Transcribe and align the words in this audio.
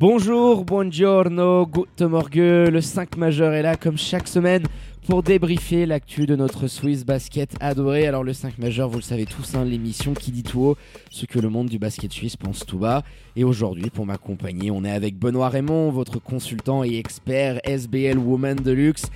Bonjour, 0.00 0.64
buongiorno, 0.64 1.66
good 1.66 1.88
morgue. 2.02 2.36
Le 2.70 2.80
5 2.80 3.16
majeur 3.16 3.52
est 3.52 3.62
là 3.62 3.74
comme 3.74 3.98
chaque 3.98 4.28
semaine 4.28 4.62
pour 5.08 5.24
débriefer 5.24 5.86
l'actu 5.86 6.24
de 6.24 6.36
notre 6.36 6.68
Swiss 6.68 7.04
basket 7.04 7.56
adoré. 7.58 8.06
Alors 8.06 8.22
le 8.22 8.32
5 8.32 8.58
majeur, 8.58 8.88
vous 8.88 8.98
le 8.98 9.02
savez 9.02 9.26
tous, 9.26 9.56
hein, 9.56 9.64
l'émission 9.64 10.14
qui 10.14 10.30
dit 10.30 10.44
tout 10.44 10.60
haut 10.60 10.76
ce 11.10 11.26
que 11.26 11.40
le 11.40 11.48
monde 11.48 11.68
du 11.68 11.80
basket 11.80 12.12
suisse 12.12 12.36
pense 12.36 12.64
tout 12.64 12.78
bas. 12.78 13.02
Et 13.34 13.42
aujourd'hui, 13.42 13.90
pour 13.90 14.06
m'accompagner, 14.06 14.70
on 14.70 14.84
est 14.84 14.92
avec 14.92 15.18
Benoît 15.18 15.48
Raymond, 15.48 15.90
votre 15.90 16.20
consultant 16.20 16.84
et 16.84 16.96
expert 16.96 17.58
SBL 17.64 18.18
Woman 18.18 18.54
Deluxe. 18.54 19.06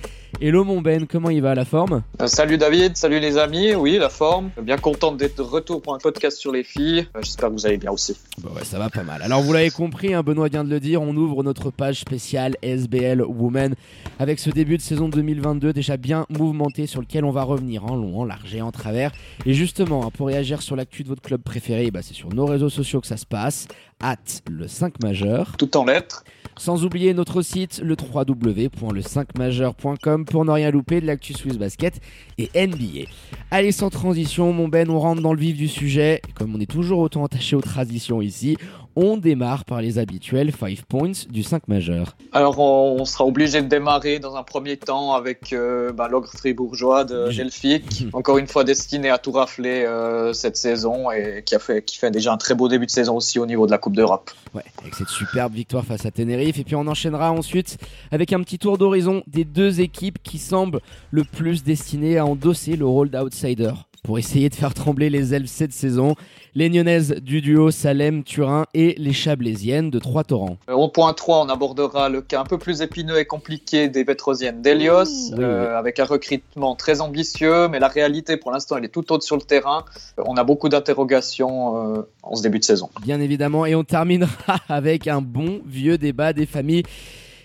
Hello 0.41 0.65
mon 0.65 0.81
Ben, 0.81 1.05
comment 1.07 1.29
il 1.29 1.41
va 1.41 1.51
à 1.51 1.55
la 1.55 1.63
forme? 1.63 2.03
Euh, 2.21 2.27
Salut 2.27 2.57
David, 2.57 2.97
salut 2.97 3.19
les 3.19 3.37
amis, 3.37 3.75
oui 3.75 3.97
la 3.97 4.09
forme. 4.09 4.49
Bien 4.61 4.77
content 4.77 5.13
d'être 5.13 5.37
de 5.37 5.41
retour 5.41 5.81
pour 5.81 5.93
un 5.95 5.99
podcast 5.99 6.37
sur 6.37 6.51
les 6.51 6.63
filles. 6.63 7.07
Euh, 7.15 7.19
J'espère 7.21 7.47
que 7.49 7.53
vous 7.53 7.65
allez 7.65 7.77
bien 7.77 7.91
aussi. 7.91 8.17
Bah 8.43 8.49
ouais, 8.53 8.65
ça 8.65 8.77
va 8.77 8.89
pas 8.89 9.03
mal. 9.03 9.21
Alors 9.21 9.41
vous 9.41 9.53
l'avez 9.53 9.69
compris, 9.69 10.13
hein, 10.13 10.21
Benoît 10.21 10.49
vient 10.49 10.65
de 10.65 10.69
le 10.69 10.81
dire, 10.81 11.01
on 11.01 11.15
ouvre 11.15 11.43
notre 11.43 11.69
page 11.71 11.99
spéciale 12.01 12.55
SBL 12.61 13.21
Women 13.21 13.75
avec 14.19 14.39
ce 14.39 14.49
début 14.49 14.75
de 14.77 14.81
saison 14.81 15.07
2022 15.07 15.71
déjà 15.71 15.95
bien 15.95 16.25
mouvementé 16.29 16.87
sur 16.87 16.99
lequel 16.99 17.23
on 17.23 17.31
va 17.31 17.43
revenir 17.43 17.85
en 17.85 17.95
long, 17.95 18.19
en 18.19 18.25
large 18.25 18.53
et 18.53 18.61
en 18.61 18.71
travers. 18.71 19.11
Et 19.45 19.53
justement, 19.53 20.05
hein, 20.05 20.09
pour 20.15 20.27
réagir 20.27 20.61
sur 20.61 20.75
l'actu 20.75 21.03
de 21.03 21.09
votre 21.09 21.21
club 21.21 21.41
préféré, 21.41 21.89
bah, 21.89 22.01
c'est 22.01 22.15
sur 22.15 22.29
nos 22.33 22.45
réseaux 22.45 22.69
sociaux 22.69 22.99
que 22.99 23.07
ça 23.07 23.17
se 23.17 23.25
passe, 23.25 23.67
at 24.01 24.17
le 24.49 24.67
5 24.67 25.01
majeur. 25.01 25.53
Tout 25.57 25.77
en 25.77 25.85
lettres. 25.85 26.25
Sans 26.57 26.85
oublier 26.85 27.13
notre 27.13 27.41
site, 27.41 27.81
le 27.83 27.95
www.le5majeur.com 27.95 30.25
pour 30.25 30.45
ne 30.45 30.51
rien 30.51 30.71
louper 30.71 31.01
de 31.01 31.07
l'actu 31.07 31.33
Swiss 31.33 31.57
Basket 31.57 31.99
et 32.37 32.49
NBA. 32.55 33.09
Allez, 33.51 33.71
sans 33.71 33.89
transition, 33.89 34.53
mon 34.53 34.67
Ben, 34.67 34.89
on 34.89 34.99
rentre 34.99 35.21
dans 35.21 35.33
le 35.33 35.39
vif 35.39 35.57
du 35.57 35.67
sujet. 35.67 36.21
Et 36.27 36.31
Comme 36.33 36.55
on 36.55 36.59
est 36.59 36.69
toujours 36.69 36.99
autant 36.99 37.25
attaché 37.25 37.55
aux 37.55 37.61
traditions 37.61 38.21
ici, 38.21 38.57
on 38.95 39.17
démarre 39.17 39.65
par 39.65 39.81
les 39.81 39.97
habituels 39.97 40.51
5 40.51 40.83
points 40.83 41.11
du 41.29 41.43
5 41.43 41.67
majeur. 41.67 42.15
Alors 42.31 42.59
on, 42.59 42.97
on 42.99 43.05
sera 43.05 43.25
obligé 43.25 43.61
de 43.61 43.67
démarrer 43.67 44.19
dans 44.19 44.35
un 44.35 44.43
premier 44.43 44.77
temps 44.77 45.13
avec 45.13 45.53
euh, 45.53 45.91
bah, 45.91 46.07
l'ogre 46.07 46.29
fribourgeois 46.29 47.03
de 47.03 47.29
Gelfic, 47.29 48.05
encore 48.13 48.37
une 48.37 48.47
fois 48.47 48.63
destiné 48.63 49.09
à 49.09 49.17
tout 49.17 49.31
rafler 49.31 49.83
euh, 49.83 50.33
cette 50.33 50.57
saison 50.57 51.11
et 51.11 51.43
qui 51.45 51.55
a 51.55 51.59
fait 51.59 51.83
qui 51.83 51.97
fait 51.97 52.11
déjà 52.11 52.33
un 52.33 52.37
très 52.37 52.55
beau 52.55 52.67
début 52.67 52.85
de 52.85 52.91
saison 52.91 53.15
aussi 53.15 53.39
au 53.39 53.45
niveau 53.45 53.65
de 53.65 53.71
la 53.71 53.77
Coupe 53.77 53.95
d'Europe. 53.95 54.31
Ouais, 54.53 54.63
avec 54.81 54.95
cette 54.95 55.09
superbe 55.09 55.53
victoire 55.53 55.83
face 55.85 56.05
à 56.05 56.11
Tenerife. 56.11 56.59
Et 56.59 56.63
puis 56.63 56.75
on 56.75 56.87
enchaînera 56.87 57.31
ensuite 57.31 57.77
avec 58.11 58.33
un 58.33 58.41
petit 58.41 58.59
tour 58.59 58.77
d'horizon 58.77 59.23
des 59.27 59.45
deux 59.45 59.81
équipes 59.81 60.19
qui 60.23 60.37
semblent 60.37 60.81
le 61.11 61.23
plus 61.23 61.63
destinées 61.63 62.17
à 62.17 62.25
endosser 62.25 62.75
le 62.75 62.85
rôle 62.85 63.09
d'outsider 63.09 63.71
pour 64.03 64.19
essayer 64.19 64.49
de 64.49 64.55
faire 64.55 64.73
trembler 64.73 65.09
les 65.09 65.33
elfes 65.33 65.49
cette 65.49 65.71
saison. 65.73 66.15
Les 66.55 66.69
Nyonnaises 66.69 67.15
du 67.21 67.41
duo 67.41 67.71
Salem-Turin 67.71 68.65
et 68.73 68.93
les 68.99 69.13
Chablaisiennes 69.13 69.89
de 69.89 69.97
Trois-Torrents. 69.97 70.57
Euh, 70.69 70.73
Au 70.73 70.89
point 70.89 71.13
3, 71.13 71.45
on 71.45 71.49
abordera 71.49 72.09
le 72.09 72.21
cas 72.21 72.41
un 72.41 72.43
peu 72.43 72.57
plus 72.57 72.81
épineux 72.81 73.17
et 73.17 73.25
compliqué 73.25 73.87
des 73.87 74.05
Petrosiennes 74.05 74.61
d'Elios, 74.61 75.05
Oui, 75.31 75.39
euh, 75.39 75.69
oui. 75.69 75.75
avec 75.75 75.99
un 75.99 76.05
recrutement 76.05 76.75
très 76.75 77.01
ambitieux, 77.01 77.67
mais 77.69 77.79
la 77.79 77.87
réalité 77.87 78.37
pour 78.37 78.51
l'instant 78.51 78.77
elle 78.77 78.85
est 78.85 78.89
tout 78.89 79.11
autre 79.11 79.23
sur 79.23 79.35
le 79.37 79.41
terrain. 79.41 79.85
Euh, 80.19 80.23
On 80.27 80.35
a 80.37 80.43
beaucoup 80.43 80.69
d'interrogations 80.69 81.95
euh, 81.97 82.01
en 82.23 82.35
ce 82.35 82.43
début 82.43 82.59
de 82.59 82.65
saison. 82.65 82.89
bien 83.01 83.19
évidemment. 83.19 83.65
Et 83.65 83.73
on 83.73 83.83
terminera 83.83 84.29
avec 84.69 85.07
un 85.07 85.21
bon 85.21 85.61
vieux 85.65 85.97
débat 85.97 86.33
des 86.33 86.45
familles. 86.45 86.83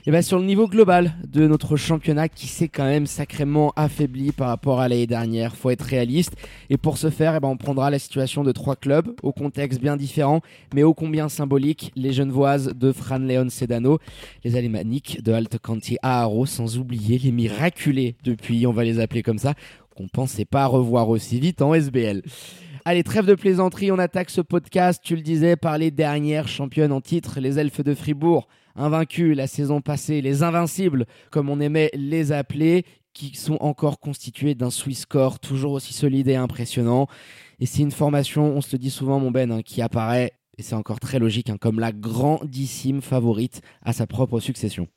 Et 0.08 0.10
ben 0.10 0.22
sur 0.22 0.38
le 0.38 0.46
niveau 0.46 0.68
global 0.68 1.12
de 1.30 1.46
notre 1.46 1.76
championnat 1.76 2.30
qui 2.30 2.46
s'est 2.46 2.68
quand 2.68 2.86
même 2.86 3.04
sacrément 3.04 3.74
affaibli 3.76 4.32
par 4.32 4.48
rapport 4.48 4.80
à 4.80 4.88
l'année 4.88 5.06
dernière, 5.06 5.54
faut 5.54 5.68
être 5.68 5.82
réaliste. 5.82 6.32
Et 6.70 6.78
pour 6.78 6.96
ce 6.96 7.10
faire, 7.10 7.34
eh 7.36 7.40
ben 7.40 7.48
on 7.48 7.58
prendra 7.58 7.90
la 7.90 7.98
situation 7.98 8.42
de 8.42 8.50
trois 8.50 8.74
clubs 8.74 9.12
au 9.22 9.32
contexte 9.32 9.82
bien 9.82 9.98
différent, 9.98 10.40
mais 10.74 10.82
ô 10.82 10.94
combien 10.94 11.28
symbolique. 11.28 11.92
Les 11.94 12.14
Genevoises 12.14 12.72
de 12.74 12.90
Fran 12.90 13.18
Leon 13.18 13.50
Sedano, 13.50 13.98
les 14.44 14.56
Alémaniques 14.56 15.22
de 15.22 15.30
Alte 15.32 15.58
Canti 15.58 15.98
Aaro, 16.00 16.46
sans 16.46 16.78
oublier 16.78 17.18
les 17.18 17.30
miraculés 17.30 18.16
depuis, 18.24 18.66
on 18.66 18.72
va 18.72 18.84
les 18.84 19.00
appeler 19.00 19.22
comme 19.22 19.36
ça, 19.36 19.52
qu'on 19.94 20.08
pensait 20.08 20.46
pas 20.46 20.64
revoir 20.64 21.10
aussi 21.10 21.38
vite 21.38 21.60
en 21.60 21.74
SBL. 21.74 22.22
Allez, 22.90 23.02
trêve 23.02 23.26
de 23.26 23.34
plaisanterie, 23.34 23.92
on 23.92 23.98
attaque 23.98 24.30
ce 24.30 24.40
podcast, 24.40 25.02
tu 25.04 25.14
le 25.14 25.20
disais, 25.20 25.56
par 25.56 25.76
les 25.76 25.90
dernières 25.90 26.48
championnes 26.48 26.90
en 26.90 27.02
titre, 27.02 27.38
les 27.38 27.58
Elfes 27.58 27.82
de 27.82 27.94
Fribourg, 27.94 28.48
invaincus 28.76 29.36
la 29.36 29.46
saison 29.46 29.82
passée, 29.82 30.22
les 30.22 30.42
Invincibles, 30.42 31.04
comme 31.30 31.50
on 31.50 31.60
aimait 31.60 31.90
les 31.92 32.32
appeler, 32.32 32.86
qui 33.12 33.36
sont 33.36 33.58
encore 33.60 34.00
constitués 34.00 34.54
d'un 34.54 34.70
Swiss 34.70 35.00
score 35.00 35.38
toujours 35.38 35.72
aussi 35.72 35.92
solide 35.92 36.28
et 36.28 36.36
impressionnant. 36.36 37.08
Et 37.60 37.66
c'est 37.66 37.82
une 37.82 37.90
formation, 37.90 38.56
on 38.56 38.62
se 38.62 38.72
le 38.72 38.78
dit 38.78 38.88
souvent, 38.88 39.20
mon 39.20 39.30
Ben, 39.30 39.52
hein, 39.52 39.60
qui 39.60 39.82
apparaît, 39.82 40.32
et 40.56 40.62
c'est 40.62 40.74
encore 40.74 40.98
très 40.98 41.18
logique, 41.18 41.50
hein, 41.50 41.58
comme 41.60 41.80
la 41.80 41.92
grandissime 41.92 43.02
favorite 43.02 43.60
à 43.82 43.92
sa 43.92 44.06
propre 44.06 44.40
succession. 44.40 44.88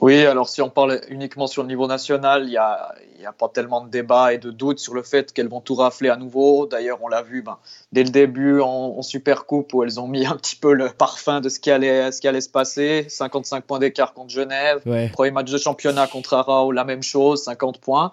Oui, 0.00 0.26
alors 0.26 0.48
si 0.48 0.60
on 0.60 0.70
parle 0.70 1.00
uniquement 1.08 1.46
sur 1.46 1.62
le 1.62 1.68
niveau 1.68 1.86
national, 1.86 2.44
il 2.44 2.50
n'y 2.50 2.56
a, 2.56 3.32
pas 3.38 3.48
tellement 3.48 3.80
de 3.80 3.88
débat 3.88 4.34
et 4.34 4.38
de 4.38 4.50
doute 4.50 4.78
sur 4.78 4.94
le 4.94 5.02
fait 5.02 5.32
qu'elles 5.32 5.48
vont 5.48 5.60
tout 5.60 5.74
rafler 5.74 6.08
à 6.08 6.16
nouveau. 6.16 6.66
D'ailleurs, 6.66 6.98
on 7.02 7.08
l'a 7.08 7.22
vu 7.22 7.42
ben, 7.42 7.58
dès 7.92 8.02
le 8.02 8.10
début 8.10 8.60
en, 8.60 8.66
en 8.66 9.02
Super 9.02 9.46
Coupe 9.46 9.72
où 9.72 9.82
elles 9.82 10.00
ont 10.00 10.08
mis 10.08 10.26
un 10.26 10.36
petit 10.36 10.56
peu 10.56 10.72
le 10.74 10.88
parfum 10.88 11.40
de 11.40 11.48
ce 11.48 11.60
qui 11.60 11.70
allait, 11.70 12.10
ce 12.12 12.20
qui 12.20 12.28
allait 12.28 12.40
se 12.40 12.48
passer. 12.48 13.06
55 13.08 13.64
points 13.64 13.78
d'écart 13.78 14.14
contre 14.14 14.30
Genève. 14.30 14.80
Ouais. 14.84 15.08
Premier 15.10 15.30
match 15.30 15.50
de 15.50 15.58
championnat 15.58 16.06
contre 16.06 16.34
Arao, 16.34 16.72
la 16.72 16.84
même 16.84 17.02
chose, 17.02 17.44
50 17.44 17.78
points. 17.78 18.12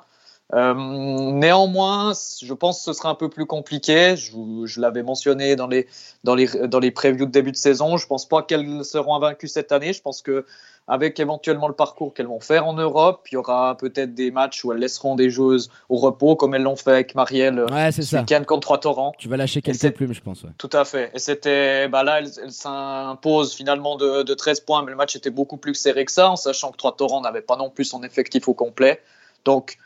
Euh, 0.54 0.74
néanmoins, 0.74 2.14
je 2.42 2.54
pense 2.54 2.80
que 2.80 2.84
ce 2.86 2.94
sera 2.94 3.10
un 3.10 3.16
peu 3.16 3.30
plus 3.30 3.46
compliqué. 3.46 4.16
Je, 4.18 4.80
l'avais 4.80 5.04
mentionné 5.04 5.56
dans 5.56 5.68
les, 5.68 5.88
dans, 6.24 6.36
les, 6.36 6.48
dans 6.68 6.80
les 6.80 6.92
previews 6.92 7.26
de 7.26 7.32
début 7.32 7.52
de 7.52 7.58
saison. 7.58 7.98
Je 7.98 8.08
pense 8.08 8.28
pas 8.28 8.42
qu'elles 8.42 8.84
seront 8.84 9.16
invaincues 9.16 9.48
cette 9.48 9.72
année. 9.72 9.94
Je 9.94 10.02
pense 10.02 10.22
que 10.22 10.46
avec 10.88 11.20
éventuellement 11.20 11.68
le 11.68 11.74
parcours 11.74 12.14
qu'elles 12.14 12.28
vont 12.28 12.40
faire 12.40 12.66
en 12.68 12.74
Europe, 12.74 13.26
il 13.32 13.36
y 13.36 13.38
aura 13.38 13.78
peut-être 13.78 14.14
des 14.14 14.32
matchs 14.32 14.66
où 14.66 14.74
elles 14.74 14.80
laisseront 14.80 15.16
des 15.16 15.30
joueuses 15.30 15.70
au 15.90 15.98
repos, 15.98 16.36
comme 16.36 16.54
elles 16.54 16.64
l'ont 16.64 16.76
fait 16.76 16.92
avec 16.92 17.16
Marielle 17.16 17.60
euh, 17.60 17.68
Ouais, 17.68 17.92
c'est 17.92 18.02
ce 18.02 18.18
week-end 18.18 18.44
contre 18.46 18.62
Trois-Torrents. 18.62 19.14
Tu 19.18 19.30
vas 19.30 19.38
lâcher 19.38 19.62
quelques 19.62 19.94
plumes, 19.94 20.14
je 20.14 20.22
pense. 20.22 20.44
Ouais. 20.44 20.50
Tout 20.58 20.70
à 20.74 20.84
fait. 20.84 21.12
Et 21.14 21.20
c'était, 21.20 21.88
bah 21.88 22.04
là, 22.04 22.20
elle, 22.20 22.30
elle 22.44 22.52
s'impose 22.52 23.54
finalement 23.54 23.96
de, 23.96 24.24
de 24.24 24.34
13 24.34 24.62
points, 24.62 24.84
mais 24.84 24.92
le 24.92 24.98
match 24.98 25.16
était 25.16 25.30
beaucoup 25.30 25.58
plus 25.58 25.76
serré 25.76 26.04
que 26.04 26.12
ça, 26.12 26.30
en 26.30 26.36
sachant 26.36 26.72
que 26.72 26.78
Trois 26.78 26.96
Torrents 26.96 27.22
n'avait 27.22 27.42
pas 27.42 27.56
non 27.56 27.70
plus 27.70 27.86
son 27.86 28.04
effectif 28.04 28.48
au 28.50 28.54
complet. 28.54 29.02
Donc, 29.46 29.78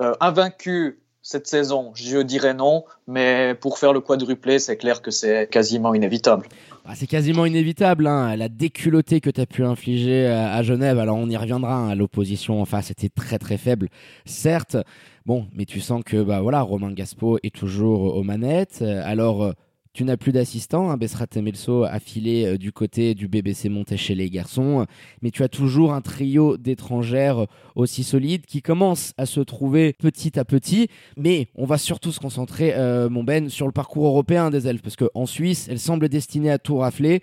euh, 0.00 0.12
invaincu 0.20 0.98
cette 1.22 1.46
saison, 1.46 1.90
je 1.94 2.18
dirais 2.18 2.52
non, 2.52 2.84
mais 3.06 3.56
pour 3.58 3.78
faire 3.78 3.94
le 3.94 4.00
quadruplé, 4.00 4.58
c'est 4.58 4.76
clair 4.76 5.00
que 5.00 5.10
c'est 5.10 5.48
quasiment 5.50 5.94
inévitable. 5.94 6.46
Ah, 6.84 6.94
c'est 6.94 7.06
quasiment 7.06 7.46
inévitable, 7.46 8.06
hein, 8.06 8.36
la 8.36 8.50
déculottée 8.50 9.22
que 9.22 9.30
tu 9.30 9.40
as 9.40 9.46
pu 9.46 9.64
infliger 9.64 10.26
à, 10.26 10.52
à 10.52 10.62
Genève. 10.62 10.98
Alors 10.98 11.16
on 11.16 11.30
y 11.30 11.36
reviendra, 11.36 11.76
hein, 11.76 11.94
l'opposition 11.94 12.60
en 12.60 12.66
face 12.66 12.90
était 12.90 13.08
très 13.08 13.38
très 13.38 13.56
faible, 13.56 13.88
certes. 14.26 14.76
Bon, 15.24 15.46
mais 15.54 15.64
tu 15.64 15.80
sens 15.80 16.02
que 16.04 16.22
bah 16.22 16.42
voilà, 16.42 16.60
Romain 16.60 16.92
Gaspo 16.92 17.38
est 17.42 17.54
toujours 17.54 18.14
aux 18.14 18.22
manettes. 18.22 18.80
Euh, 18.82 19.00
Alors 19.06 19.44
euh, 19.44 19.52
tu 19.94 20.02
n'as 20.04 20.16
plus 20.16 20.32
d'assistant, 20.32 20.90
hein, 20.90 20.96
Bessrat 20.96 21.28
Temelso 21.28 21.84
a 21.84 22.00
filé 22.00 22.44
euh, 22.44 22.58
du 22.58 22.72
côté 22.72 23.14
du 23.14 23.28
BBC 23.28 23.68
monté 23.68 23.96
chez 23.96 24.16
les 24.16 24.28
garçons, 24.28 24.86
mais 25.22 25.30
tu 25.30 25.44
as 25.44 25.48
toujours 25.48 25.94
un 25.94 26.00
trio 26.00 26.56
d'étrangères 26.56 27.46
aussi 27.76 28.02
solides 28.02 28.44
qui 28.44 28.60
commence 28.60 29.14
à 29.18 29.24
se 29.24 29.38
trouver 29.38 29.92
petit 29.92 30.36
à 30.36 30.44
petit. 30.44 30.88
Mais 31.16 31.46
on 31.54 31.64
va 31.64 31.78
surtout 31.78 32.10
se 32.10 32.18
concentrer, 32.18 32.74
euh, 32.74 33.08
mon 33.08 33.22
Ben, 33.22 33.48
sur 33.48 33.66
le 33.66 33.72
parcours 33.72 34.06
européen 34.06 34.50
des 34.50 34.66
elfes, 34.66 34.82
parce 34.82 34.96
qu'en 34.96 35.26
Suisse, 35.26 35.68
elles 35.70 35.78
semblent 35.78 36.08
destinées 36.08 36.50
à 36.50 36.58
tout 36.58 36.78
rafler. 36.78 37.22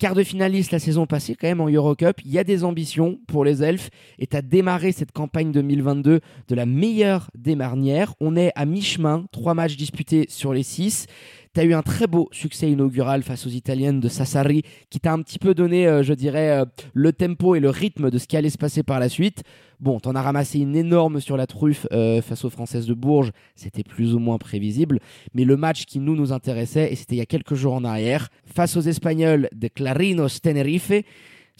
Quart 0.00 0.14
de 0.14 0.22
finaliste 0.22 0.72
la 0.72 0.78
saison 0.78 1.04
passée, 1.04 1.34
quand 1.34 1.46
même 1.46 1.60
en 1.60 1.68
Eurocup, 1.68 2.22
il 2.24 2.30
y 2.30 2.38
a 2.38 2.44
des 2.44 2.64
ambitions 2.64 3.18
pour 3.28 3.44
les 3.44 3.62
elfes 3.62 3.90
et 4.18 4.26
tu 4.26 4.34
as 4.34 4.40
démarré 4.40 4.92
cette 4.92 5.12
campagne 5.12 5.52
2022 5.52 6.20
de 6.48 6.54
la 6.54 6.64
meilleure 6.64 7.30
des 7.36 7.54
marnières. 7.54 8.14
On 8.18 8.34
est 8.34 8.50
à 8.54 8.64
mi-chemin, 8.64 9.26
trois 9.30 9.52
matchs 9.52 9.76
disputés 9.76 10.24
sur 10.30 10.54
les 10.54 10.62
six. 10.62 11.06
Tu 11.52 11.60
as 11.60 11.64
eu 11.64 11.74
un 11.74 11.82
très 11.82 12.06
beau 12.06 12.28
succès 12.30 12.70
inaugural 12.70 13.24
face 13.24 13.44
aux 13.44 13.50
Italiennes 13.50 13.98
de 13.98 14.08
Sassari 14.08 14.62
qui 14.88 15.00
t'a 15.00 15.12
un 15.12 15.20
petit 15.20 15.40
peu 15.40 15.52
donné, 15.52 15.84
euh, 15.84 16.04
je 16.04 16.14
dirais, 16.14 16.60
euh, 16.60 16.64
le 16.94 17.12
tempo 17.12 17.56
et 17.56 17.60
le 17.60 17.70
rythme 17.70 18.08
de 18.08 18.18
ce 18.18 18.28
qui 18.28 18.36
allait 18.36 18.50
se 18.50 18.58
passer 18.58 18.84
par 18.84 19.00
la 19.00 19.08
suite. 19.08 19.42
Bon, 19.80 19.98
t'en 19.98 20.14
as 20.14 20.22
ramassé 20.22 20.60
une 20.60 20.76
énorme 20.76 21.20
sur 21.20 21.36
la 21.36 21.48
truffe 21.48 21.88
euh, 21.90 22.22
face 22.22 22.44
aux 22.44 22.50
Françaises 22.50 22.86
de 22.86 22.94
Bourges, 22.94 23.32
c'était 23.56 23.82
plus 23.82 24.14
ou 24.14 24.20
moins 24.20 24.38
prévisible, 24.38 25.00
mais 25.34 25.44
le 25.44 25.56
match 25.56 25.86
qui 25.86 25.98
nous 25.98 26.14
nous 26.14 26.32
intéressait, 26.32 26.92
et 26.92 26.94
c'était 26.94 27.16
il 27.16 27.18
y 27.18 27.22
a 27.22 27.26
quelques 27.26 27.54
jours 27.54 27.74
en 27.74 27.82
arrière, 27.82 28.28
face 28.44 28.76
aux 28.76 28.82
Espagnols 28.82 29.48
de 29.52 29.66
Clarinos 29.66 30.40
Tenerife, 30.40 30.92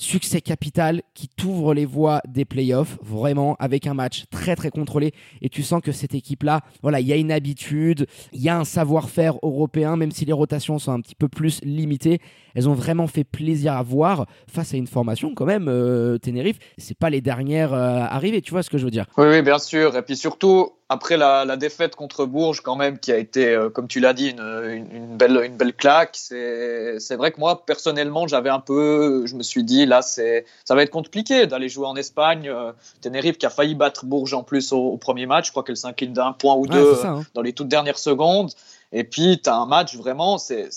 succès 0.01 0.41
capital 0.41 1.03
qui 1.15 1.29
t'ouvre 1.29 1.75
les 1.75 1.85
voies 1.85 2.21
des 2.27 2.45
playoffs, 2.45 2.99
vraiment, 3.03 3.57
avec 3.59 3.87
un 3.87 3.95
match 3.95 4.25
très 4.31 4.57
très 4.57 4.71
contrôlé. 4.71 5.13
Et 5.43 5.49
tu 5.49 5.63
sens 5.63 5.83
que 5.83 5.93
cette 5.93 6.15
équipe-là, 6.15 6.63
voilà, 6.83 7.01
il 7.01 7.07
y 7.07 7.13
a 7.13 7.17
une 7.17 7.31
habitude, 7.31 8.07
il 8.33 8.41
y 8.41 8.49
a 8.49 8.59
un 8.59 8.65
savoir-faire 8.65 9.35
européen, 9.43 9.97
même 9.97 10.11
si 10.11 10.25
les 10.25 10.33
rotations 10.33 10.79
sont 10.79 10.93
un 10.93 11.01
petit 11.01 11.15
peu 11.15 11.29
plus 11.29 11.61
limitées. 11.63 12.19
Elles 12.55 12.69
ont 12.69 12.75
vraiment 12.75 13.07
fait 13.07 13.25
plaisir 13.25 13.75
à 13.75 13.83
voir 13.83 14.27
face 14.49 14.75
à 14.75 14.77
une 14.77 14.87
formation 14.87 15.35
quand 15.35 15.45
même, 15.45 15.69
euh, 15.69 16.19
Tenerife. 16.19 16.59
C'est 16.79 16.97
pas 16.97 17.11
les 17.11 17.21
dernières 17.21 17.75
euh, 17.75 18.01
arrivées, 18.09 18.41
tu 18.41 18.53
vois 18.53 18.63
ce 18.63 18.71
que 18.71 18.79
je 18.79 18.85
veux 18.85 18.91
dire 18.91 19.05
Oui, 19.19 19.27
oui, 19.29 19.43
bien 19.43 19.59
sûr. 19.59 19.97
Et 19.97 20.03
puis 20.03 20.17
surtout, 20.17 20.71
après 20.91 21.17
la, 21.17 21.57
défaite 21.57 21.95
contre 21.95 22.27
Bourges, 22.27 22.63
quand 22.63 22.75
même, 22.75 22.99
qui 22.99 23.13
a 23.13 23.17
été, 23.17 23.47
euh, 23.47 23.71
comme 23.71 23.87
tu 23.87 24.01
l'as 24.01 24.13
dit, 24.13 24.31
une, 24.31 25.17
belle, 25.17 25.41
une 25.45 25.57
belle 25.57 25.73
claque. 25.73 26.17
C'est 26.17 27.17
vrai 27.17 27.31
que 27.31 27.39
moi, 27.39 27.65
personnellement, 27.65 28.27
j'avais 28.27 28.51
un 28.51 28.59
peu, 28.59 29.25
je 29.25 29.37
me 29.37 29.45
suis 29.45 29.63
dit, 29.63 29.87
là, 29.87 30.03
ça 30.03 30.75
va 30.75 30.83
être 30.83 30.91
compliqué 30.91 31.47
d'aller 31.47 31.69
jouer 31.69 31.87
en 31.87 31.95
Espagne. 31.95 32.49
Euh, 32.49 32.73
Tenerife 33.03 33.39
qui 33.39 33.47
a 33.47 33.51
failli 33.51 33.77
battre 33.77 34.05
Bourges 34.05 34.35
en 34.35 34.43
plus 34.43 34.73
au, 34.73 34.97
premier 34.97 35.27
match. 35.27 35.47
Je 35.47 35.51
crois 35.53 35.63
qu'elle 35.63 35.77
s'incline 35.77 36.13
d'un 36.13 36.33
point 36.33 36.57
ou 36.57 36.67
deux 36.67 36.97
hein. 37.05 37.23
dans 37.35 37.43
les 37.43 37.53
toutes 37.53 37.69
dernières 37.69 37.99
secondes. 37.99 38.51
Et 38.91 39.05
puis, 39.05 39.41
tu 39.41 39.49
as 39.49 39.55
un 39.55 39.67
match 39.67 39.97
vraiment, 39.97 40.39
c'est 40.39 40.71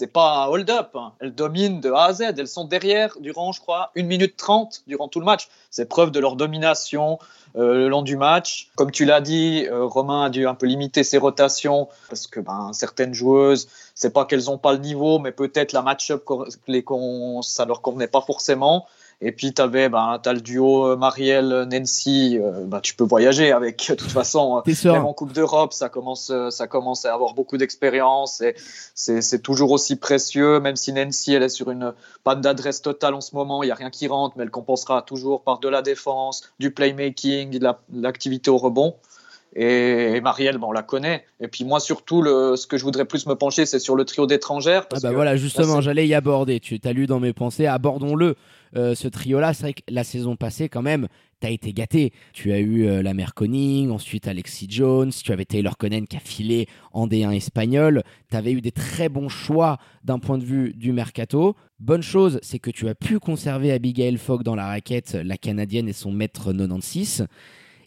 c'est 0.00 0.06
pas 0.06 0.44
un 0.44 0.46
hold-up. 0.46 0.92
Hein. 0.94 1.12
Elles 1.20 1.34
dominent 1.34 1.78
de 1.78 1.92
A 1.92 2.04
à 2.04 2.12
Z. 2.14 2.22
Elles 2.22 2.48
sont 2.48 2.64
derrière 2.64 3.18
durant, 3.20 3.52
je 3.52 3.60
crois, 3.60 3.90
1 3.98 4.04
minute 4.04 4.34
30 4.34 4.84
durant 4.86 5.08
tout 5.08 5.20
le 5.20 5.26
match. 5.26 5.48
C'est 5.70 5.84
preuve 5.90 6.10
de 6.10 6.18
leur 6.18 6.36
domination 6.36 7.18
euh, 7.56 7.74
le 7.74 7.88
long 7.90 8.00
du 8.00 8.16
match. 8.16 8.70
Comme 8.76 8.92
tu 8.92 9.04
l'as 9.04 9.20
dit, 9.20 9.66
euh, 9.70 9.84
Romain 9.84 10.24
a 10.24 10.30
dû 10.30 10.46
un 10.46 10.54
peu 10.54 10.64
limiter 10.64 11.04
ses 11.04 11.18
rotations 11.18 11.88
parce 12.08 12.26
que 12.26 12.40
ben, 12.40 12.70
certaines 12.72 13.12
joueuses, 13.12 13.68
c'est 13.94 14.14
pas 14.14 14.24
qu'elles 14.24 14.44
n'ont 14.44 14.56
pas 14.56 14.72
le 14.72 14.78
niveau, 14.78 15.18
mais 15.18 15.32
peut-être 15.32 15.72
la 15.72 15.82
match-up, 15.82 16.24
ça 17.42 17.66
leur 17.66 17.82
convenait 17.82 18.08
pas 18.08 18.22
forcément. 18.22 18.86
Et 19.22 19.32
puis, 19.32 19.52
tu 19.52 19.60
avais 19.60 19.90
ben, 19.90 20.18
as 20.24 20.32
le 20.32 20.40
duo 20.40 20.86
euh, 20.86 20.96
Marielle-Nancy. 20.96 22.38
Euh, 22.40 22.64
ben, 22.64 22.80
tu 22.80 22.94
peux 22.94 23.04
voyager 23.04 23.52
avec. 23.52 23.86
De 23.90 23.94
toute 23.94 24.10
façon, 24.10 24.62
même 24.84 25.04
en 25.04 25.12
Coupe 25.12 25.32
d'Europe, 25.32 25.74
ça 25.74 25.90
commence, 25.90 26.30
euh, 26.30 26.48
ça 26.48 26.66
commence 26.66 27.04
à 27.04 27.12
avoir 27.12 27.34
beaucoup 27.34 27.58
d'expérience. 27.58 28.40
Et 28.40 28.54
c'est 28.94 29.42
toujours 29.42 29.72
aussi 29.72 29.96
précieux, 29.96 30.58
même 30.60 30.76
si 30.76 30.92
Nancy, 30.94 31.34
elle 31.34 31.42
est 31.42 31.50
sur 31.50 31.70
une 31.70 31.92
panne 32.24 32.40
d'adresse 32.40 32.80
totale 32.80 33.14
en 33.14 33.20
ce 33.20 33.34
moment. 33.34 33.62
Il 33.62 33.66
n'y 33.66 33.72
a 33.72 33.74
rien 33.74 33.90
qui 33.90 34.08
rentre, 34.08 34.36
mais 34.38 34.44
elle 34.44 34.50
compensera 34.50 35.02
toujours 35.02 35.42
par 35.42 35.58
de 35.58 35.68
la 35.68 35.82
défense, 35.82 36.50
du 36.58 36.70
playmaking, 36.70 37.58
de 37.58 37.68
l'activité 37.92 38.50
au 38.50 38.56
rebond. 38.56 38.94
Et, 39.54 40.20
Marielle, 40.20 40.58
bon, 40.58 40.68
on 40.68 40.72
la 40.72 40.82
connaît. 40.82 41.24
Et 41.40 41.48
puis 41.48 41.64
moi, 41.64 41.80
surtout, 41.80 42.22
le, 42.22 42.54
ce 42.56 42.66
que 42.66 42.78
je 42.78 42.84
voudrais 42.84 43.04
plus 43.04 43.26
me 43.26 43.34
pencher, 43.34 43.66
c'est 43.66 43.80
sur 43.80 43.96
le 43.96 44.04
trio 44.04 44.26
d'étrangères. 44.26 44.86
Ah 44.94 44.98
bah 45.02 45.12
voilà, 45.12 45.36
justement, 45.36 45.80
j'allais 45.80 46.06
y 46.06 46.14
aborder. 46.14 46.60
Tu 46.60 46.80
as 46.84 46.92
lu 46.92 47.06
dans 47.06 47.20
mes 47.20 47.32
pensées, 47.32 47.66
abordons-le. 47.66 48.36
Euh, 48.76 48.94
ce 48.94 49.08
trio-là, 49.08 49.52
c'est 49.54 49.62
vrai 49.62 49.72
que 49.74 49.82
la 49.88 50.04
saison 50.04 50.36
passée, 50.36 50.68
quand 50.68 50.82
même, 50.82 51.08
tu 51.40 51.46
as 51.46 51.50
été 51.50 51.72
gâté. 51.72 52.12
Tu 52.32 52.52
as 52.52 52.58
eu 52.58 52.86
euh, 52.86 53.02
la 53.02 53.14
mère 53.14 53.34
Conning, 53.34 53.90
ensuite 53.90 54.28
Alexis 54.28 54.66
Jones, 54.68 55.10
tu 55.10 55.32
avais 55.32 55.44
Taylor 55.44 55.76
Connen 55.76 56.06
qui 56.06 56.16
a 56.16 56.20
filé 56.20 56.68
en 56.92 57.06
D1 57.06 57.32
espagnol. 57.32 58.02
Tu 58.30 58.36
avais 58.36 58.52
eu 58.52 58.60
des 58.60 58.72
très 58.72 59.08
bons 59.08 59.28
choix 59.28 59.78
d'un 60.04 60.18
point 60.18 60.38
de 60.38 60.44
vue 60.44 60.72
du 60.74 60.92
mercato. 60.92 61.56
Bonne 61.78 62.02
chose, 62.02 62.38
c'est 62.42 62.58
que 62.58 62.70
tu 62.70 62.88
as 62.88 62.94
pu 62.94 63.18
conserver 63.18 63.72
Abigail 63.72 64.18
Fogg 64.18 64.42
dans 64.42 64.54
la 64.54 64.66
raquette, 64.66 65.14
la 65.14 65.36
canadienne 65.36 65.88
et 65.88 65.92
son 65.92 66.12
maître 66.12 66.52
96 66.52 67.26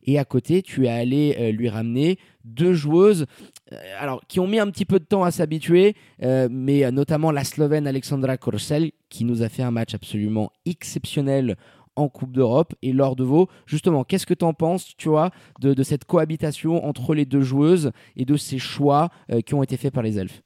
et 0.05 0.19
à 0.19 0.25
côté 0.25 0.61
tu 0.61 0.85
es 0.85 0.89
allé 0.89 1.35
euh, 1.39 1.51
lui 1.51 1.69
ramener 1.69 2.17
deux 2.43 2.73
joueuses 2.73 3.25
euh, 3.71 3.77
alors 3.99 4.21
qui 4.27 4.39
ont 4.39 4.47
mis 4.47 4.59
un 4.59 4.69
petit 4.69 4.85
peu 4.85 4.99
de 4.99 5.05
temps 5.05 5.23
à 5.23 5.31
s'habituer 5.31 5.95
euh, 6.21 6.47
mais 6.51 6.89
notamment 6.91 7.31
la 7.31 7.43
Slovène 7.43 7.87
Alexandra 7.87 8.37
Korsel 8.37 8.91
qui 9.09 9.25
nous 9.25 9.41
a 9.41 9.49
fait 9.49 9.63
un 9.63 9.71
match 9.71 9.93
absolument 9.93 10.51
exceptionnel 10.65 11.55
en 11.95 12.09
Coupe 12.09 12.31
d'Europe. 12.31 12.73
Et 12.81 12.91
lors 12.91 13.15
de 13.15 13.23
vos 13.23 13.49
justement 13.67 14.03
qu'est-ce 14.03 14.25
que 14.25 14.33
tu 14.33 14.45
en 14.45 14.53
penses 14.53 14.95
tu 14.97 15.09
vois 15.09 15.29
de, 15.59 15.73
de, 15.73 15.83
cette 15.83 16.05
cohabitation 16.05 16.83
entre 16.85 17.13
les 17.13 17.25
deux 17.25 17.41
joueuses 17.41 17.91
et 18.15 18.25
de 18.25 18.35
ces 18.35 18.57
choix 18.57 19.09
qui 19.45 19.53
ont 19.53 19.61
été 19.61 19.77
faits 19.77 19.93
par 19.93 20.01
les 20.01 20.17
elfes? 20.17 20.41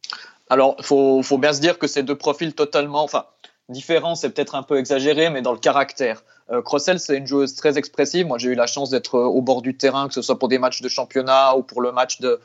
Alors 0.50 0.76
il 0.80 0.84
faut, 0.84 1.22
faut, 1.24 1.38
bien 1.38 1.54
se 1.54 1.62
dire 1.62 1.78
que 1.78 1.88
ces 1.88 2.04
deux 2.04 2.18
profils 2.18 2.54
totalement 2.54 3.04
enfin 3.04 3.26
différents 3.70 4.16
c'est 4.16 4.30
peut-être 4.30 4.56
un 4.56 4.64
peu 4.64 4.78
exagéré 4.78 5.30
mais 5.30 5.42
dans 5.42 5.54
le 5.54 5.60
caractère 5.60 6.24
euh, 6.52 6.62
c'est 6.98 7.18
une 7.18 7.28
joueuse 7.28 7.56
très 7.56 7.78
expressive. 7.78 8.26
Moi, 8.26 8.38
j'ai 8.38 8.50
eu 8.50 8.56
la 8.56 8.68
chance 8.68 8.90
d'être 8.90 9.16
euh, 9.16 9.26
au 9.26 9.42
bord 9.42 9.62
du 9.62 9.76
terrain, 9.76 10.08
que 10.08 10.14
ce 10.14 10.22
soit 10.22 10.40
pour 10.40 10.48
des 10.48 10.60
matchs 10.60 10.82
de 10.82 10.90
championnat 10.90 11.56
ou 11.58 11.64
pour 11.64 11.82
le 11.82 11.92
match 11.92 12.20
de, 12.22 12.40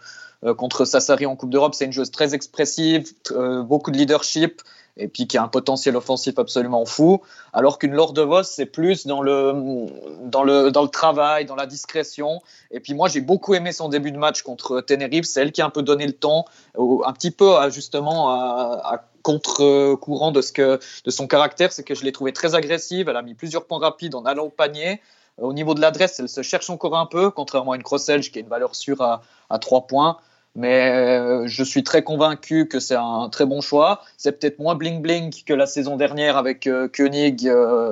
euh, 0.45 0.55
contre 0.55 0.85
Sassari 0.85 1.27
en 1.27 1.37
Coupe 1.37 1.51
d'Europe. 1.51 1.75
C'est 1.75 1.85
une 1.85 1.93
joueuse 1.93 2.11
très 2.11 2.35
expressive, 2.35 3.13
beaucoup 3.65 3.91
de 3.91 3.97
leadership 3.97 4.63
et 4.99 5.09
puis 5.09 5.27
qui 5.27 5.39
a 5.39 5.43
un 5.43 5.49
potentiel 5.49 5.97
offensif 5.97 6.39
absolument 6.39 6.85
fou. 6.85 7.23
Alors 7.55 7.79
qu'une 7.79 7.93
Lord 7.93 8.13
de 8.13 8.27
c'est 8.43 8.67
plus 8.67 9.07
dans 9.07 9.23
le, 9.23 9.87
dans, 10.25 10.43
le, 10.43 10.71
dans 10.71 10.83
le 10.83 10.89
travail, 10.89 11.47
dans 11.47 11.57
la 11.57 11.65
discrétion. 11.65 12.43
Et 12.71 12.81
puis 12.81 12.93
moi, 12.93 13.09
j'ai 13.09 13.23
beaucoup 13.23 13.55
aimé 13.55 13.73
son 13.73 13.89
début 13.89 14.13
de 14.13 14.19
match 14.19 14.43
contre 14.43 14.83
Tenerife. 14.83 15.25
C'est 15.25 15.41
elle 15.41 15.53
qui 15.53 15.63
a 15.63 15.67
un 15.67 15.71
peu 15.71 15.83
donné 15.83 16.07
le 16.07 16.13
ton, 16.13 16.45
un 16.77 17.13
petit 17.15 17.31
peu 17.31 17.55
justement 17.71 18.29
à 18.31 19.05
contre-courant 19.23 20.33
de, 20.33 20.41
son 20.41 21.27
caractère, 21.27 21.73
c'est 21.73 21.83
que 21.83 21.95
je 21.95 22.05
l'ai 22.05 22.13
trouvée 22.13 22.33
très 22.33 22.55
agressive. 22.55 23.09
Elle 23.09 23.17
a 23.17 23.23
mis 23.23 23.35
plusieurs 23.35 23.67
points 23.67 23.79
rapides 23.79 24.15
en 24.15 24.25
allant 24.25 24.45
au 24.45 24.51
panier. 24.51 25.01
Euh, 25.41 25.45
au 25.45 25.53
niveau 25.53 25.75
de 25.75 25.81
l'adresse, 25.81 26.21
elle 26.21 26.29
se 26.29 26.43
cherche 26.43 26.69
encore 26.71 26.97
un 26.97 27.07
peu, 27.07 27.31
contrairement 27.31 27.73
à 27.73 27.77
une 27.77 27.83
Crosselge 27.83 28.31
qui 28.31 28.39
a 28.39 28.43
une 28.43 28.49
valeur 28.49 28.75
sûre 28.75 29.01
à, 29.01 29.23
à 29.51 29.59
3 29.59 29.87
points. 29.87 30.19
Mais 30.55 30.91
euh, 30.91 31.47
je 31.47 31.65
suis 31.65 31.83
très 31.83 32.03
convaincu 32.03 32.69
que 32.69 32.79
c'est 32.79 32.97
un 32.97 33.31
très 33.31 33.47
bon 33.47 33.63
choix. 33.63 34.03
C'est 34.19 34.39
peut-être 34.39 34.59
moins 34.59 34.77
bling-bling 34.77 35.45
que 35.45 35.55
la 35.55 35.67
saison 35.67 35.97
dernière 35.97 36.37
avec 36.37 36.67
euh, 36.67 36.89
Koenig 36.89 37.47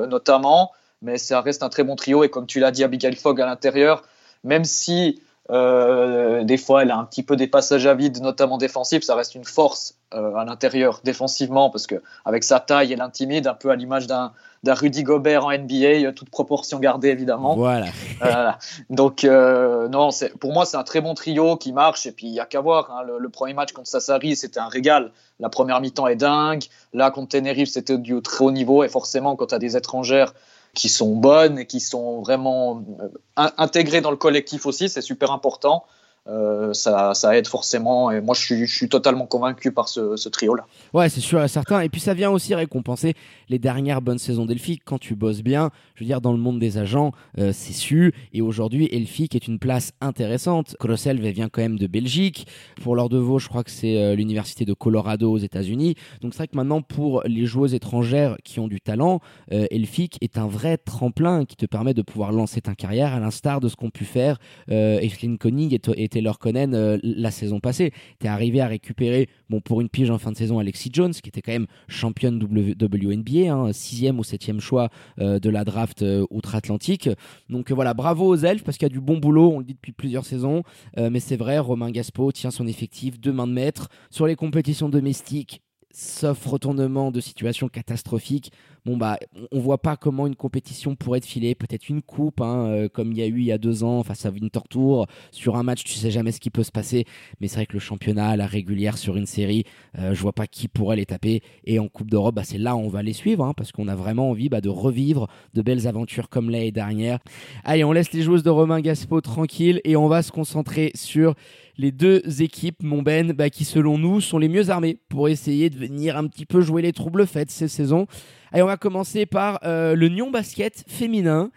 notamment, 0.08 0.72
mais 1.00 1.16
ça 1.16 1.40
reste 1.40 1.62
un 1.62 1.70
très 1.70 1.84
bon 1.84 1.96
trio. 1.96 2.22
Et 2.22 2.28
comme 2.28 2.46
tu 2.46 2.60
l'as 2.60 2.70
dit, 2.70 2.84
Abigail 2.84 3.16
Fogg 3.16 3.40
à 3.40 3.46
l'intérieur, 3.46 4.02
même 4.44 4.64
si 4.64 5.22
euh, 5.50 6.44
des 6.44 6.56
fois, 6.56 6.82
elle 6.82 6.90
a 6.90 6.96
un 6.96 7.04
petit 7.04 7.22
peu 7.22 7.36
des 7.36 7.46
passages 7.46 7.86
à 7.86 7.94
vide, 7.94 8.20
notamment 8.20 8.56
défensifs. 8.56 9.02
Ça 9.02 9.14
reste 9.14 9.34
une 9.34 9.44
force 9.44 9.96
euh, 10.14 10.34
à 10.34 10.44
l'intérieur 10.44 11.00
défensivement 11.02 11.70
parce 11.70 11.86
que 11.86 11.96
avec 12.24 12.44
sa 12.44 12.60
taille, 12.60 12.92
elle 12.92 13.00
intimide 13.00 13.46
un 13.46 13.54
peu 13.54 13.70
à 13.70 13.76
l'image 13.76 14.06
d'un 14.06 14.32
Rudy 14.64 15.02
Gobert 15.02 15.44
en 15.44 15.52
NBA, 15.52 15.74
euh, 15.74 16.12
toute 16.12 16.30
proportion 16.30 16.78
gardée 16.78 17.08
évidemment. 17.08 17.56
Voilà. 17.56 17.86
Donc 18.90 19.24
non, 19.24 20.10
pour 20.38 20.52
moi 20.52 20.66
c'est 20.66 20.76
un 20.76 20.84
très 20.84 21.00
bon 21.00 21.14
trio 21.14 21.56
qui 21.56 21.72
marche 21.72 22.06
et 22.06 22.12
puis 22.12 22.28
il 22.28 22.32
y 22.32 22.40
a 22.40 22.46
qu'à 22.46 22.60
voir. 22.60 22.90
Hein. 22.92 23.02
le, 23.18 23.28
premier 23.28 23.54
match 23.54 23.72
contre 23.72 23.88
Sassari, 23.88 24.36
c'était 24.36 24.60
un 24.60 24.68
régal. 24.68 25.10
La 25.40 25.48
première 25.48 25.80
mi-temps 25.80 26.06
est 26.06 26.16
dingue. 26.16 26.64
Là 26.92 27.10
contre 27.10 27.30
Tenerife, 27.30 27.70
c'était 27.70 27.98
du 27.98 28.20
très 28.22 28.44
haut 28.44 28.50
niveau 28.52 28.84
et 28.84 28.88
forcément 28.88 29.34
quand 29.34 29.46
tu 29.46 29.54
as 29.54 29.58
des 29.58 29.76
étrangères 29.76 30.32
qui 30.74 30.88
sont 30.88 31.16
bonnes 31.16 31.58
et 31.58 31.66
qui 31.66 31.80
sont 31.80 32.20
vraiment 32.20 32.84
euh, 33.00 33.08
intégrées 33.56 34.00
dans 34.00 34.10
le 34.10 34.16
collectif 34.16 34.66
aussi, 34.66 34.88
c'est 34.88 35.02
super 35.02 35.32
important. 35.32 35.84
Euh, 36.30 36.72
ça, 36.72 37.36
aide 37.36 37.46
forcément. 37.46 38.10
Et 38.10 38.20
moi, 38.20 38.34
je 38.34 38.64
suis, 38.64 38.88
totalement 38.88 39.26
convaincu 39.26 39.72
par 39.72 39.88
ce, 39.88 40.28
trio-là. 40.28 40.64
Ouais, 40.94 41.08
c'est 41.08 41.20
sûr 41.20 41.42
et 41.42 41.48
certain. 41.48 41.80
Et 41.80 41.88
puis, 41.88 42.00
ça 42.00 42.14
vient 42.14 42.30
aussi 42.30 42.54
récompenser 42.54 43.14
les 43.48 43.58
dernières 43.58 44.00
bonnes 44.00 44.18
saisons 44.18 44.46
d'Elphick. 44.46 44.82
Quand 44.84 44.98
tu 44.98 45.14
bosses 45.14 45.42
bien, 45.42 45.70
je 45.94 46.04
veux 46.04 46.06
dire, 46.06 46.20
dans 46.20 46.32
le 46.32 46.38
monde 46.38 46.58
des 46.58 46.78
agents, 46.78 47.12
euh, 47.38 47.52
c'est 47.52 47.72
su. 47.72 48.12
Et 48.32 48.42
aujourd'hui, 48.42 48.88
Elphick 48.92 49.34
est 49.34 49.48
une 49.48 49.58
place 49.58 49.92
intéressante. 50.00 50.76
Crosselv 50.78 51.20
vient 51.20 51.48
quand 51.48 51.62
même 51.62 51.78
de 51.78 51.86
Belgique. 51.86 52.46
Pour 52.82 52.94
l'ordre 52.94 53.16
de 53.16 53.20
Vaux, 53.20 53.38
je 53.38 53.48
crois 53.48 53.64
que 53.64 53.70
c'est 53.70 53.96
euh, 53.96 54.14
l'université 54.14 54.64
de 54.64 54.72
Colorado 54.72 55.32
aux 55.32 55.38
États-Unis. 55.38 55.96
Donc, 56.20 56.34
c'est 56.34 56.38
vrai 56.38 56.48
que 56.48 56.56
maintenant, 56.56 56.82
pour 56.82 57.22
les 57.24 57.46
joueuses 57.46 57.74
étrangères 57.74 58.36
qui 58.44 58.60
ont 58.60 58.68
du 58.68 58.80
talent, 58.80 59.20
Elphick 59.50 60.16
est 60.20 60.38
un 60.38 60.46
vrai 60.46 60.76
tremplin 60.76 61.44
qui 61.44 61.56
te 61.56 61.66
permet 61.66 61.94
de 61.94 62.02
pouvoir 62.02 62.32
lancer 62.32 62.60
ta 62.60 62.74
carrière 62.74 63.12
à 63.14 63.20
l'instar 63.20 63.60
de 63.60 63.68
ce 63.68 63.76
qu'ont 63.76 63.90
pu 63.90 64.04
faire 64.04 64.38
Evelyn 64.68 65.36
Koenig 65.36 65.74
et, 65.74 65.80
et 65.96 66.08
Taylor 66.20 66.38
Connen 66.38 66.74
euh, 66.74 66.98
la 67.02 67.30
saison 67.30 67.60
passée. 67.60 67.92
Tu 68.20 68.26
es 68.26 68.28
arrivé 68.28 68.60
à 68.60 68.66
récupérer, 68.66 69.30
bon, 69.48 69.60
pour 69.60 69.80
une 69.80 69.88
pige 69.88 70.10
en 70.10 70.18
fin 70.18 70.30
de 70.32 70.36
saison, 70.36 70.58
Alexis 70.58 70.90
Jones, 70.92 71.12
qui 71.12 71.30
était 71.30 71.40
quand 71.40 71.52
même 71.52 71.66
championne 71.88 72.38
WNBA, 72.38 73.50
hein, 73.50 73.72
sixième 73.72 74.18
ou 74.18 74.24
septième 74.24 74.60
choix 74.60 74.90
euh, 75.18 75.38
de 75.38 75.48
la 75.48 75.64
draft 75.64 76.02
euh, 76.02 76.26
outre-Atlantique. 76.30 77.08
Donc 77.48 77.72
voilà, 77.72 77.94
bravo 77.94 78.26
aux 78.26 78.36
elfes 78.36 78.64
parce 78.64 78.76
qu'il 78.76 78.84
y 78.86 78.90
a 78.90 78.92
du 78.92 79.00
bon 79.00 79.16
boulot, 79.16 79.50
on 79.50 79.60
le 79.60 79.64
dit 79.64 79.74
depuis 79.74 79.92
plusieurs 79.92 80.26
saisons. 80.26 80.62
mais 80.96 81.20
c'est 81.20 81.36
vrai, 81.36 81.58
Romain 81.58 81.90
Gaspo 81.90 82.32
tient 82.32 82.50
son 82.50 82.66
effectif 82.66 83.18
de 83.18 83.30
main 83.30 83.46
de 83.46 83.52
maître 83.52 83.88
sur 84.10 84.26
les 84.26 84.36
compétitions 84.36 84.88
domestiques 84.88 85.62
sauf 85.92 86.46
retournement 86.46 87.10
de 87.10 87.20
situation 87.20 87.68
catastrophique, 87.68 88.52
bon 88.86 88.96
bah 88.96 89.18
on 89.50 89.58
voit 89.58 89.78
pas 89.78 89.96
comment 89.96 90.26
une 90.26 90.36
compétition 90.36 90.94
pourrait 90.94 91.18
être 91.18 91.26
filée, 91.26 91.54
peut-être 91.54 91.88
une 91.88 92.02
coupe, 92.02 92.40
hein, 92.40 92.66
euh, 92.66 92.88
comme 92.88 93.12
il 93.12 93.18
y 93.18 93.22
a 93.22 93.26
eu 93.26 93.40
il 93.40 93.44
y 93.44 93.52
a 93.52 93.58
deux 93.58 93.84
ans 93.84 94.02
face 94.02 94.24
à 94.24 94.30
Winter 94.30 94.60
Tour, 94.68 95.06
sur 95.30 95.56
un 95.56 95.62
match 95.62 95.84
tu 95.84 95.94
sais 95.94 96.10
jamais 96.10 96.32
ce 96.32 96.40
qui 96.40 96.50
peut 96.50 96.62
se 96.62 96.70
passer, 96.70 97.04
mais 97.40 97.48
c'est 97.48 97.56
vrai 97.56 97.66
que 97.66 97.74
le 97.74 97.80
championnat, 97.80 98.36
la 98.36 98.46
régulière 98.46 98.98
sur 98.98 99.16
une 99.16 99.26
série, 99.26 99.64
euh, 99.98 100.14
je 100.14 100.20
vois 100.20 100.32
pas 100.32 100.46
qui 100.46 100.68
pourrait 100.68 100.96
les 100.96 101.06
taper, 101.06 101.42
et 101.64 101.78
en 101.78 101.88
Coupe 101.88 102.10
d'Europe, 102.10 102.36
bah, 102.36 102.44
c'est 102.44 102.58
là 102.58 102.76
où 102.76 102.80
on 102.80 102.88
va 102.88 103.02
les 103.02 103.12
suivre, 103.12 103.44
hein, 103.44 103.52
parce 103.56 103.72
qu'on 103.72 103.88
a 103.88 103.96
vraiment 103.96 104.30
envie 104.30 104.48
bah, 104.48 104.60
de 104.60 104.68
revivre 104.68 105.26
de 105.54 105.62
belles 105.62 105.86
aventures 105.86 106.28
comme 106.28 106.50
l'année 106.50 106.72
dernière. 106.72 107.18
Allez, 107.64 107.84
on 107.84 107.92
laisse 107.92 108.12
les 108.12 108.22
joueuses 108.22 108.42
de 108.42 108.50
Romain 108.50 108.80
Gaspo 108.80 109.20
tranquilles, 109.20 109.80
et 109.84 109.96
on 109.96 110.08
va 110.08 110.22
se 110.22 110.30
concentrer 110.30 110.92
sur 110.94 111.34
les 111.80 111.92
deux 111.92 112.22
équipes, 112.42 112.82
mon 112.82 113.02
Ben, 113.02 113.32
bah, 113.32 113.50
qui 113.50 113.64
selon 113.64 113.98
nous 113.98 114.20
sont 114.20 114.38
les 114.38 114.48
mieux 114.48 114.70
armées 114.70 114.98
pour 115.08 115.28
essayer 115.28 115.70
de 115.70 115.78
venir 115.78 116.16
un 116.16 116.26
petit 116.26 116.46
peu 116.46 116.60
jouer 116.60 116.82
les 116.82 116.92
troubles 116.92 117.26
faites 117.26 117.50
ces 117.50 117.68
saisons. 117.68 118.06
Allez, 118.52 118.62
on 118.62 118.66
va 118.66 118.76
commencer 118.76 119.26
par 119.26 119.60
le 119.62 120.08
Nyon 120.08 120.30
Basket 120.30 120.84
féminin 120.88 121.50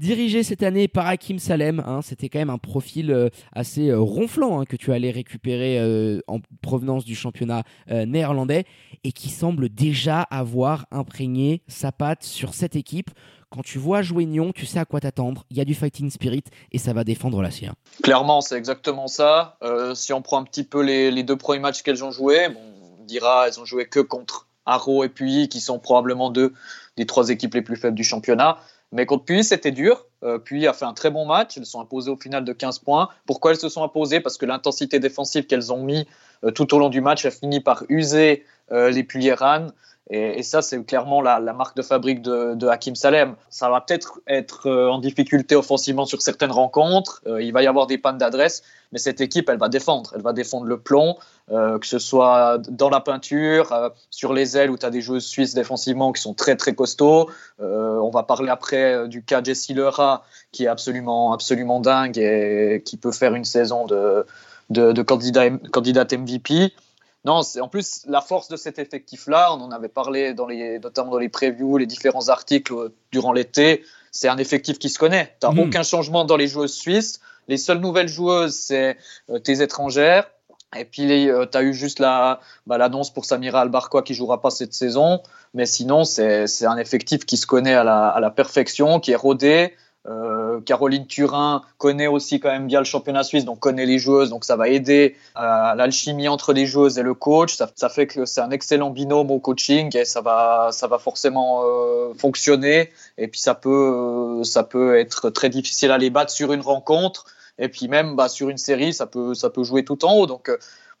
dirigé 0.00 0.42
cette 0.42 0.62
année 0.62 0.88
par 0.88 1.06
Hakim 1.06 1.38
Salem. 1.38 1.82
Hein, 1.86 2.00
C'était 2.02 2.28
quand 2.30 2.38
même 2.38 2.50
un 2.50 2.58
profil 2.58 3.12
euh, 3.12 3.28
assez 3.52 3.90
euh, 3.90 4.00
ronflant 4.00 4.60
hein, 4.60 4.64
que 4.64 4.76
tu 4.76 4.92
allais 4.92 5.10
récupérer 5.10 5.78
euh, 5.78 6.20
en 6.26 6.40
provenance 6.62 7.04
du 7.04 7.14
championnat 7.14 7.62
néerlandais 7.88 8.64
et 9.04 9.12
qui 9.12 9.28
semble 9.28 9.68
déjà 9.68 10.22
avoir 10.22 10.86
imprégné 10.90 11.62
sa 11.68 11.92
patte 11.92 12.24
sur 12.24 12.54
cette 12.54 12.76
équipe. 12.76 13.10
Quand 13.50 13.62
tu 13.62 13.78
vois 13.78 14.02
jouer 14.02 14.26
Nyon, 14.26 14.52
tu 14.54 14.64
sais 14.64 14.78
à 14.78 14.84
quoi 14.84 15.00
t'attendre. 15.00 15.44
Il 15.50 15.56
y 15.56 15.60
a 15.60 15.64
du 15.64 15.74
fighting 15.74 16.10
spirit 16.10 16.44
et 16.72 16.78
ça 16.78 16.92
va 16.92 17.04
défendre 17.04 17.42
la 17.42 17.50
sienne. 17.50 17.72
Clairement, 18.02 18.40
c'est 18.40 18.56
exactement 18.56 19.08
ça. 19.08 19.58
si 19.94 20.12
on 20.12 20.22
prend 20.22 20.38
un 20.38 20.44
petit 20.44 20.64
peu 20.64 20.82
les, 20.82 21.22
deux 21.22 21.36
premiers 21.36 21.58
matchs 21.60 21.82
qu'elles 21.82 22.04
ont 22.04 22.12
joués, 22.12 22.48
on 22.48 23.04
dira 23.04 23.48
elles 23.48 23.58
ont 23.58 23.64
joué 23.64 23.86
que 23.86 24.00
contre 24.00 24.46
Arrow 24.66 25.04
et 25.04 25.08
Puy, 25.08 25.48
qui 25.48 25.60
sont 25.60 25.78
probablement 25.78 26.30
deux 26.30 26.52
des 26.96 27.06
trois 27.06 27.30
équipes 27.30 27.54
les 27.54 27.62
plus 27.62 27.76
faibles 27.76 27.96
du 27.96 28.04
championnat. 28.04 28.58
Mais 28.92 29.06
contre 29.06 29.24
Puy, 29.24 29.44
c'était 29.44 29.70
dur. 29.70 30.06
Euh, 30.24 30.38
Puy 30.38 30.66
a 30.66 30.72
fait 30.72 30.84
un 30.84 30.94
très 30.94 31.10
bon 31.10 31.24
match. 31.24 31.56
Elles 31.56 31.66
sont 31.66 31.80
imposées 31.80 32.10
au 32.10 32.16
final 32.16 32.44
de 32.44 32.52
15 32.52 32.80
points. 32.80 33.08
Pourquoi 33.26 33.52
elles 33.52 33.56
se 33.58 33.68
sont 33.68 33.84
imposées? 33.84 34.20
Parce 34.20 34.36
que 34.36 34.46
l'intensité 34.46 34.98
défensive 34.98 35.46
qu'elles 35.46 35.72
ont 35.72 35.82
mis 35.82 36.06
euh, 36.44 36.50
tout 36.50 36.74
au 36.74 36.78
long 36.78 36.88
du 36.88 37.00
match 37.00 37.24
a 37.24 37.30
fini 37.30 37.60
par 37.60 37.84
user 37.88 38.44
euh, 38.72 38.90
les 38.90 39.04
Puyeran. 39.04 39.68
Et, 40.12 40.42
ça, 40.42 40.60
c'est 40.60 40.82
clairement 40.84 41.22
la, 41.22 41.38
marque 41.52 41.76
de 41.76 41.82
fabrique 41.82 42.20
de, 42.20 42.66
Hakim 42.66 42.96
Salem. 42.96 43.36
Ça 43.48 43.70
va 43.70 43.80
peut-être 43.80 44.20
être, 44.26 44.68
en 44.68 44.98
difficulté 44.98 45.54
offensivement 45.54 46.04
sur 46.04 46.20
certaines 46.20 46.50
rencontres. 46.50 47.22
il 47.40 47.52
va 47.52 47.62
y 47.62 47.68
avoir 47.68 47.86
des 47.86 47.96
pannes 47.96 48.18
d'adresse, 48.18 48.64
mais 48.90 48.98
cette 48.98 49.20
équipe, 49.20 49.48
elle 49.48 49.58
va 49.58 49.68
défendre. 49.68 50.12
Elle 50.16 50.22
va 50.22 50.32
défendre 50.32 50.66
le 50.66 50.80
plomb, 50.80 51.16
que 51.48 51.86
ce 51.86 52.00
soit 52.00 52.58
dans 52.68 52.90
la 52.90 52.98
peinture, 52.98 53.92
sur 54.10 54.32
les 54.32 54.56
ailes 54.56 54.70
où 54.70 54.76
tu 54.76 54.84
as 54.84 54.90
des 54.90 55.00
joueuses 55.00 55.26
suisses 55.26 55.54
défensivement 55.54 56.10
qui 56.12 56.20
sont 56.20 56.34
très 56.34 56.56
très 56.56 56.74
costauds. 56.74 57.30
on 57.60 58.10
va 58.10 58.24
parler 58.24 58.50
après 58.50 59.06
du 59.06 59.22
cas 59.22 59.44
Jessie 59.44 59.74
Leura, 59.74 60.24
qui 60.50 60.64
est 60.64 60.68
absolument, 60.68 61.32
absolument 61.32 61.78
dingue 61.78 62.18
et 62.18 62.82
qui 62.84 62.96
peut 62.96 63.12
faire 63.12 63.36
une 63.36 63.44
saison 63.44 63.86
de 63.86 65.02
candidat, 65.02 65.50
candidate 65.70 66.12
MVP. 66.14 66.72
Non, 67.24 67.42
c'est 67.42 67.60
en 67.60 67.68
plus 67.68 68.02
la 68.06 68.20
force 68.20 68.48
de 68.48 68.56
cet 68.56 68.78
effectif-là. 68.78 69.54
On 69.54 69.60
en 69.60 69.70
avait 69.70 69.88
parlé 69.88 70.32
dans 70.32 70.46
les, 70.46 70.78
notamment 70.78 71.10
dans 71.10 71.18
les 71.18 71.28
previews, 71.28 71.76
les 71.76 71.86
différents 71.86 72.28
articles 72.28 72.72
euh, 72.72 72.94
durant 73.12 73.32
l'été. 73.32 73.84
C'est 74.10 74.28
un 74.28 74.38
effectif 74.38 74.78
qui 74.78 74.88
se 74.88 74.98
connaît. 74.98 75.36
Tu 75.40 75.46
n'as 75.46 75.52
hmm. 75.52 75.58
aucun 75.58 75.82
changement 75.82 76.24
dans 76.24 76.36
les 76.36 76.48
joueuses 76.48 76.72
suisses. 76.72 77.20
Les 77.48 77.58
seules 77.58 77.80
nouvelles 77.80 78.08
joueuses, 78.08 78.54
c'est 78.54 78.96
euh, 79.28 79.38
tes 79.38 79.60
étrangères. 79.60 80.30
Et 80.76 80.84
puis, 80.84 81.28
euh, 81.28 81.46
tu 81.50 81.58
as 81.58 81.62
eu 81.62 81.74
juste 81.74 81.98
la, 81.98 82.40
bah, 82.66 82.78
l'annonce 82.78 83.12
pour 83.12 83.24
Samira 83.24 83.62
Albarquois 83.62 84.02
qui 84.02 84.14
jouera 84.14 84.40
pas 84.40 84.50
cette 84.50 84.72
saison. 84.72 85.20
Mais 85.52 85.66
sinon, 85.66 86.04
c'est, 86.04 86.46
c'est 86.46 86.66
un 86.66 86.78
effectif 86.78 87.26
qui 87.26 87.36
se 87.36 87.46
connaît 87.46 87.74
à 87.74 87.84
la, 87.84 88.08
à 88.08 88.20
la 88.20 88.30
perfection, 88.30 89.00
qui 89.00 89.10
est 89.12 89.16
rodé. 89.16 89.74
Euh, 90.06 90.60
Caroline 90.62 91.06
Turin 91.06 91.62
connaît 91.76 92.06
aussi 92.06 92.40
quand 92.40 92.50
même 92.50 92.66
bien 92.66 92.78
le 92.78 92.86
championnat 92.86 93.22
suisse, 93.22 93.44
donc 93.44 93.60
connaît 93.60 93.84
les 93.84 93.98
joueuses, 93.98 94.30
donc 94.30 94.44
ça 94.44 94.56
va 94.56 94.68
aider 94.68 95.14
à 95.34 95.74
l'alchimie 95.76 96.26
entre 96.28 96.54
les 96.54 96.64
joueuses 96.64 96.98
et 96.98 97.02
le 97.02 97.12
coach. 97.12 97.56
Ça, 97.56 97.88
fait 97.90 98.06
que 98.06 98.24
c'est 98.24 98.40
un 98.40 98.50
excellent 98.50 98.90
binôme 98.90 99.30
au 99.30 99.38
coaching 99.38 99.94
et 99.96 100.06
ça 100.06 100.22
va, 100.22 100.70
ça 100.72 100.86
va 100.86 100.98
forcément 100.98 101.62
euh, 101.64 102.14
fonctionner. 102.14 102.90
Et 103.18 103.28
puis 103.28 103.40
ça 103.40 103.54
peut, 103.54 104.40
euh, 104.40 104.44
ça 104.44 104.62
peut 104.62 104.98
être 104.98 105.28
très 105.28 105.50
difficile 105.50 105.90
à 105.90 105.98
les 105.98 106.08
battre 106.08 106.32
sur 106.32 106.52
une 106.52 106.62
rencontre. 106.62 107.26
Et 107.58 107.68
puis 107.68 107.88
même 107.88 108.16
bah, 108.16 108.28
sur 108.28 108.48
une 108.48 108.56
série, 108.56 108.94
ça 108.94 109.06
peut, 109.06 109.34
ça 109.34 109.50
peut 109.50 109.64
jouer 109.64 109.84
tout 109.84 110.02
en 110.06 110.14
haut. 110.14 110.26
Donc 110.26 110.50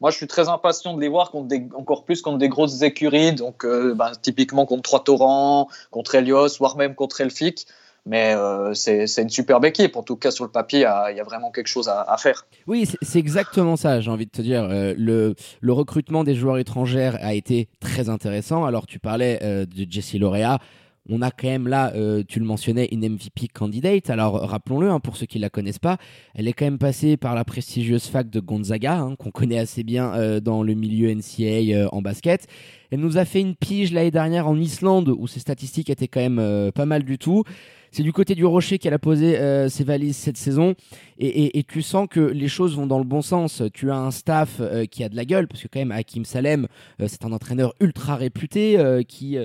moi, 0.02 0.10
je 0.10 0.16
suis 0.16 0.26
très 0.26 0.50
impatient 0.50 0.92
de 0.94 1.00
les 1.00 1.08
voir 1.08 1.30
contre 1.30 1.54
encore 1.74 2.04
plus 2.04 2.20
contre 2.20 2.36
des 2.36 2.50
grosses 2.50 2.82
écuries, 2.82 3.32
donc 3.32 3.66
bah, 3.94 4.12
typiquement 4.20 4.66
contre 4.66 4.82
Trois 4.82 5.04
Torrents, 5.04 5.68
contre 5.90 6.16
Helios, 6.16 6.58
voire 6.58 6.76
même 6.76 6.94
contre 6.94 7.22
Elfic. 7.22 7.66
Mais 8.06 8.34
euh, 8.34 8.72
c'est 8.74 9.06
une 9.18 9.28
superbe 9.28 9.64
équipe. 9.64 9.96
En 9.96 10.02
tout 10.02 10.16
cas, 10.16 10.30
sur 10.30 10.44
le 10.44 10.50
papier, 10.50 10.80
il 10.80 10.82
y 11.16 11.20
a, 11.20 11.24
vraiment 11.24 11.50
quelque 11.50 11.68
chose 11.68 11.88
à, 11.88 12.16
faire. 12.18 12.46
Oui, 12.66 12.88
c'est 13.02 13.18
exactement 13.18 13.76
ça, 13.76 14.00
j'ai 14.00 14.10
envie 14.10 14.26
de 14.26 14.30
te 14.30 14.42
dire. 14.42 14.64
Euh, 14.64 14.94
le, 14.96 15.34
le, 15.60 15.72
recrutement 15.72 16.24
des 16.24 16.34
joueurs 16.34 16.58
étrangères 16.58 17.18
a 17.20 17.34
été 17.34 17.68
très 17.80 18.08
intéressant. 18.08 18.64
Alors, 18.64 18.86
tu 18.86 18.98
parlais 18.98 19.38
euh, 19.42 19.66
de 19.66 19.86
Jessie 19.90 20.18
Lauréat. 20.18 20.58
On 21.08 21.22
a 21.22 21.30
quand 21.30 21.48
même 21.48 21.66
là, 21.66 21.92
tu 22.28 22.38
le 22.38 22.44
mentionnais, 22.44 22.86
une 22.92 23.08
MVP 23.08 23.48
candidate. 23.48 24.10
Alors 24.10 24.34
rappelons-le, 24.48 24.90
hein, 24.90 25.00
pour 25.00 25.16
ceux 25.16 25.26
qui 25.26 25.38
ne 25.38 25.42
la 25.42 25.48
connaissent 25.48 25.78
pas, 25.78 25.96
elle 26.34 26.46
est 26.46 26.52
quand 26.52 26.66
même 26.66 26.78
passée 26.78 27.16
par 27.16 27.34
la 27.34 27.44
prestigieuse 27.44 28.06
fac 28.06 28.28
de 28.28 28.38
Gonzaga, 28.38 28.98
hein, 28.98 29.16
qu'on 29.16 29.30
connaît 29.30 29.58
assez 29.58 29.82
bien 29.82 30.38
dans 30.40 30.62
le 30.62 30.74
milieu 30.74 31.12
NCA 31.12 31.88
en 31.90 32.02
basket. 32.02 32.46
Elle 32.92 33.00
nous 33.00 33.16
a 33.16 33.24
fait 33.24 33.40
une 33.40 33.56
pige 33.56 33.92
l'année 33.92 34.12
dernière 34.12 34.46
en 34.46 34.56
Islande, 34.56 35.08
où 35.08 35.26
ses 35.26 35.40
statistiques 35.40 35.90
étaient 35.90 36.06
quand 36.06 36.20
même 36.20 36.70
pas 36.72 36.86
mal 36.86 37.02
du 37.02 37.18
tout. 37.18 37.44
C'est 37.92 38.02
du 38.04 38.12
côté 38.12 38.34
du 38.34 38.44
Rocher 38.44 38.78
qu'elle 38.78 38.94
a 38.94 38.98
posé 38.98 39.36
euh, 39.38 39.68
ses 39.68 39.82
valises 39.82 40.16
cette 40.16 40.36
saison 40.36 40.74
et, 41.18 41.64
tu 41.68 41.82
sens 41.82 42.06
que 42.08 42.20
les 42.20 42.48
choses 42.48 42.76
vont 42.76 42.86
dans 42.86 42.98
le 42.98 43.04
bon 43.04 43.20
sens. 43.20 43.62
Tu 43.74 43.90
as 43.90 43.96
un 43.96 44.10
staff 44.10 44.56
euh, 44.60 44.86
qui 44.86 45.04
a 45.04 45.08
de 45.08 45.16
la 45.16 45.24
gueule 45.24 45.46
parce 45.46 45.62
que 45.62 45.68
quand 45.68 45.78
même 45.78 45.92
Hakim 45.92 46.24
Salem, 46.24 46.66
euh, 47.00 47.06
c'est 47.08 47.24
un 47.24 47.32
entraîneur 47.32 47.74
ultra 47.80 48.16
réputé 48.16 48.78
qui 49.06 49.36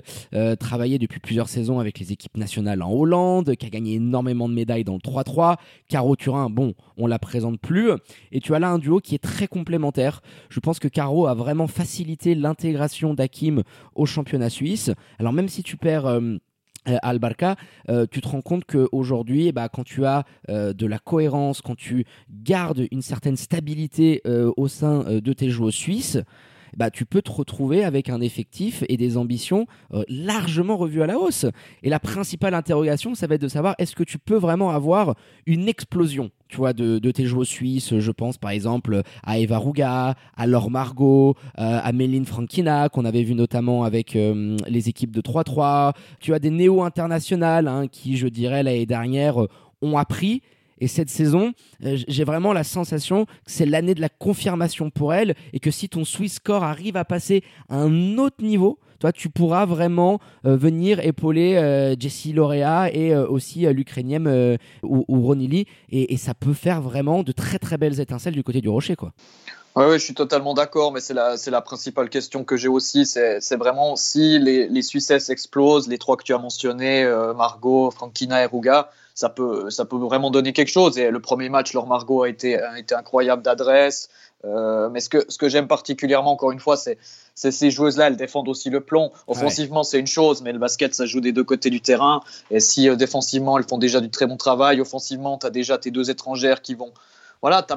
travaillait 0.60 0.98
depuis 0.98 1.20
plusieurs 1.20 1.50
saisons 1.50 1.80
avec 1.80 2.00
les 2.00 2.12
équipes 2.12 2.38
nationales 2.38 2.82
en 2.82 2.92
Hollande, 2.92 3.56
qui 3.56 3.66
a 3.66 3.70
gagné 3.70 3.96
énormément 3.96 4.48
de 4.48 4.54
médailles 4.54 4.84
dans 4.84 4.94
le 4.94 5.00
3-3. 5.00 5.58
Caro 5.90 6.16
Turin, 6.16 6.50
bon, 6.50 6.74
on 6.98 7.08
la 7.08 7.20
présente 7.20 7.60
plus. 7.60 7.92
Et 8.32 8.40
tu 8.40 8.56
as 8.56 8.60
là 8.60 8.70
un 8.70 8.80
duo 8.80 9.00
qui 9.00 9.16
est 9.16 9.20
très 9.20 9.48
complémentaire. 9.48 10.22
Je 10.50 10.60
pense 10.60 10.80
que 10.80 10.88
Caro 10.88 11.28
a 11.28 11.34
vraiment 11.34 11.68
facilité 11.68 12.36
l'intégration 12.36 13.14
d'Hakim 13.14 13.64
au 13.96 14.06
championnat 14.06 14.50
suisse. 14.50 14.92
Alors 15.20 15.34
même 15.34 15.50
si 15.50 15.64
tu 15.64 15.78
perds 15.78 16.06
euh, 16.06 16.38
Albarca, 16.86 17.56
euh, 17.89 18.06
tu 18.10 18.22
te 18.22 18.27
rends 18.27 18.42
compte 18.42 18.65
qu'aujourd'hui, 18.65 19.51
bah, 19.51 19.70
quand 19.70 19.84
tu 19.84 20.06
as 20.06 20.24
euh, 20.50 20.74
de 20.74 20.86
la 20.86 21.00
cohérence, 21.00 21.62
quand 21.62 21.75
tu 21.75 22.06
gardes 22.30 22.86
une 22.92 23.01
certaine 23.01 23.38
stabilité 23.38 24.22
au 24.25 24.68
sein 24.68 25.04
de 25.04 25.34
tes 25.34 25.50
joueurs 25.50 25.74
suisses, 25.74 26.20
bah, 26.75 26.91
tu 26.91 27.05
peux 27.05 27.22
te 27.22 27.32
retrouver 27.32 27.84
avec 27.84 28.10
un 28.10 28.22
effectif 28.22 28.84
et 28.89 28.98
des 28.98 29.17
ambitions 29.17 29.65
largement 30.08 30.77
revues 30.77 31.01
à 31.01 31.08
la 31.08 31.17
hausse. 31.17 31.46
Et 31.84 31.89
la 31.89 32.00
principale 32.00 32.53
interrogation, 32.53 33.15
ça 33.15 33.27
va 33.27 33.36
être 33.36 33.41
de 33.41 33.48
savoir 33.48 33.75
est-ce 33.77 33.96
que 33.96 34.03
tu 34.03 34.17
peux 34.17 34.36
vraiment 34.36 34.72
avoir 34.72 35.15
une 35.46 35.67
explosion 35.67 36.32
tu 36.48 36.58
vois, 36.58 36.74
de, 36.74 37.00
tes 37.12 37.25
joueurs 37.25 37.46
suisses? 37.46 37.98
Je 38.00 38.12
pense 38.12 38.38
par 38.38 38.51
exemple 38.51 39.01
à 39.24 39.39
Eva 39.39 39.58
Ruga, 39.58 40.15
à 40.36 40.48
Laure 40.48 40.70
Margot, 40.70 41.36
euh, 41.60 41.79
à 41.84 41.91
Méline 41.91 42.25
Frankina, 42.25 42.89
qu'on 42.89 43.05
avait 43.05 43.24
vu 43.24 43.36
notamment 43.36 43.84
avec 43.84 44.15
euh, 44.15 44.58
les 44.67 44.89
équipes 44.89 45.12
de 45.12 45.22
3-3. 45.22 45.94
Tu 46.20 46.34
as 46.34 46.39
des 46.39 46.50
néo-internationales 46.50 47.67
hein, 47.67 47.88
qui, 47.88 48.17
je 48.17 48.27
dirais, 48.27 48.63
l'année 48.63 48.86
dernière, 48.86 49.44
euh, 49.44 49.50
ont 49.82 49.98
appris. 49.98 50.41
Et 50.79 50.88
cette 50.88 51.10
saison, 51.10 51.53
j'ai 51.79 52.24
vraiment 52.24 52.53
la 52.53 52.63
sensation 52.63 53.25
que 53.25 53.32
c'est 53.46 53.65
l'année 53.65 53.96
de 53.96 54.01
la 54.01 54.10
confirmation 54.10 54.89
pour 54.89 55.13
elle 55.13 55.36
et 55.53 55.60
que 55.60 55.72
si 55.72 55.89
ton 55.89 56.03
Swiss 56.03 56.36
score 56.36 56.63
arrive 56.63 56.98
à 56.98 57.05
passer 57.05 57.44
à 57.70 57.77
un 57.77 58.17
autre 58.17 58.44
niveau, 58.44 58.79
toi, 59.00 59.12
tu 59.12 59.29
pourras 59.29 59.65
vraiment 59.65 60.20
euh, 60.46 60.55
venir 60.55 61.00
épauler 61.00 61.55
euh, 61.55 61.96
Jessie 62.00 62.34
Lauréat 62.34 62.94
et 62.94 63.13
euh, 63.13 63.27
aussi 63.27 63.62
l'Ukrainienne 63.74 64.58
ou, 64.84 65.05
ou 65.08 65.22
Ronili. 65.22 65.65
Et, 65.91 66.17
ça 66.17 66.34
peut 66.34 66.53
faire 66.53 66.82
vraiment 66.82 67.24
de 67.24 67.32
très 67.32 67.60
très 67.60 67.77
belles 67.77 68.00
étincelles 68.00 68.34
du 68.34 68.44
côté 68.44 68.62
du 68.62 68.70
rocher. 68.70 68.96
quoi. 68.96 69.12
Oui, 69.75 69.94
je 69.94 70.03
suis 70.03 70.13
totalement 70.13 70.53
d'accord, 70.53 70.94
mais 70.94 71.01
c'est 71.01 71.13
la, 71.13 71.36
la 71.48 71.62
principale 71.62 72.10
question 72.10 72.46
que 72.46 72.55
j'ai 72.55 72.70
aussi. 72.70 73.05
C'est 73.05 73.58
vraiment 73.58 73.96
si 73.96 74.39
les, 74.39 74.67
les 74.67 74.82
Suissesses 74.82 75.29
explosent, 75.29 75.89
les 75.89 75.98
trois 75.98 76.15
que 76.15 76.24
tu 76.24 76.34
as 76.34 76.38
mentionnés, 76.38 77.05
Margot, 77.36 77.91
Frankina 77.91 78.41
et 78.44 78.46
Ruga, 78.46 78.89
ça 79.15 79.29
peut, 79.29 79.69
ça 79.69 79.86
peut 79.86 79.98
vraiment 79.98 80.29
donner 80.29 80.53
quelque 80.53 80.72
chose. 80.72 80.98
Et 81.00 81.10
le 81.10 81.19
premier 81.19 81.50
match, 81.50 81.74
leur 81.74 81.88
Margot 81.88 82.24
a 82.24 82.29
été, 82.29 82.62
a 82.62 82.77
été 82.77 82.93
incroyable 82.93 83.41
d'adresse. 83.41 84.10
Euh, 84.43 84.89
mais 84.89 85.00
ce 85.00 85.10
que, 85.10 85.25
ce 85.29 85.38
que 85.38 85.50
j'aime 85.50 85.67
particulièrement, 85.67 86.31
encore 86.31 86.51
une 86.51 86.60
fois, 86.60 86.77
c'est 86.77 86.98
ces 87.34 87.72
joueuses-là, 87.72 88.07
elles 88.07 88.17
défendent 88.17 88.50
aussi 88.50 88.69
le 88.69 88.81
plomb. 88.81 89.12
Offensivement, 89.27 89.84
c'est 89.84 90.00
une 90.00 90.07
chose, 90.07 90.41
mais 90.41 90.51
le 90.51 90.60
basket, 90.60 90.93
ça 90.93 91.05
joue 91.05 91.22
des 91.22 91.31
deux 91.31 91.43
côtés 91.43 91.69
du 91.69 91.81
terrain. 91.81 92.22
Et 92.51 92.60
si 92.60 92.88
euh, 92.89 92.95
défensivement, 92.95 93.57
elles 93.57 93.67
font 93.67 93.77
déjà 93.77 94.01
du 94.01 94.10
très 94.10 94.27
bon 94.27 94.38
travail, 94.38 94.81
offensivement, 94.81 95.38
tu 95.38 95.48
as 95.48 95.50
déjà 95.50 95.77
tes 95.77 95.91
deux 95.91 96.12
étrangères 96.12 96.62
qui 96.62 96.75
vont, 96.75 96.91
voilà, 97.46 97.62
tu 97.62 97.75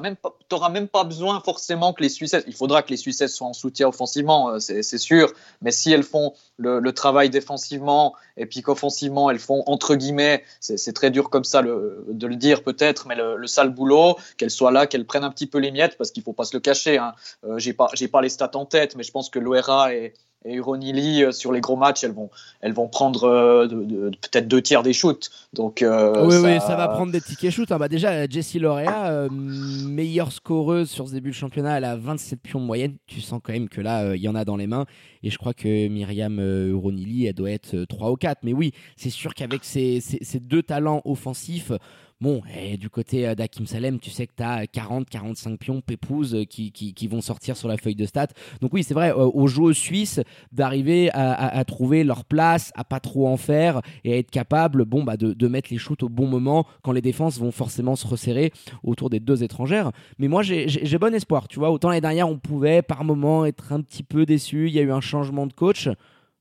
n'auras 0.51 0.71
même 0.71 0.89
pas 0.89 1.05
besoin 1.05 1.43
forcément 1.43 1.93
que 1.93 2.03
les 2.03 2.09
Suisses, 2.09 2.35
il 2.47 2.55
faudra 2.55 2.83
que 2.83 2.89
les 2.89 2.97
Suisses 2.97 3.27
soient 3.27 3.49
en 3.49 3.53
soutien 3.53 3.87
offensivement, 3.87 4.49
euh, 4.49 4.61
c'est 4.61 4.97
sûr, 4.97 5.31
mais 5.61 5.73
si 5.73 5.93
elles 5.93 6.05
font 6.05 6.33
le, 6.57 6.91
travail 6.93 7.29
défensivement 7.29 8.15
et 8.39 8.47
puis 8.47 8.63
qu'offensivement 8.63 9.29
elles 9.29 9.39
font 9.39 9.63
entre 9.67 9.95
guillemets, 9.95 10.43
c'est 10.61 10.95
très 10.95 11.11
dur 11.11 11.29
comme 11.29 11.45
ça 11.45 11.61
de 11.61 12.27
le 12.27 12.37
dire 12.37 12.63
peut-être, 12.63 13.07
mais 13.09 13.15
le, 13.15 13.47
sale 13.47 13.69
boulot, 13.69 14.17
qu'elles 14.39 14.51
soient 14.51 14.71
là, 14.71 14.87
qu'elles 14.87 15.05
prennent 15.05 15.23
un 15.23 15.31
petit 15.31 15.47
peu 15.47 15.59
les 15.59 15.71
miettes 15.71 15.99
parce 15.99 16.13
qu'il 16.13 16.23
faut 16.23 16.33
pas 16.33 16.47
se 16.47 16.57
le 16.57 16.61
cacher. 16.61 16.97
Hein. 16.97 17.13
Euh, 17.45 17.59
j'ai 17.59 17.75
pas, 17.75 17.91
pas 18.11 18.23
les 18.23 18.31
stats 18.31 18.53
en 18.55 18.65
tête, 18.65 18.97
mais 18.97 19.03
je 19.03 19.13
pense 19.13 19.29
que 19.29 19.39
l'ORA 19.39 19.93
est 19.93 20.15
et 20.45 20.55
Uronili 20.55 21.25
euh, 21.25 21.33
sur 21.33 21.53
les 21.53 21.61
gros 21.61 21.77
matchs, 21.77 22.05
elles 22.05 22.13
vont, 22.13 22.31
elles 22.61 22.73
vont 22.73 22.89
prendre 22.89 23.25
euh, 23.25 23.67
peut-être 23.67 24.47
deux 24.47 24.63
tiers 24.63 24.83
des 24.83 24.93
shoots. 24.93 25.31
Donc, 25.53 25.83
euh, 25.83 26.27
oui, 26.27 26.33
ça... 26.33 26.43
oui, 26.43 26.61
ça 26.61 26.77
va 26.77 26.89
prendre 26.89 27.11
des 27.11 27.21
tickets 27.21 27.51
shoot. 27.51 27.71
Hein. 27.73 27.79
Bah 27.79 27.89
déjà, 27.89 28.27
Jessie 28.29 28.59
Lorea, 28.59 29.29
meilleure 29.31 30.33
scoreuse 30.33 30.89
sur 30.89 31.09
ce 31.09 31.13
début 31.13 31.31
de 31.31 31.35
championnat, 31.35 31.79
elle 31.79 31.85
a 31.85 31.97
27 31.97 32.41
pions 32.41 32.61
de 32.61 32.65
moyenne. 32.65 32.97
Tu 33.07 33.21
sens 33.21 33.41
quand 33.43 33.53
même 33.53 33.69
que 33.69 33.81
là, 33.81 34.15
il 34.15 34.23
y 34.23 34.29
en 34.29 34.35
a 34.35 34.45
dans 34.45 34.57
les 34.57 34.67
mains. 34.67 34.87
Et 35.23 35.31
je 35.31 35.39
crois 35.39 35.55
que 35.55 35.89
Myriam 35.89 36.39
Uronili, 36.39 37.27
elle 37.27 37.35
doit 37.35 37.51
être 37.51 37.85
3 37.85 38.13
ou 38.13 38.17
4. 38.17 38.41
Mais 38.45 38.53
oui, 38.53 38.73
c'est 38.97 39.11
sûr 39.11 39.35
qu'avec 39.35 39.65
ces, 39.65 40.01
ces 40.01 40.41
deux 40.41 40.63
talents 40.63 41.03
offensifs, 41.05 41.73
Bon, 42.21 42.43
du 42.81 42.91
côté 42.91 43.29
euh, 43.29 43.37
d'Akim 43.37 43.65
Salem, 43.65 44.01
tu 44.01 44.11
sais 44.11 44.27
que 44.27 44.33
tu 44.37 44.43
as 44.43 44.67
40, 44.67 45.09
45 45.09 45.57
pions 45.57 45.81
pépouses 45.81 46.35
euh, 46.35 46.45
qui, 46.45 46.73
qui, 46.73 47.07
vont 47.07 47.21
sortir 47.21 47.57
sur 47.57 47.69
la 47.69 47.77
feuille 47.77 47.95
de 47.95 48.07
stats. 48.07 48.27
Donc 48.61 48.73
oui, 48.73 48.83
c'est 48.83 48.93
vrai, 48.93 49.11
euh, 49.11 49.31
aux 49.33 49.47
joueurs 49.47 49.73
suisses 49.73 50.21
d'arriver 50.51 51.11
à, 51.15 51.65
trouver 51.65 52.03
leur 52.03 52.25
place, 52.25 52.73
à 52.75 52.83
pas 52.83 52.99
trop 52.99 53.29
en 53.29 53.37
faire 53.37 53.83
et 54.03 54.15
à 54.15 54.17
être 54.17 54.33
capable 54.33 54.85
bon, 54.85 55.05
bah, 55.05 55.17
de, 55.17 55.49
mettre 55.49 55.69
les 55.71 55.79
shoots 55.79 56.03
au 56.03 56.09
bon 56.09 56.27
moment 56.27 56.67
quand 56.83 56.91
les 56.91 57.01
défenses 57.01 57.39
vont 57.39 57.53
forcément 57.53 57.95
se 57.95 58.05
resserrer 58.05 58.53
autour 58.83 59.11
des 59.11 59.21
deux 59.21 59.45
étrangères. 59.45 59.93
Mais 60.19 60.27
moi, 60.27 60.43
j'ai 60.43 60.99
bon 60.99 61.15
espoir. 61.15 61.47
Tu 61.47 61.61
vois, 61.61 61.71
autant 61.71 61.89
l'année 61.89 62.01
dernière, 62.01 62.29
on 62.29 62.39
pouvait 62.39 62.83
par 62.83 63.05
moment 63.05 63.47
être 63.47 63.73
un 63.73 63.81
petit 63.81 64.03
peu 64.03 64.27
déçu. 64.27 64.67
Il 64.67 64.75
y 64.75 64.81
a 64.81 64.83
eu 64.83 64.91
un 64.91 65.01
changement 65.01 65.47
de 65.47 65.53
coach. 65.53 65.89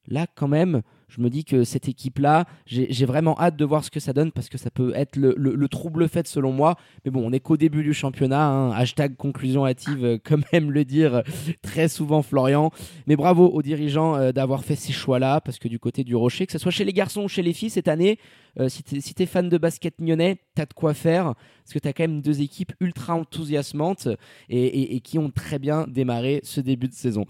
Là, 0.08 0.26
quand 0.34 0.48
même, 0.48 0.82
je 1.10 1.22
me 1.22 1.30
dis 1.30 1.46
que 1.46 1.64
cette 1.64 1.88
équipe-là, 1.88 2.46
j'ai 2.66 3.06
vraiment 3.06 3.40
hâte 3.40 3.56
de 3.56 3.64
voir 3.64 3.84
ce 3.84 3.90
que 3.90 4.00
ça 4.00 4.12
donne 4.12 4.32
parce 4.32 4.50
que 4.50 4.58
ça 4.58 4.70
peut 4.70 4.92
être 4.94 5.16
le, 5.16 5.68
trouble 5.68 6.08
fait 6.10 6.28
selon 6.28 6.52
moi. 6.52 6.76
Mais 7.06 7.12
bon, 7.12 7.22
on 7.26 7.32
est 7.32 7.40
qu'au 7.40 7.58
début 7.58 7.84
du 7.84 7.94
championnat. 7.94 8.48
Hein. 8.48 8.72
hashtag 8.72 9.16
conclusion 9.16 9.66
hâtive, 9.66 10.04
euh, 10.04 10.18
comme 10.22 10.44
aime 10.52 10.72
le 10.72 10.86
dire 10.86 11.24
très 11.62 11.88
souvent 11.88 12.22
Florian. 12.22 12.72
Mais 13.06 13.16
bravo 13.16 13.48
aux 13.48 13.62
dirigeants 13.62 14.16
euh, 14.16 14.32
d'avoir 14.32 14.64
fait 14.64 14.76
ces 14.76 14.94
choix-là 14.94 15.42
parce 15.42 15.60
que 15.60 15.68
du 15.68 15.80
côté 15.80 16.04
du 16.04 16.16
Rocher, 16.16 16.46
que 16.46 16.52
ce 16.52 16.58
soit 16.58 16.72
chez 16.72 16.86
les 16.86 16.94
garçons 16.94 17.24
ou 17.24 17.28
chez 17.28 17.42
les 17.42 17.54
filles 17.54 17.70
cette 17.70 17.88
année, 17.88 18.18
euh, 18.60 18.70
si 18.70 18.84
tu 18.84 18.96
es, 18.96 19.26
fan 19.26 19.50
de 19.50 19.58
basket 19.58 20.00
nyonnais, 20.00 20.38
tu 20.56 20.62
as 20.62 20.66
de 20.66 20.74
quoi 20.74 20.94
faire 20.94 21.34
parce 21.64 21.74
que 21.74 21.80
tu 21.80 21.88
as 21.88 21.94
quand 21.94 22.04
même 22.04 22.22
deux 22.22 22.42
équipes 22.42 22.74
ultra 22.80 23.16
enthousiasmantes 23.16 24.08
et, 24.50 25.00
qui 25.02 25.20
ont 25.20 25.30
très 25.30 25.60
bien 25.60 25.86
démarré 25.88 26.40
ce 26.44 26.62
début 26.62 26.88
de 26.88 26.94
saison. 26.94 27.26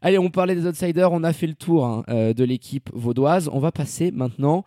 Allez, 0.00 0.18
on 0.18 0.30
parlait 0.30 0.54
des 0.54 0.66
outsiders, 0.66 1.12
on 1.12 1.22
a 1.22 1.32
fait 1.32 1.46
le 1.46 1.54
tour 1.54 1.84
hein, 1.84 2.04
de 2.08 2.44
l'équipe 2.44 2.88
vaudoise. 2.94 3.50
On 3.52 3.58
va 3.58 3.72
passer 3.72 4.10
maintenant 4.10 4.64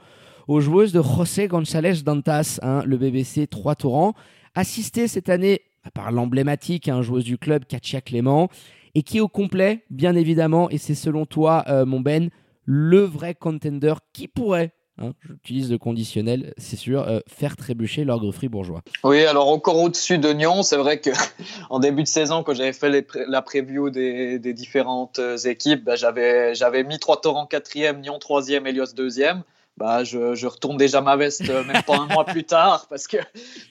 aux 0.48 0.62
joueuses 0.62 0.94
de 0.94 1.02
José 1.02 1.48
González 1.48 2.04
Dantas, 2.04 2.60
hein, 2.62 2.84
le 2.86 2.98
BBC 2.98 3.48
3 3.48 3.76
tours 3.76 4.14
assisté 4.58 5.08
cette 5.08 5.30
année 5.30 5.62
par 5.94 6.12
l'emblématique 6.12 6.90
hein, 6.90 7.02
joueuse 7.02 7.24
du 7.24 7.38
club 7.38 7.66
Katia 7.66 8.02
Clément, 8.02 8.50
et 8.96 9.04
qui 9.04 9.20
au 9.20 9.28
complet, 9.28 9.84
bien 9.92 10.16
évidemment, 10.16 10.70
et 10.70 10.80
c'est 10.80 10.96
selon 10.96 11.26
toi, 11.26 11.64
euh, 11.68 11.86
mon 11.86 12.00
Ben, 12.00 12.30
le 12.66 13.02
vrai 13.02 13.36
contender 13.36 13.94
qui 14.14 14.28
pourrait 14.28 14.74
Hein, 15.00 15.12
j'utilise 15.28 15.72
le 15.72 15.78
conditionnel, 15.78 16.54
c'est 16.58 16.76
sûr, 16.76 17.08
euh, 17.08 17.20
faire 17.28 17.56
trébucher 17.56 18.04
l'orgue 18.04 18.32
fribourgeois. 18.32 18.82
Oui, 19.04 19.24
alors 19.26 19.48
encore 19.50 19.78
au-dessus 19.78 20.18
de 20.18 20.34
Nyon, 20.34 20.64
c'est 20.64 20.78
vrai 20.78 21.00
que 21.00 21.12
en 21.70 21.80
début 21.80 22.02
de 22.02 22.08
saison, 22.08 22.42
quand 22.42 22.56
j'avais 22.56 22.74
fait 22.74 23.06
la 23.28 23.42
preview 23.44 23.92
des, 23.92 24.40
différentes 24.54 25.20
euh, 25.20 25.38
équipes, 25.38 25.84
bah, 25.84 25.96
j'avais 25.96 26.84
mis 26.84 26.98
trois 26.98 27.22
torrents 27.22 27.46
quatrième, 27.46 28.02
Nyon 28.02 28.18
troisième, 28.18 28.66
Elios 28.66 28.94
deuxième 28.96 29.44
bah, 29.78 30.04
je, 30.04 30.34
je, 30.34 30.48
retourne 30.48 30.76
déjà 30.76 31.02
ma 31.02 31.16
veste 31.16 31.48
euh, 31.50 31.64
même 31.64 31.84
pas 31.84 31.98
un 31.98 32.08
mois 32.08 32.26
plus 32.26 32.44
tard 32.44 32.88
parce 32.90 33.06
que, 33.06 33.18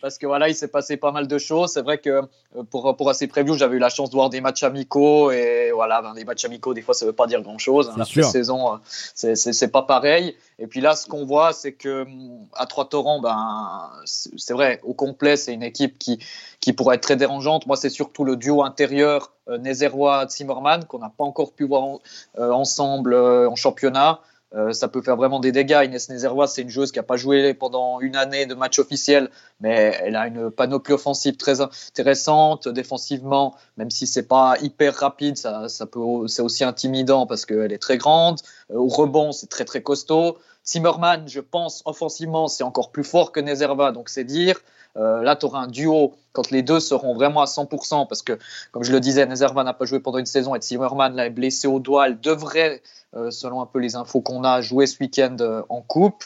parce 0.00 0.18
que 0.18 0.26
voilà, 0.26 0.48
il 0.48 0.54
s'est 0.54 0.68
passé 0.68 0.96
pas 0.96 1.10
mal 1.10 1.26
de 1.26 1.36
choses. 1.36 1.72
C'est 1.72 1.82
vrai 1.82 1.98
que 1.98 2.10
euh, 2.10 2.62
pour, 2.70 2.96
pour 2.96 3.10
assez 3.10 3.26
preview, 3.26 3.54
j'avais 3.54 3.76
eu 3.76 3.80
la 3.80 3.88
chance 3.88 4.10
de 4.10 4.14
voir 4.14 4.30
des 4.30 4.40
matchs 4.40 4.62
amicaux 4.62 5.32
et 5.32 5.72
voilà, 5.74 6.02
ben, 6.02 6.14
des 6.14 6.24
matchs 6.24 6.44
amicaux, 6.44 6.74
des 6.74 6.82
fois, 6.82 6.94
ça 6.94 7.06
veut 7.06 7.12
pas 7.12 7.26
dire 7.26 7.42
grand 7.42 7.58
chose. 7.58 7.88
Hein, 7.90 7.94
la 7.96 8.04
saison, 8.22 8.74
euh, 8.74 9.34
c'est 9.34 9.72
pas 9.72 9.82
pareil. 9.82 10.36
Et 10.60 10.68
puis 10.68 10.80
là, 10.80 10.94
ce 10.94 11.08
qu'on 11.08 11.24
voit, 11.24 11.52
c'est 11.52 11.72
que 11.72 12.06
à 12.54 12.66
Trois-Torrents, 12.66 13.20
ben, 13.20 13.90
c'est 14.04 14.54
vrai, 14.54 14.80
au 14.84 14.94
complet, 14.94 15.36
c'est 15.36 15.54
une 15.54 15.64
équipe 15.64 15.98
qui, 15.98 16.20
qui 16.60 16.72
pourrait 16.72 16.96
être 16.96 17.02
très 17.02 17.16
dérangeante. 17.16 17.66
Moi, 17.66 17.76
c'est 17.76 17.90
surtout 17.90 18.22
le 18.22 18.36
duo 18.36 18.62
intérieur 18.62 19.32
euh, 19.48 19.58
Nézerrois-Zimmerman 19.58 20.84
qu'on 20.84 21.00
n'a 21.00 21.10
pas 21.10 21.24
encore 21.24 21.52
pu 21.52 21.64
voir 21.64 21.98
ensemble 22.38 23.12
en 23.16 23.56
championnat. 23.56 24.20
Euh, 24.54 24.72
ça 24.72 24.88
peut 24.88 25.02
faire 25.02 25.16
vraiment 25.16 25.40
des 25.40 25.52
dégâts. 25.52 25.82
Inès 25.84 26.08
Nézerrois, 26.08 26.46
c'est 26.46 26.62
une 26.62 26.70
joueuse 26.70 26.92
qui 26.92 26.98
n'a 26.98 27.02
pas 27.02 27.16
joué 27.16 27.52
pendant 27.52 28.00
une 28.00 28.16
année 28.16 28.46
de 28.46 28.54
match 28.54 28.78
officiel, 28.78 29.30
mais 29.60 29.98
elle 30.02 30.14
a 30.16 30.26
une 30.28 30.50
panoplie 30.50 30.94
offensive 30.94 31.36
très 31.36 31.60
intéressante. 31.60 32.68
Défensivement, 32.68 33.54
même 33.76 33.90
si 33.90 34.06
c'est 34.06 34.26
pas 34.26 34.54
hyper 34.62 34.94
rapide, 34.94 35.36
ça, 35.36 35.68
ça 35.68 35.86
c'est 36.28 36.42
aussi 36.42 36.64
intimidant 36.64 37.26
parce 37.26 37.44
qu'elle 37.44 37.72
est 37.72 37.78
très 37.78 37.98
grande. 37.98 38.38
Euh, 38.70 38.76
au 38.76 38.88
rebond, 38.88 39.32
c'est 39.32 39.48
très 39.48 39.64
très 39.64 39.82
costaud. 39.82 40.38
Zimmerman, 40.66 41.28
je 41.28 41.40
pense, 41.40 41.82
offensivement, 41.84 42.48
c'est 42.48 42.64
encore 42.64 42.90
plus 42.90 43.04
fort 43.04 43.32
que 43.32 43.40
Nezerva, 43.40 43.92
donc 43.92 44.08
c'est 44.08 44.24
dire. 44.24 44.60
Euh, 44.96 45.22
là, 45.22 45.36
tu 45.36 45.46
auras 45.46 45.60
un 45.60 45.66
duo 45.66 46.14
quand 46.32 46.50
les 46.50 46.62
deux 46.62 46.80
seront 46.80 47.14
vraiment 47.14 47.42
à 47.42 47.44
100%, 47.44 48.08
parce 48.08 48.22
que, 48.22 48.38
comme 48.72 48.82
je 48.82 48.92
le 48.92 49.00
disais, 49.00 49.26
Nezerva 49.26 49.62
n'a 49.62 49.74
pas 49.74 49.84
joué 49.84 50.00
pendant 50.00 50.18
une 50.18 50.26
saison 50.26 50.54
et 50.54 50.60
Zimmerman 50.60 51.14
là, 51.14 51.28
blessé 51.30 51.68
au 51.68 51.78
doigt. 51.78 52.08
Elle 52.08 52.20
devrait 52.20 52.82
euh, 53.14 53.30
selon 53.30 53.60
un 53.60 53.66
peu 53.66 53.78
les 53.78 53.94
infos 53.94 54.20
qu'on 54.20 54.42
a, 54.42 54.60
joué 54.60 54.86
ce 54.86 54.98
week-end 54.98 55.36
euh, 55.40 55.62
en 55.68 55.82
coupe. 55.82 56.24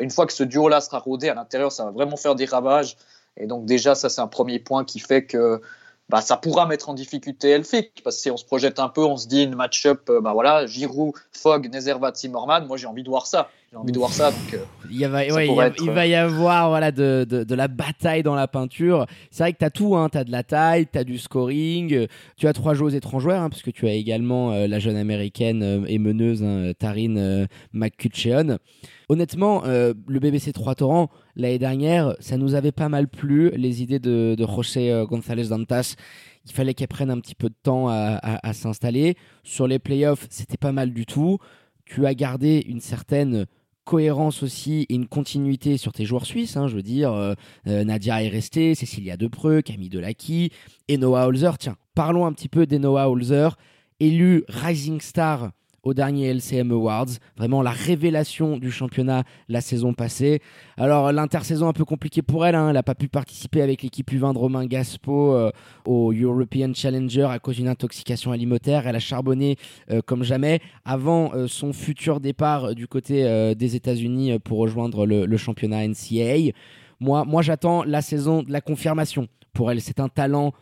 Une 0.00 0.10
fois 0.10 0.26
que 0.26 0.34
ce 0.34 0.44
duo-là 0.44 0.82
sera 0.82 0.98
rodé 0.98 1.30
à 1.30 1.34
l'intérieur, 1.34 1.72
ça 1.72 1.86
va 1.86 1.92
vraiment 1.92 2.18
faire 2.18 2.34
des 2.34 2.44
ravages. 2.44 2.98
Et 3.38 3.46
donc 3.46 3.64
déjà, 3.64 3.94
ça 3.94 4.10
c'est 4.10 4.20
un 4.20 4.26
premier 4.26 4.58
point 4.58 4.84
qui 4.84 4.98
fait 4.98 5.24
que 5.24 5.62
bah, 6.12 6.20
ça 6.20 6.36
pourra 6.36 6.66
mettre 6.66 6.90
en 6.90 6.94
difficulté 6.94 7.48
Elfic. 7.48 8.02
Parce 8.04 8.16
que 8.16 8.22
si 8.22 8.30
on 8.30 8.36
se 8.36 8.44
projette 8.44 8.78
un 8.78 8.90
peu, 8.90 9.02
on 9.02 9.16
se 9.16 9.26
dit 9.26 9.44
une 9.44 9.54
match-up, 9.54 10.10
bah 10.22 10.34
voilà, 10.34 10.66
Giroud, 10.66 11.14
Fogg, 11.32 11.72
Nezerva, 11.72 12.12
Zimmerman. 12.14 12.66
Moi 12.66 12.76
j'ai 12.76 12.86
envie 12.86 13.02
de 13.02 13.08
voir 13.08 13.26
ça. 13.26 13.48
J'ai 13.70 13.78
envie 13.78 13.92
de 13.92 13.98
voir 13.98 14.12
ça. 14.12 14.30
Donc, 14.30 14.60
il, 14.90 15.06
va, 15.08 15.24
il, 15.24 15.30
y 16.10 16.14
avoir 16.14 16.68
voilà, 16.68 16.92
de, 16.92 17.24
de, 17.26 17.54
la 17.54 17.68
bataille 17.68 18.22
dans 18.22 18.34
la 18.34 18.46
peinture. 18.46 19.06
C'est 19.30 19.44
vrai 19.44 19.54
que 19.54 19.58
tu 19.60 19.64
as 19.64 19.70
tout. 19.70 19.96
Hein. 19.96 20.10
Tu 20.12 20.18
as 20.18 20.24
de 20.24 20.30
la 20.30 20.42
taille, 20.42 20.86
tu 20.92 20.98
as 20.98 21.04
du 21.04 21.16
scoring. 21.16 22.06
Tu 22.36 22.46
as 22.46 22.52
trois 22.52 22.74
joueurs 22.74 22.94
étrangères, 22.94 23.40
hein, 23.40 23.48
parce 23.48 23.62
que 23.62 23.70
tu 23.70 23.88
as 23.88 23.94
également 23.94 24.50
la 24.50 24.78
jeune 24.78 24.96
américaine 24.96 25.86
et 25.88 25.98
meneuse 25.98 26.42
hein, 26.42 26.72
Tarine 26.78 27.48
McCutcheon. 27.72 28.58
Honnêtement, 29.08 29.62
le 29.64 30.18
BBC 30.18 30.52
3 30.52 30.76
Torrents, 30.76 31.10
l'année 31.36 31.58
dernière, 31.58 32.14
ça 32.20 32.36
nous 32.36 32.54
avait 32.54 32.72
pas 32.72 32.88
mal 32.88 33.08
plu, 33.08 33.50
les 33.50 33.82
idées 33.82 33.98
de, 33.98 34.36
José 34.38 35.04
González 35.08 35.48
Dantas. 35.48 35.96
Il 36.46 36.52
fallait 36.52 36.74
qu'elle 36.74 36.88
prenne 36.88 37.10
un 37.10 37.20
petit 37.20 37.34
peu 37.34 37.48
de 37.48 37.54
temps 37.62 37.88
à, 37.88 38.52
s'installer. 38.52 39.16
Sur 39.42 39.66
les 39.66 39.78
playoffs, 39.78 40.26
c'était 40.30 40.56
pas 40.56 40.72
mal 40.72 40.92
du 40.92 41.06
tout. 41.06 41.38
Tu 41.84 42.06
as 42.06 42.14
gardé 42.14 42.64
une 42.66 42.80
certaine 42.80 43.46
cohérence 43.84 44.42
aussi 44.42 44.86
et 44.88 44.94
une 44.94 45.06
continuité 45.06 45.76
sur 45.76 45.92
tes 45.92 46.04
joueurs 46.04 46.26
suisses. 46.26 46.56
Hein, 46.56 46.68
je 46.68 46.76
veux 46.76 46.82
dire, 46.82 47.12
euh, 47.12 47.34
euh, 47.66 47.84
Nadia 47.84 48.22
est 48.22 48.28
restée, 48.28 48.74
Cécilia 48.74 49.16
Depreux, 49.16 49.62
Camille 49.62 49.88
Delaki 49.88 50.50
et 50.88 50.96
Noah 50.98 51.26
Holzer. 51.26 51.58
Tiens, 51.58 51.76
parlons 51.94 52.26
un 52.26 52.32
petit 52.32 52.48
peu 52.48 52.66
des 52.66 52.78
Noah 52.78 53.08
Holzer, 53.08 53.56
élu 54.00 54.44
Rising 54.48 55.00
Star 55.00 55.50
au 55.82 55.94
dernier 55.94 56.28
LCM 56.28 56.70
Awards. 56.70 57.06
Vraiment 57.36 57.62
la 57.62 57.70
révélation 57.70 58.56
du 58.56 58.70
championnat 58.70 59.24
la 59.48 59.60
saison 59.60 59.92
passée. 59.92 60.40
Alors 60.76 61.12
l'intersaison 61.12 61.68
un 61.68 61.72
peu 61.72 61.84
compliquée 61.84 62.22
pour 62.22 62.46
elle. 62.46 62.54
Hein. 62.54 62.68
Elle 62.68 62.74
n'a 62.74 62.82
pas 62.82 62.94
pu 62.94 63.08
participer 63.08 63.62
avec 63.62 63.82
l'équipe 63.82 64.10
U20 64.10 64.34
de 64.34 64.38
Romain 64.38 64.66
Gaspo 64.66 65.34
euh, 65.34 65.50
au 65.86 66.12
European 66.12 66.72
Challenger 66.74 67.26
à 67.30 67.38
cause 67.38 67.56
d'une 67.56 67.68
intoxication 67.68 68.32
alimentaire. 68.32 68.86
Elle 68.86 68.96
a 68.96 69.00
charbonné 69.00 69.56
euh, 69.90 70.00
comme 70.04 70.22
jamais 70.22 70.60
avant 70.84 71.32
euh, 71.34 71.46
son 71.46 71.72
futur 71.72 72.20
départ 72.20 72.74
du 72.74 72.86
côté 72.86 73.12
des 73.54 73.76
États-Unis 73.76 74.38
pour 74.38 74.58
rejoindre 74.58 75.06
le, 75.06 75.36
championnat 75.36 75.86
NCAA. 75.86 76.52
Moi, 77.00 77.24
moi 77.24 77.42
j'attends 77.42 77.82
la 77.84 78.02
saison 78.02 78.42
de 78.42 78.52
la 78.52 78.60
confirmation 78.60 79.28
pour 79.52 79.70
elle. 79.70 79.80
C'est 79.80 80.00
un 80.00 80.08
talent 80.08 80.52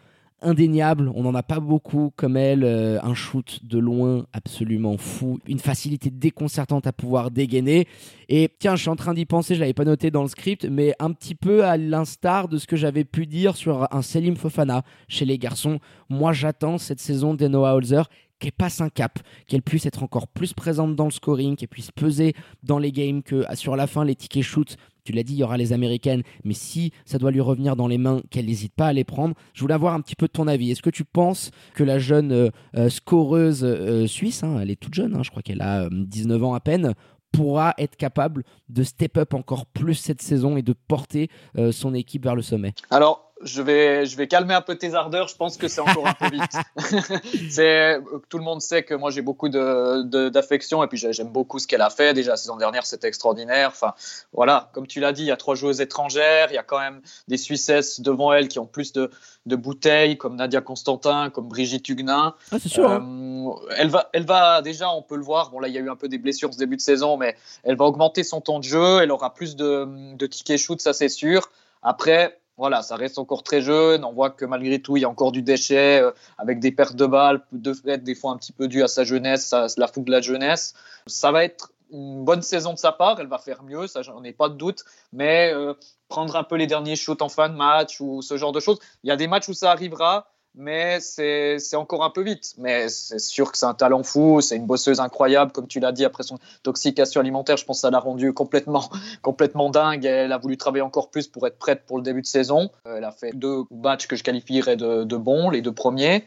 indéniable. 0.43 1.11
On 1.15 1.23
n'en 1.23 1.35
a 1.35 1.43
pas 1.43 1.61
beaucoup 1.61 2.13
comme 2.17 2.37
elle. 2.37 2.65
Euh, 2.65 2.99
un 3.03 3.15
shoot 3.15 3.61
de 3.65 3.79
loin 3.79 4.27
absolument 4.33 4.97
fou. 4.97 5.39
Une 5.47 5.59
facilité 5.59 6.11
déconcertante 6.11 6.87
à 6.87 6.93
pouvoir 6.93 7.31
dégainer. 7.31 7.87
Et 8.29 8.49
tiens, 8.59 8.77
je 8.77 8.83
suis 8.83 8.91
en 8.91 8.97
train 8.97 9.15
d'y 9.15 9.27
penser, 9.27 9.55
je 9.55 9.61
l'avais 9.61 9.73
pas 9.73 9.85
noté 9.85 10.11
dans 10.11 10.23
le 10.23 10.29
script, 10.29 10.67
mais 10.71 10.95
un 10.99 11.13
petit 11.13 11.35
peu 11.35 11.65
à 11.65 11.77
l'instar 11.77 12.49
de 12.49 12.59
ce 12.59 12.67
que 12.67 12.77
j'avais 12.77 13.05
pu 13.05 13.27
dire 13.27 13.57
sur 13.57 13.93
un 13.93 14.03
Selim 14.03 14.37
Fofana 14.37 14.83
chez 15.09 15.25
les 15.25 15.39
garçons. 15.39 15.81
Moi, 16.09 16.33
j'attends 16.33 16.79
cette 16.79 17.01
saison 17.01 17.35
d'Enoa 17.35 17.75
Holzer 17.75 18.09
qu'elle 18.41 18.53
passe 18.53 18.81
un 18.81 18.89
cap, 18.89 19.19
qu'elle 19.47 19.63
puisse 19.63 19.87
être 19.87 20.03
encore 20.03 20.27
plus 20.27 20.55
présente 20.55 20.97
dans 20.97 21.05
le 21.05 21.11
scoring, 21.11 21.57
qu'elle 21.57 21.69
puisse 21.69 21.93
peser 21.93 22.35
dans 22.63 22.79
les 22.79 22.91
games, 22.91 23.23
que 23.23 23.45
sur 23.55 23.77
la 23.77 23.87
fin, 23.87 24.05
les 24.05 24.17
tickets 24.17 24.43
shoot 24.43 24.77
tu 25.11 25.17
l'as 25.17 25.23
dit, 25.25 25.35
il 25.35 25.39
y 25.39 25.43
aura 25.43 25.57
les 25.57 25.73
américaines, 25.73 26.23
mais 26.45 26.55
si 26.55 26.93
ça 27.05 27.19
doit 27.19 27.31
lui 27.31 27.41
revenir 27.41 27.75
dans 27.75 27.89
les 27.89 27.99
mains, 27.99 28.23
qu'elle 28.31 28.47
n'hésite 28.47 28.75
pas 28.75 28.87
à 28.87 28.93
les 28.93 29.05
prendre. 29.05 29.35
Je 29.55 29.61
voulais 29.61 29.75
avoir 29.75 29.95
un 29.95 30.01
petit 30.01 30.15
peu 30.15 30.27
de 30.27 30.33
ton 30.33 30.47
avis. 30.47 30.71
Est-ce 30.71 30.83
que 30.83 30.91
tu 30.91 31.05
penses 31.05 31.51
que 31.75 31.83
la 31.83 31.99
jeune 31.99 32.33
euh, 32.33 32.51
euh, 32.77 32.89
scoreuse 32.89 33.65
euh, 33.65 34.07
suisse, 34.07 34.45
hein, 34.45 34.59
elle 34.63 34.71
est 34.71 34.81
toute 34.81 34.95
jeune, 34.95 35.17
hein, 35.17 35.23
je 35.25 35.31
crois 35.31 35.43
qu'elle 35.43 35.63
a 35.63 35.89
19 35.91 36.45
ans 36.45 36.55
à 36.55 36.61
peine, 36.61 36.95
pourra 37.33 37.75
être 37.79 37.97
capable 37.97 38.45
de 38.69 38.83
step 38.83 39.17
up 39.17 39.35
encore 39.35 39.67
plus 39.67 39.95
cette 39.95 40.23
saison 40.23 40.57
et 40.57 40.63
de 40.63 40.73
porter 40.73 41.29
son 41.71 41.95
équipe 41.95 42.25
vers 42.25 42.35
le 42.35 42.43
sommet? 42.43 42.73
Alors, 42.91 43.30
je 43.43 43.63
vais, 43.63 44.07
je 44.07 44.17
vais 44.17 44.29
calmer 44.29 44.55
un 44.55 44.61
peu 44.61 44.77
tes 44.77 44.95
ardeurs. 44.95 45.29
Je 45.29 45.37
pense 45.37 45.57
que 45.57 45.69
c'est 45.69 45.81
encore 45.81 46.07
un 46.07 46.15
peu 46.15 46.31
vite. 46.33 47.51
c'est, 47.51 47.99
tout 48.29 48.39
le 48.39 48.45
monde 48.45 48.61
sait 48.61 48.83
que 48.83 48.95
moi 48.95 49.11
j'ai 49.11 49.23
beaucoup 49.23 49.49
de, 49.49 50.29
d'affection 50.29 50.83
et 50.83 50.87
puis 50.87 50.99
j'aime 50.99 51.29
beaucoup 51.29 51.59
ce 51.59 51.67
qu'elle 51.67 51.83
a 51.83 51.91
fait. 51.91 52.15
Déjà 52.15 52.33
la 52.33 52.37
saison 52.37 52.57
dernière, 52.57 52.87
c'était 52.87 53.09
extraordinaire. 53.09 53.69
Enfin, 53.69 53.95
voilà, 54.33 54.71
comme 54.73 54.87
tu 54.87 55.01
l'as 55.01 55.13
dit, 55.13 55.23
il 55.23 55.29
y 55.29 55.31
a 55.31 55.37
trois 55.37 55.55
joueuses 55.55 55.81
étrangères. 55.81 56.49
Il 56.51 56.55
y 56.55 56.59
a 56.59 56.63
quand 56.63 56.81
même 56.81 57.01
des 57.29 57.37
Suissesses 57.37 58.01
devant 58.01 58.33
elle 58.33 58.49
qui 58.49 58.59
ont 58.59 58.67
plus 58.67 58.93
de, 58.93 59.11
de 59.47 59.57
bouteilles, 59.57 60.19
comme 60.19 60.37
Nadia 60.37 60.61
Constantin, 60.61 61.31
comme 61.31 61.49
Brigitte 61.49 61.89
Huguenin. 61.89 62.35
Ah, 62.53 62.57
c'est 62.61 62.69
sûr. 62.69 62.91
Hein. 62.91 63.07
Euh, 63.07 63.75
elle 63.77 63.89
va, 63.89 64.11
elle 64.13 64.27
va 64.27 64.63
déjà, 64.63 64.91
on 64.91 65.03
peut 65.03 65.17
le 65.17 65.25
voir. 65.25 65.51
Bon 65.51 65.61
là, 65.61 65.69
il 65.69 65.75
y 65.75 65.79
a 65.79 65.81
eu 65.81 65.91
un 65.91 65.97
peu 65.97 66.09
des 66.09 66.19
blessures 66.19 66.53
ce 66.53 66.59
début 66.59 66.77
de 66.77 66.83
saison, 66.83 67.17
mais 67.17 67.37
elle 67.65 67.77
va 67.77 67.87
augmenter 67.87 68.23
son 68.23 68.41
temps 68.41 68.59
de 68.59 68.65
jeu. 68.65 69.01
Elle 69.03 69.11
aura 69.11 69.33
plus 69.33 69.57
de, 69.57 70.15
de 70.15 70.27
tickets 70.27 70.59
shoot, 70.59 70.81
ça 70.81 70.93
c'est 70.93 71.09
sûr. 71.09 71.51
Après, 71.83 72.40
voilà, 72.61 72.83
ça 72.83 72.97
reste 72.97 73.19
encore 73.19 73.43
très 73.43 73.63
jeune. 73.63 74.05
On 74.05 74.13
voit 74.13 74.29
que 74.29 74.45
malgré 74.45 74.83
tout, 74.83 74.99
il 74.99 75.01
y 75.01 75.07
a 75.07 75.09
encore 75.09 75.33
du 75.33 75.41
déchet 75.41 76.03
euh, 76.03 76.11
avec 76.37 76.61
des 76.61 76.71
pertes 76.71 76.95
de 76.95 77.07
balles, 77.07 77.43
de 77.53 77.73
fait, 77.73 78.05
des 78.05 78.15
fois 78.15 78.33
un 78.33 78.37
petit 78.37 78.53
peu 78.53 78.69
dû 78.69 78.83
à 78.83 78.87
sa 78.87 79.03
jeunesse, 79.03 79.55
à 79.55 79.67
la 79.79 79.89
fougue 79.89 80.05
de 80.05 80.11
la 80.11 80.21
jeunesse. 80.21 80.75
Ça 81.07 81.33
va 81.33 81.43
être 81.43 81.73
une 81.91 82.23
bonne 82.23 82.43
saison 82.43 82.75
de 82.75 82.79
sa 82.79 82.93
part. 82.93 83.19
Elle 83.19 83.29
va 83.29 83.39
faire 83.39 83.63
mieux, 83.63 83.87
ça, 83.87 84.03
j'en 84.03 84.23
ai 84.25 84.33
pas 84.33 84.51
de 84.51 84.57
doute. 84.57 84.85
Mais 85.15 85.51
euh, 85.55 85.73
prendre 86.09 86.37
un 86.37 86.45
peu 86.45 86.57
les 86.57 86.67
derniers 86.67 86.97
shoots 86.97 87.23
en 87.23 87.31
fin 87.31 87.49
de 87.49 87.55
match 87.55 87.99
ou 87.99 88.21
ce 88.21 88.37
genre 88.37 88.53
de 88.53 88.61
choses. 88.61 88.79
Il 89.05 89.09
y 89.09 89.11
a 89.11 89.17
des 89.17 89.27
matchs 89.27 89.49
où 89.49 89.55
ça 89.55 89.71
arrivera 89.71 90.31
mais 90.55 91.01
c'est 91.01 91.77
encore 91.77 92.05
un 92.05 92.11
peu 92.11 92.23
vite. 92.23 92.55
Mais 92.59 92.89
c'est 92.89 93.19
sûr 93.19 93.53
que 93.53 93.59
c'est 93.59 93.67
un 93.67 93.75
talent 93.75 94.03
fou, 94.03 94.41
c'est 94.41 94.57
une 94.57 94.67
bosseuse 94.67 95.01
incroyable, 95.01 95.53
comme 95.53 95.67
tu 95.67 95.81
l'as 95.81 95.93
dit, 95.93 96.05
après 96.05 96.23
son 96.23 96.39
intoxication 96.61 97.21
alimentaire, 97.21 97.57
je 97.57 97.65
pense 97.65 97.79
que 97.79 97.81
ça 97.83 97.91
l'a 97.91 98.01
rendue 98.01 98.33
complètement, 98.33 98.89
complètement 99.23 99.71
dingue. 99.71 100.05
Elle 100.05 100.33
a 100.33 100.39
voulu 100.39 100.57
travailler 100.57 100.83
encore 100.83 101.11
plus 101.11 101.29
pour 101.29 101.47
être 101.47 101.59
prête 101.59 101.85
pour 101.87 101.97
le 101.97 102.03
début 102.03 102.23
de 102.23 102.27
saison. 102.27 102.71
Elle 102.85 103.05
a 103.05 103.13
fait 103.13 103.33
deux 103.33 103.63
matchs 103.71 104.07
que 104.07 104.17
je 104.17 104.25
qualifierais 104.25 104.77
de, 104.77 105.05
de 105.05 105.17
bons, 105.17 105.51
les 105.51 105.63
deux 105.63 105.73
premiers. 105.73 106.27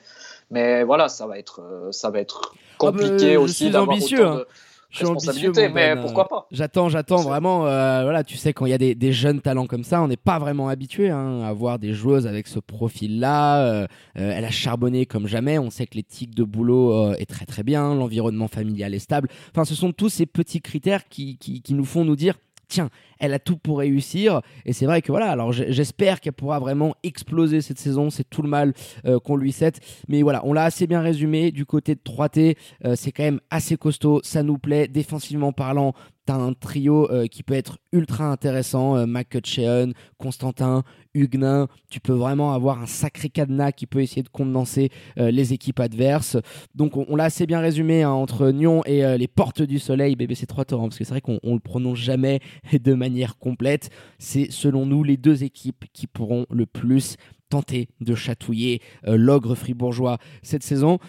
Mais 0.51 0.83
voilà, 0.83 1.09
ça 1.09 1.25
va 1.25 1.39
être, 1.39 1.61
euh, 1.61 1.91
ça 1.91 2.09
va 2.09 2.19
être 2.19 2.51
ah 2.53 2.55
bah, 2.55 2.91
compliqué 2.91 3.37
aussi 3.37 3.71
d'avoir 3.71 3.97
autant 3.97 4.35
de, 4.35 4.47
je 4.93 5.05
ambitieux, 5.05 5.51
mais 5.73 5.95
pourquoi 5.95 6.27
pas? 6.27 6.47
J'attends, 6.51 6.87
j'attends 6.87 7.21
vraiment. 7.21 7.65
Euh, 7.65 8.03
voilà, 8.03 8.23
tu 8.23 8.37
sais, 8.37 8.53
quand 8.53 8.67
il 8.67 8.69
y 8.69 8.73
a 8.73 8.77
des, 8.77 9.11
jeunes 9.11 9.41
talents 9.41 9.65
comme 9.65 9.83
ça, 9.83 10.01
on 10.01 10.07
n'est 10.07 10.17
pas 10.17 10.37
vraiment 10.37 10.69
habitué 10.69 11.09
hein, 11.09 11.41
à 11.41 11.51
voir 11.51 11.79
des 11.79 11.93
joueuses 11.93 12.27
avec 12.27 12.47
ce 12.47 12.59
profil-là. 12.59 13.65
Euh, 13.65 13.87
euh, 14.17 14.33
elle 14.35 14.45
a 14.45 14.51
charbonné 14.51 15.05
comme 15.05 15.27
jamais. 15.27 15.57
On 15.57 15.71
sait 15.71 15.87
que 15.87 15.95
l'éthique 15.95 16.35
de 16.35 16.43
boulot 16.43 17.13
est 17.13 17.25
très 17.25 17.45
très 17.45 17.63
bien, 17.63 17.95
l'environnement 17.95 18.47
familial 18.47 18.93
est 18.93 18.99
stable. 18.99 19.29
Enfin, 19.51 19.65
ce 19.65 19.73
sont 19.73 19.91
tous 19.91 20.09
ces 20.09 20.25
petits 20.25 20.61
critères 20.61 21.07
qui, 21.07 21.37
qui, 21.37 21.61
qui 21.61 21.73
nous 21.73 21.85
font 21.85 22.05
nous 22.05 22.15
dire 22.15 22.35
tiens, 22.67 22.89
elle 23.23 23.33
a 23.33 23.39
tout 23.39 23.55
pour 23.55 23.79
réussir. 23.79 24.41
Et 24.65 24.73
c'est 24.73 24.85
vrai 24.85 25.01
que 25.01 25.09
voilà, 25.09 25.31
alors 25.31 25.53
j'espère 25.53 26.19
qu'elle 26.19 26.33
pourra 26.33 26.59
vraiment 26.59 26.93
exploser 27.03 27.61
cette 27.61 27.79
saison. 27.79 28.09
C'est 28.09 28.29
tout 28.29 28.41
le 28.41 28.49
mal 28.49 28.73
euh, 29.05 29.17
qu'on 29.17 29.37
lui 29.37 29.53
cède. 29.53 29.77
Mais 30.09 30.23
voilà, 30.23 30.41
on 30.45 30.51
l'a 30.51 30.65
assez 30.65 30.87
bien 30.87 30.99
résumé. 30.99 31.51
Du 31.51 31.65
côté 31.65 31.95
de 31.95 32.01
3T, 32.01 32.57
euh, 32.83 32.95
c'est 32.97 33.13
quand 33.13 33.23
même 33.23 33.39
assez 33.49 33.77
costaud. 33.77 34.19
Ça 34.23 34.43
nous 34.43 34.57
plaît. 34.57 34.89
Défensivement 34.89 35.53
parlant, 35.53 35.93
T'as 36.25 36.35
un 36.35 36.53
trio 36.53 37.11
euh, 37.11 37.27
qui 37.27 37.43
peut 37.43 37.53
être 37.53 37.79
ultra 37.91 38.23
intéressant, 38.23 38.95
euh, 38.95 39.05
McCutcheon, 39.05 39.91
Constantin, 40.17 40.83
Huguenin. 41.13 41.67
Tu 41.89 41.99
peux 41.99 42.13
vraiment 42.13 42.53
avoir 42.53 42.81
un 42.81 42.85
sacré 42.85 43.27
cadenas 43.27 43.73
qui 43.73 43.87
peut 43.87 43.99
essayer 43.99 44.23
de 44.23 44.29
condenser 44.29 44.89
les 45.17 45.53
équipes 45.53 45.79
adverses. 45.79 46.37
Donc 46.75 46.97
on, 46.97 47.15
l'a 47.15 47.25
assez 47.25 47.45
bien 47.45 47.59
résumé 47.59 48.03
hein, 48.03 48.11
entre 48.11 48.49
Nyon 48.51 48.83
et 48.85 49.17
les 49.17 49.27
Portes 49.27 49.61
du 49.61 49.77
Soleil, 49.77 50.15
BBC 50.15 50.47
3 50.47 50.65
Torrents, 50.65 50.87
parce 50.87 50.97
que 50.97 51.03
c'est 51.03 51.11
vrai 51.11 51.21
qu'on 51.21 51.39
ne 51.43 51.53
le 51.53 51.59
prononce 51.59 51.99
jamais 51.99 52.39
de 52.73 52.93
manière 52.93 53.12
complète. 53.37 53.89
C'est 54.19 54.51
selon 54.51 54.85
nous 54.85 55.03
les 55.03 55.17
deux 55.17 55.43
équipes 55.43 55.85
qui 55.93 56.07
pourront 56.07 56.45
le 56.49 56.65
plus 56.65 57.17
tenter 57.49 57.87
de 58.01 58.15
chatouiller 58.15 58.81
l'ogre 59.05 59.55
fribourgeois 59.55 60.17
cette 60.41 60.63
saison. 60.63 60.99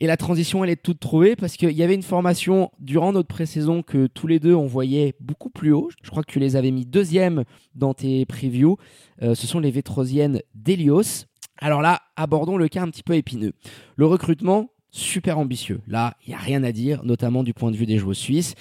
Et 0.00 0.06
la 0.06 0.16
transition, 0.16 0.64
elle 0.64 0.70
est 0.70 0.82
toute 0.82 0.98
trouvée 0.98 1.36
parce 1.36 1.56
qu'il 1.56 1.70
y 1.70 1.82
avait 1.82 1.94
une 1.94 2.02
formation 2.02 2.70
durant 2.80 3.12
notre 3.12 3.28
pré-saison 3.28 3.82
que 3.82 4.08
tous 4.08 4.26
les 4.26 4.40
deux 4.40 4.54
on 4.54 4.66
voyait 4.66 5.14
beaucoup 5.20 5.50
plus 5.50 5.72
haut. 5.72 5.88
Je 6.02 6.10
crois 6.10 6.24
que 6.24 6.32
tu 6.32 6.40
les 6.40 6.56
avais 6.56 6.72
mis 6.72 6.84
deuxième 6.84 7.44
dans 7.74 7.94
tes 7.94 8.26
previews. 8.26 8.76
Euh, 9.22 9.34
ce 9.34 9.46
sont 9.46 9.60
les 9.60 9.70
Vétrosiennes 9.70 10.42
d'Elios. 10.54 11.26
Alors 11.58 11.80
là, 11.80 12.02
abordons 12.16 12.56
le 12.56 12.66
cas 12.68 12.82
un 12.82 12.90
petit 12.90 13.04
peu 13.04 13.14
épineux. 13.14 13.52
Le 13.96 14.06
recrutement, 14.06 14.70
super 14.94 15.38
ambitieux. 15.38 15.80
Là, 15.88 16.16
il 16.24 16.30
n'y 16.30 16.34
a 16.36 16.38
rien 16.38 16.62
à 16.62 16.70
dire, 16.70 17.04
notamment 17.04 17.42
du 17.42 17.52
point 17.52 17.72
de 17.72 17.76
vue 17.76 17.84
des 17.84 17.98
joueurs 17.98 18.14
suisses. 18.14 18.54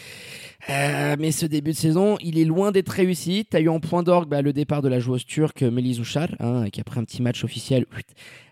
Euh, 0.70 1.16
mais 1.20 1.32
ce 1.32 1.46
début 1.46 1.72
de 1.72 1.78
saison, 1.78 2.18
il 2.22 2.40
est 2.40 2.46
loin 2.46 2.72
d'être 2.72 2.90
réussi. 2.90 3.46
Tu 3.50 3.56
as 3.56 3.60
eu 3.60 3.70
en 3.70 3.80
point 3.80 4.02
d'orgue 4.02 4.30
bah, 4.30 4.42
le 4.42 4.52
départ 4.52 4.82
de 4.82 4.88
la 4.88 5.00
joueuse 5.00 5.26
turque 5.26 5.62
Melis 5.62 6.00
Ushar, 6.00 6.30
hein, 6.40 6.70
qui 6.72 6.82
après 6.82 7.00
un 7.00 7.04
petit 7.04 7.22
match 7.22 7.44
officiel, 7.44 7.86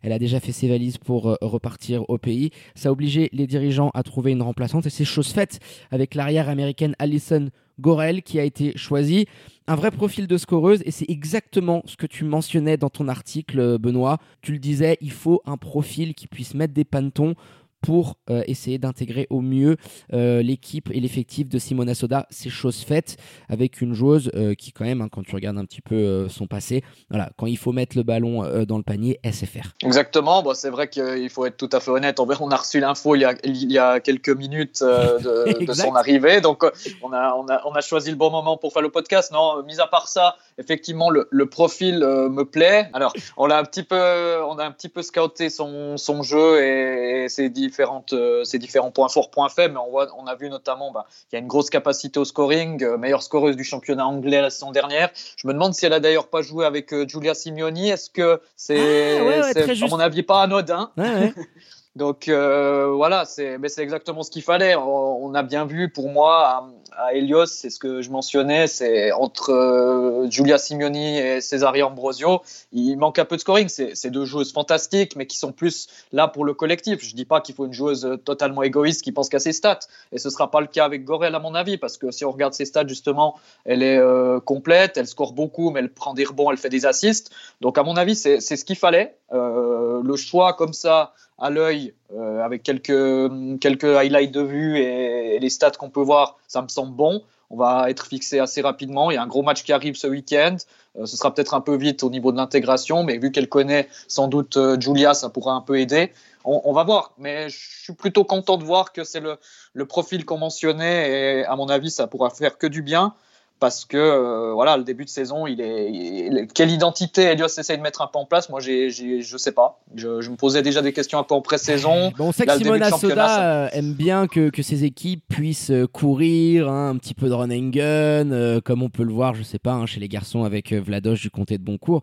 elle 0.04 0.12
a 0.12 0.20
déjà 0.20 0.40
fait 0.40 0.52
ses 0.52 0.68
valises 0.68 1.00
pour 1.00 1.30
euh, 1.30 1.36
repartir 1.42 2.08
au 2.08 2.20
pays. 2.20 2.52
Ça 2.76 2.90
a 2.90 2.92
obligé 2.92 3.30
les 3.34 3.48
dirigeants 3.48 3.90
à 3.96 4.04
trouver 4.04 4.32
une 4.32 4.44
remplaçante 4.44 4.86
et 4.86 4.92
c'est 4.92 5.06
chose 5.06 5.30
faite 5.30 5.60
avec 5.90 6.14
l'arrière 6.14 6.50
américaine 6.50 6.96
Alison 7.00 7.50
Gorel 7.80 8.22
qui 8.22 8.40
a 8.40 8.44
été 8.44 8.78
choisie. 8.78 9.26
Un 9.68 9.76
vrai 9.76 9.90
profil 9.90 10.28
de 10.28 10.38
scoreuse 10.38 10.84
et 10.86 10.92
c'est 10.92 11.10
exactement 11.10 11.82
ce 11.86 11.96
que 11.96 12.06
tu 12.06 12.26
mentionnais 12.26 12.78
dans 12.78 12.90
ton 12.90 13.08
article, 13.08 13.80
Benoît. 13.80 14.20
Tu 14.42 14.52
le 14.52 14.60
disais, 14.60 14.98
il 15.02 15.12
faut 15.12 15.42
un 15.46 15.58
profil 15.58 16.14
qui 16.14 16.28
puisse 16.28 16.54
mettre 16.54 16.74
des 16.74 16.84
pantons 16.84 17.36
pour 17.82 18.18
euh, 18.30 18.44
essayer 18.48 18.78
d'intégrer 18.78 19.28
au 19.30 19.42
mieux 19.42 19.78
euh, 20.14 20.42
l'équipe 20.42 20.90
et 20.92 21.00
l'effectif 21.00 21.50
de 21.50 21.58
Simona 21.58 21.96
Soda. 21.96 22.28
C'est 22.30 22.50
chose 22.50 22.82
faite 22.82 23.18
avec 23.50 23.82
une 23.82 23.94
joueuse 23.94 24.32
euh, 24.36 24.54
qui 24.54 24.72
quand 24.72 24.86
même, 24.86 25.02
hein, 25.02 25.10
quand 25.12 25.24
tu 25.24 25.36
regardes 25.36 25.58
un 25.58 25.66
petit 25.66 25.82
peu 25.82 26.30
son 26.30 26.48
passé, 26.48 26.84
voilà, 27.10 27.32
quand 27.38 27.48
il 27.48 27.58
faut 27.58 27.72
mettre 27.72 27.98
le 27.98 28.04
ballon 28.04 28.44
dans 28.66 28.78
le 28.78 28.84
panier, 28.84 29.20
SFR. 29.24 29.74
Exactement, 29.84 30.44
bon, 30.44 30.54
c'est 30.54 30.70
vrai 30.70 30.90
qu'il 30.90 31.30
faut 31.30 31.46
être 31.46 31.58
tout 31.58 31.70
à 31.72 31.80
fait 31.80 31.92
honnête. 31.92 32.20
On 32.20 32.52
a 32.52 32.56
reçu 32.56 32.80
l'info 32.80 33.16
il, 33.16 33.28
il, 33.44 33.72
y 33.72 33.78
a 33.78 34.00
quelques 34.00 34.30
minutes 34.30 34.82
de, 34.84 35.74
son 35.74 35.96
arrivée, 35.96 36.42
donc 36.42 36.64
on 37.02 37.12
a, 37.14 37.34
on, 37.36 37.48
a, 37.48 37.62
on 37.66 37.74
a 37.74 37.82
choisi 37.82 38.10
le 38.10 38.16
bon 38.16 38.30
moment 38.30 38.58
pour 38.58 38.74
faire 38.74 38.82
le 38.82 38.90
podcast. 38.90 39.32
Non, 39.32 39.64
mis 39.64 39.80
à 39.80 39.88
part 39.88 40.08
ça, 40.08 40.36
effectivement, 40.58 41.10
le, 41.10 41.28
le 41.32 41.46
profil 41.48 42.00
me 42.00 42.44
plaît. 42.44 42.90
Alors, 42.94 43.14
on 43.38 43.50
a 43.50 43.58
un 43.58 43.64
petit 43.64 43.84
peu, 43.84 44.42
on 44.44 44.58
a 44.58 44.66
un 44.66 44.72
petit 44.72 44.90
peu 44.90 45.02
scouté 45.02 45.50
son, 45.50 45.98
son 45.98 46.24
jeu 46.24 46.62
et, 46.64 47.24
et 47.24 47.30
ses 47.30 47.50
différentes, 47.50 48.14
euh, 48.14 48.44
ces 48.44 48.60
différents 48.60 48.92
points 48.92 49.10
forts, 49.10 49.32
points 49.32 49.50
faibles, 49.50 49.74
mais 49.74 49.80
on, 49.80 49.90
voit, 49.90 50.08
on 50.18 50.28
a 50.28 50.36
vu 50.36 50.50
notamment 50.50 50.92
bah, 50.92 51.06
qu'il 51.30 51.38
y 51.38 51.40
a 51.40 51.40
une 51.40 51.48
grosse 51.48 51.70
capacité 51.70 52.20
au 52.20 52.26
scoring, 52.26 52.84
euh, 52.84 52.98
meilleure 52.98 53.24
scoreuse 53.24 53.56
du 53.56 53.64
championnat 53.64 54.06
anglais 54.06 54.42
la 54.42 54.50
saison 54.50 54.72
dernière. 54.72 55.10
Je 55.36 55.48
me 55.48 55.54
demande 55.54 55.74
si 55.74 55.86
elle 55.86 55.94
a 55.94 56.00
d'ailleurs 56.00 56.28
pas 56.28 56.42
joué 56.42 56.66
avec 56.66 56.94
euh, 56.94 57.08
Giulia 57.08 57.34
Simeoni. 57.34 57.90
Est-ce 57.90 58.10
que 58.10 58.42
c'est, 58.56 59.20
ah, 59.20 59.86
à 59.86 59.88
mon 59.88 60.00
avis, 60.00 60.24
pas 60.24 60.42
anodin 60.42 60.92
Donc 61.96 62.30
voilà, 62.30 63.26
c'est 63.26 63.60
exactement 63.80 64.24
ce 64.24 64.32
qu'il 64.32 64.44
fallait. 64.44 64.76
On, 64.76 65.34
a 65.34 65.44
bien 65.44 65.66
vu 65.66 65.90
pour 65.90 66.10
moi 66.10 66.70
à 67.02 67.14
Helios, 67.14 67.48
c'est 67.48 67.70
ce 67.70 67.80
que 67.80 68.02
je 68.02 68.12
mentionnais, 68.12 68.68
c'est 68.68 69.12
entre 69.12 69.52
euh, 69.52 70.30
Giulia 70.30 70.58
Simeoni 70.58 71.18
et 71.18 71.42
Cesaria 71.42 71.88
Ambrosio, 71.88 72.42
il 72.72 72.96
manque 72.96 73.18
un 73.18 73.26
peu 73.26 73.36
de 73.38 73.42
scoring. 73.42 73.68
C'est 73.70 74.12
deux 74.12 74.26
joueuses 74.26 74.54
fantastiques, 74.54 75.16
mais 75.16 75.26
qui 75.26 75.38
sont 75.38 75.52
plus 75.52 75.88
là 76.12 76.28
pour 76.28 76.46
le 76.46 76.54
collectif. 76.54 77.04
Je 77.04 77.16
dis 77.16 77.26
pas 77.26 77.42
qu'il 77.42 77.56
faut 77.56 77.66
une 77.66 77.74
joueuse 77.74 78.20
totalement 78.24 78.62
égoïste 78.62 79.02
qui 79.02 79.12
pense 79.12 79.30
qu'à 79.30 79.40
ses 79.40 79.52
stats, 79.52 79.80
et 80.12 80.20
ce 80.20 80.30
sera 80.30 80.52
pas 80.52 80.62
le 80.62 80.68
cas 80.68 80.86
avec 80.86 81.04
Gorel 81.04 81.34
à 81.34 81.40
mon 81.40 81.56
avis, 81.56 81.78
parce 81.78 81.98
que 81.98 82.12
si 82.12 82.24
on 82.24 82.32
regarde 82.32 82.54
ses 82.54 82.66
stats 82.66 82.88
justement, 82.88 83.36
elle 83.66 83.82
est 83.82 83.98
euh, 83.98 84.40
complète, 84.40 84.98
elle 84.98 85.08
score 85.08 85.34
beaucoup, 85.34 85.72
mais 85.72 85.80
elle 85.80 85.94
prend 85.94 86.14
des 86.14 86.26
rebonds, 86.26 86.52
elle 86.52 86.58
fait 86.58 86.70
des 86.70 86.86
assists. 86.86 87.32
Donc 87.62 87.78
à 87.78 87.84
mon 87.84 87.96
avis, 87.96 88.16
c'est 88.16 88.40
ce 88.40 88.66
qu'il 88.66 88.76
fallait. 88.76 89.16
Euh, 89.34 90.02
le 90.04 90.16
choix 90.16 90.54
comme 90.54 90.74
ça 90.74 91.14
à 91.38 91.50
l'œil, 91.50 91.94
euh, 92.14 92.44
avec 92.44 92.64
quelques, 92.64 93.60
quelques 93.60 93.84
highlights 93.84 94.32
de 94.32 94.42
vue 94.42 94.78
et, 94.78 95.40
les 95.40 95.50
stats 95.50 95.72
qu'on 95.72 95.90
peut 95.90 96.02
voir, 96.02 96.38
ça 96.48 96.62
me 96.62 96.68
semble 96.68 96.96
bon. 96.96 97.24
On 97.50 97.58
va 97.58 97.90
être 97.90 98.06
fixé 98.06 98.40
assez 98.40 98.62
rapidement. 98.62 99.12
Il 99.12 99.16
y 99.16 99.18
a 99.18 99.24
un 99.24 99.28
gros 99.28 99.42
match 99.42 99.64
qui 99.64 99.74
arrive 99.74 99.96
ce 99.96 100.08
week-end. 100.08 100.58
Euh, 100.98 101.06
ce 101.06 101.18
sera 101.18 101.34
peut-être 101.34 101.54
un 101.54 101.62
peu 101.62 101.76
vite 101.76 102.04
au 102.04 102.10
niveau 102.10 102.32
de 102.32 102.38
l'intégration, 102.38 103.04
mais 103.04 103.18
vu 103.18 103.32
qu'elle 103.32 103.50
connaît 103.50 103.88
sans 104.08 104.28
doute 104.28 104.58
Julia, 104.80 105.14
ça 105.14 105.30
pourra 105.30 105.54
un 105.54 105.62
peu 105.62 105.80
aider. 105.80 106.12
On, 106.44 106.74
va 106.74 106.84
voir, 106.84 107.12
mais 107.20 107.50
je 107.50 107.84
suis 107.84 107.94
plutôt 107.94 108.24
content 108.24 108.58
de 108.58 108.64
voir 108.64 108.94
que 108.94 109.04
c'est 109.04 109.20
le, 109.20 109.38
le 109.74 109.86
profil 109.86 110.26
qu'on 110.26 110.40
mentionnait 110.40 111.42
et 111.42 111.46
à 111.46 111.56
mon 111.56 111.70
avis, 111.70 111.92
ça 111.92 112.08
pourra 112.08 112.32
faire 112.32 112.58
que 112.58 112.66
du 112.66 112.82
bien 112.82 113.14
parce 113.62 113.86
que 113.86 113.96
euh, 113.96 114.54
voilà, 114.54 114.76
le 114.76 114.84
début 114.84 115.06
de 115.06 115.10
saison, 115.10 115.46
il 115.46 115.62
est, 115.62 116.52
quelle 116.52 116.72
identité 116.72 117.22
Elios 117.22 117.46
essaye 117.46 117.78
de 117.78 117.84
mettre 117.84 118.02
un 118.02 118.08
peu 118.08 118.18
en 118.18 118.26
place 118.26 118.50
Moi, 118.50 118.60
j'ai, 118.60 118.90
je 118.90 119.38
sais 119.38 119.52
pas. 119.52 119.80
Je, 119.94 120.08
me 120.08 120.36
posais 120.36 120.64
déjà 120.64 120.82
des 120.82 120.94
questions 120.94 121.20
un 121.20 121.24
peu 121.24 121.36
en 121.36 121.42
pré-saison. 121.42 122.12
on 122.18 122.32
sait 122.32 122.48
que 122.48 122.58
Simona 122.58 122.90
Soda 122.90 123.66
euh, 123.66 123.70
aime 123.72 123.94
bien 123.94 124.26
que, 124.26 124.50
que, 124.50 124.64
ses 124.64 124.84
équipes 124.84 125.24
puissent 125.30 125.70
euh, 125.70 125.86
courir, 125.86 126.70
hein, 126.70 126.90
un 126.90 126.98
petit 126.98 127.14
peu 127.14 127.30
de 127.30 127.34
run 127.34 127.52
and 127.52 127.70
gun, 127.70 128.60
comme 128.62 128.82
on 128.82 128.90
peut 128.90 129.04
le 129.04 129.14
voir, 129.14 129.36
je 129.36 129.44
sais 129.44 129.60
pas, 129.60 129.74
hein, 129.74 129.86
chez 129.86 130.00
les 130.00 130.10
garçons 130.10 130.44
avec 130.44 130.74
Vladoche 130.74 131.22
du 131.22 131.30
comté 131.30 131.60
de 131.60 131.64
Boncourt. 131.64 132.02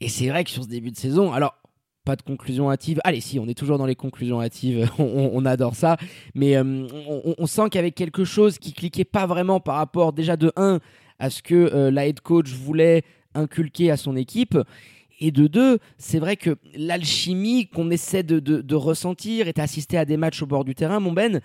Et 0.00 0.08
c'est 0.08 0.26
vrai 0.28 0.42
que 0.42 0.50
sur 0.50 0.64
ce 0.64 0.68
début 0.68 0.90
de 0.90 0.96
saison, 0.96 1.32
alors 1.32 1.54
pas 2.06 2.16
de 2.16 2.22
conclusion 2.22 2.70
hâtive. 2.70 3.00
Allez, 3.04 3.20
si, 3.20 3.38
on 3.38 3.48
est 3.48 3.58
toujours 3.58 3.76
dans 3.76 3.84
les 3.84 3.96
conclusions 3.96 4.40
hâtives, 4.40 4.88
on, 4.98 5.44
adore 5.44 5.74
ça. 5.74 5.98
Mais 6.34 6.58
on, 6.58 6.86
on, 7.36 7.46
sent 7.46 7.64
qu'il 7.64 7.74
y 7.74 7.78
avait 7.80 7.90
quelque 7.90 8.24
chose 8.24 8.58
qui 8.58 8.72
cliquait 8.72 9.04
pas 9.04 9.26
vraiment 9.26 9.60
par 9.60 9.74
rapport 9.74 10.12
déjà 10.12 10.36
de 10.36 10.52
1 10.56 10.78
à 11.18 11.30
ce 11.30 11.42
que 11.42 11.54
euh, 11.54 11.90
la 11.90 12.06
head 12.06 12.20
coach 12.20 12.50
voulait 12.52 13.02
inculquer 13.34 13.90
à 13.90 13.96
son 13.96 14.16
équipe. 14.16 14.56
Et 15.18 15.30
de 15.30 15.46
deux, 15.46 15.78
c'est 15.98 16.18
vrai 16.18 16.36
que 16.36 16.56
l'alchimie 16.74 17.68
qu'on 17.68 17.90
essaie 17.90 18.22
de, 18.22 18.74
ressentir 18.74 19.48
et 19.48 19.52
d'assister 19.52 19.96
à 19.96 20.04
des 20.04 20.16
matchs 20.16 20.42
au 20.42 20.46
bord 20.46 20.64
du 20.64 20.74
terrain, 20.74 21.00
mon 21.00 21.12
Ben, 21.12 21.40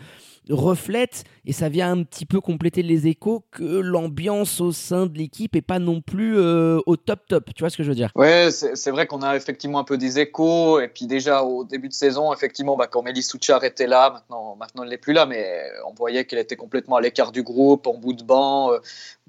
reflète, 0.49 1.23
et 1.45 1.53
ça 1.53 1.69
vient 1.69 1.91
un 1.91 2.03
petit 2.03 2.25
peu 2.25 2.41
compléter 2.41 2.83
les 2.83 3.07
échos, 3.07 3.43
que 3.51 3.63
l'ambiance 3.63 4.59
au 4.59 4.71
sein 4.71 5.05
de 5.05 5.17
l'équipe 5.17 5.55
est 5.55 5.61
pas 5.61 5.79
non 5.79 6.01
plus 6.01 6.37
euh, 6.37 6.79
au 6.85 6.97
top 6.97 7.21
top. 7.27 7.53
Tu 7.55 7.61
vois 7.61 7.69
ce 7.69 7.77
que 7.77 7.83
je 7.83 7.89
veux 7.89 7.95
dire? 7.95 8.11
Ouais, 8.15 8.49
c'est 8.51 8.91
vrai 8.91 9.07
qu'on 9.07 9.21
a 9.21 9.35
effectivement 9.35 9.79
un 9.79 9.83
peu 9.83 9.97
des 9.97 10.19
échos. 10.19 10.79
Et 10.79 10.87
puis 10.87 11.07
déjà 11.07 11.43
au 11.43 11.63
début 11.63 11.87
de 11.87 11.93
saison, 11.93 12.33
effectivement, 12.33 12.75
bah, 12.75 12.87
quand 12.87 13.03
Mélis 13.03 13.23
Souchar 13.23 13.63
était 13.63 13.87
là, 13.87 14.11
maintenant, 14.11 14.55
maintenant 14.55 14.83
elle 14.83 14.89
n'est 14.89 14.97
plus 14.97 15.13
là, 15.13 15.25
mais 15.25 15.63
on 15.87 15.93
voyait 15.93 16.25
qu'elle 16.25 16.39
était 16.39 16.55
complètement 16.55 16.97
à 16.97 17.01
l'écart 17.01 17.31
du 17.31 17.43
groupe, 17.43 17.87
en 17.87 17.93
bout 17.93 18.13
de 18.13 18.23
banc. 18.23 18.73
Euh, 18.73 18.79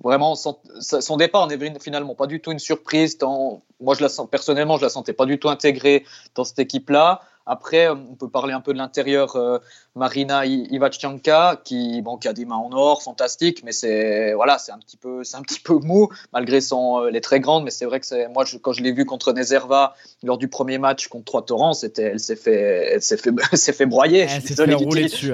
vraiment, 0.02 0.34
son, 0.34 0.58
son 0.80 1.16
départ 1.16 1.46
n'est 1.46 1.58
finalement 1.78 2.14
pas 2.14 2.26
du 2.26 2.40
tout 2.40 2.52
une 2.52 2.58
surprise. 2.58 3.18
Tant, 3.18 3.62
moi, 3.80 3.94
je 3.94 4.02
la 4.02 4.08
sens, 4.08 4.28
personnellement, 4.32 4.78
je 4.78 4.82
la 4.82 4.88
sentais 4.88 5.12
pas 5.12 5.26
du 5.26 5.38
tout 5.38 5.48
intégrée 5.48 6.04
dans 6.34 6.42
cette 6.42 6.58
équipe-là. 6.58 7.20
Après, 7.44 7.88
euh, 7.88 7.94
on 7.94 8.14
peut 8.14 8.28
parler 8.28 8.52
un 8.52 8.60
peu 8.60 8.72
de 8.72 8.78
l'intérieur. 8.78 9.36
Euh, 9.36 9.58
Marina 9.94 10.46
Ivachenka, 10.46 11.60
qui, 11.64 12.00
bon, 12.02 12.16
qui 12.16 12.28
a 12.28 12.32
des 12.32 12.44
mains 12.44 12.56
en 12.56 12.72
or, 12.72 13.02
fantastique, 13.02 13.62
mais 13.64 13.72
c'est 13.72 14.32
voilà, 14.32 14.58
c'est 14.58 14.72
un 14.72 14.78
petit 14.78 14.96
peu, 14.96 15.22
c'est 15.22 15.36
un 15.36 15.42
petit 15.42 15.60
peu 15.60 15.74
mou 15.74 16.08
malgré 16.32 16.60
son, 16.60 17.02
euh, 17.02 17.12
est 17.12 17.20
très 17.20 17.40
grande, 17.40 17.64
mais 17.64 17.70
c'est 17.70 17.84
vrai 17.84 18.00
que 18.00 18.06
c'est 18.06 18.28
moi 18.28 18.44
quand 18.62 18.72
je 18.72 18.82
l'ai 18.82 18.92
vu 18.92 19.04
contre 19.04 19.32
Nezerva 19.32 19.94
lors 20.22 20.38
du 20.38 20.48
premier 20.48 20.78
match 20.78 21.08
contre 21.08 21.24
Trois 21.24 21.44
Torrents, 21.44 21.74
c'était, 21.74 22.04
elle 22.04 22.20
s'est 22.20 22.36
fait, 22.36 22.92
elle 22.94 23.02
s'est 23.02 23.18
fait, 23.18 23.32
s'est 23.52 23.72
fait 23.72 23.86
broyer. 23.86 24.20
Elle 24.20 24.42
s'est 24.42 24.54
fait 24.54 24.74
rouler 24.74 25.04
dessus. 25.04 25.32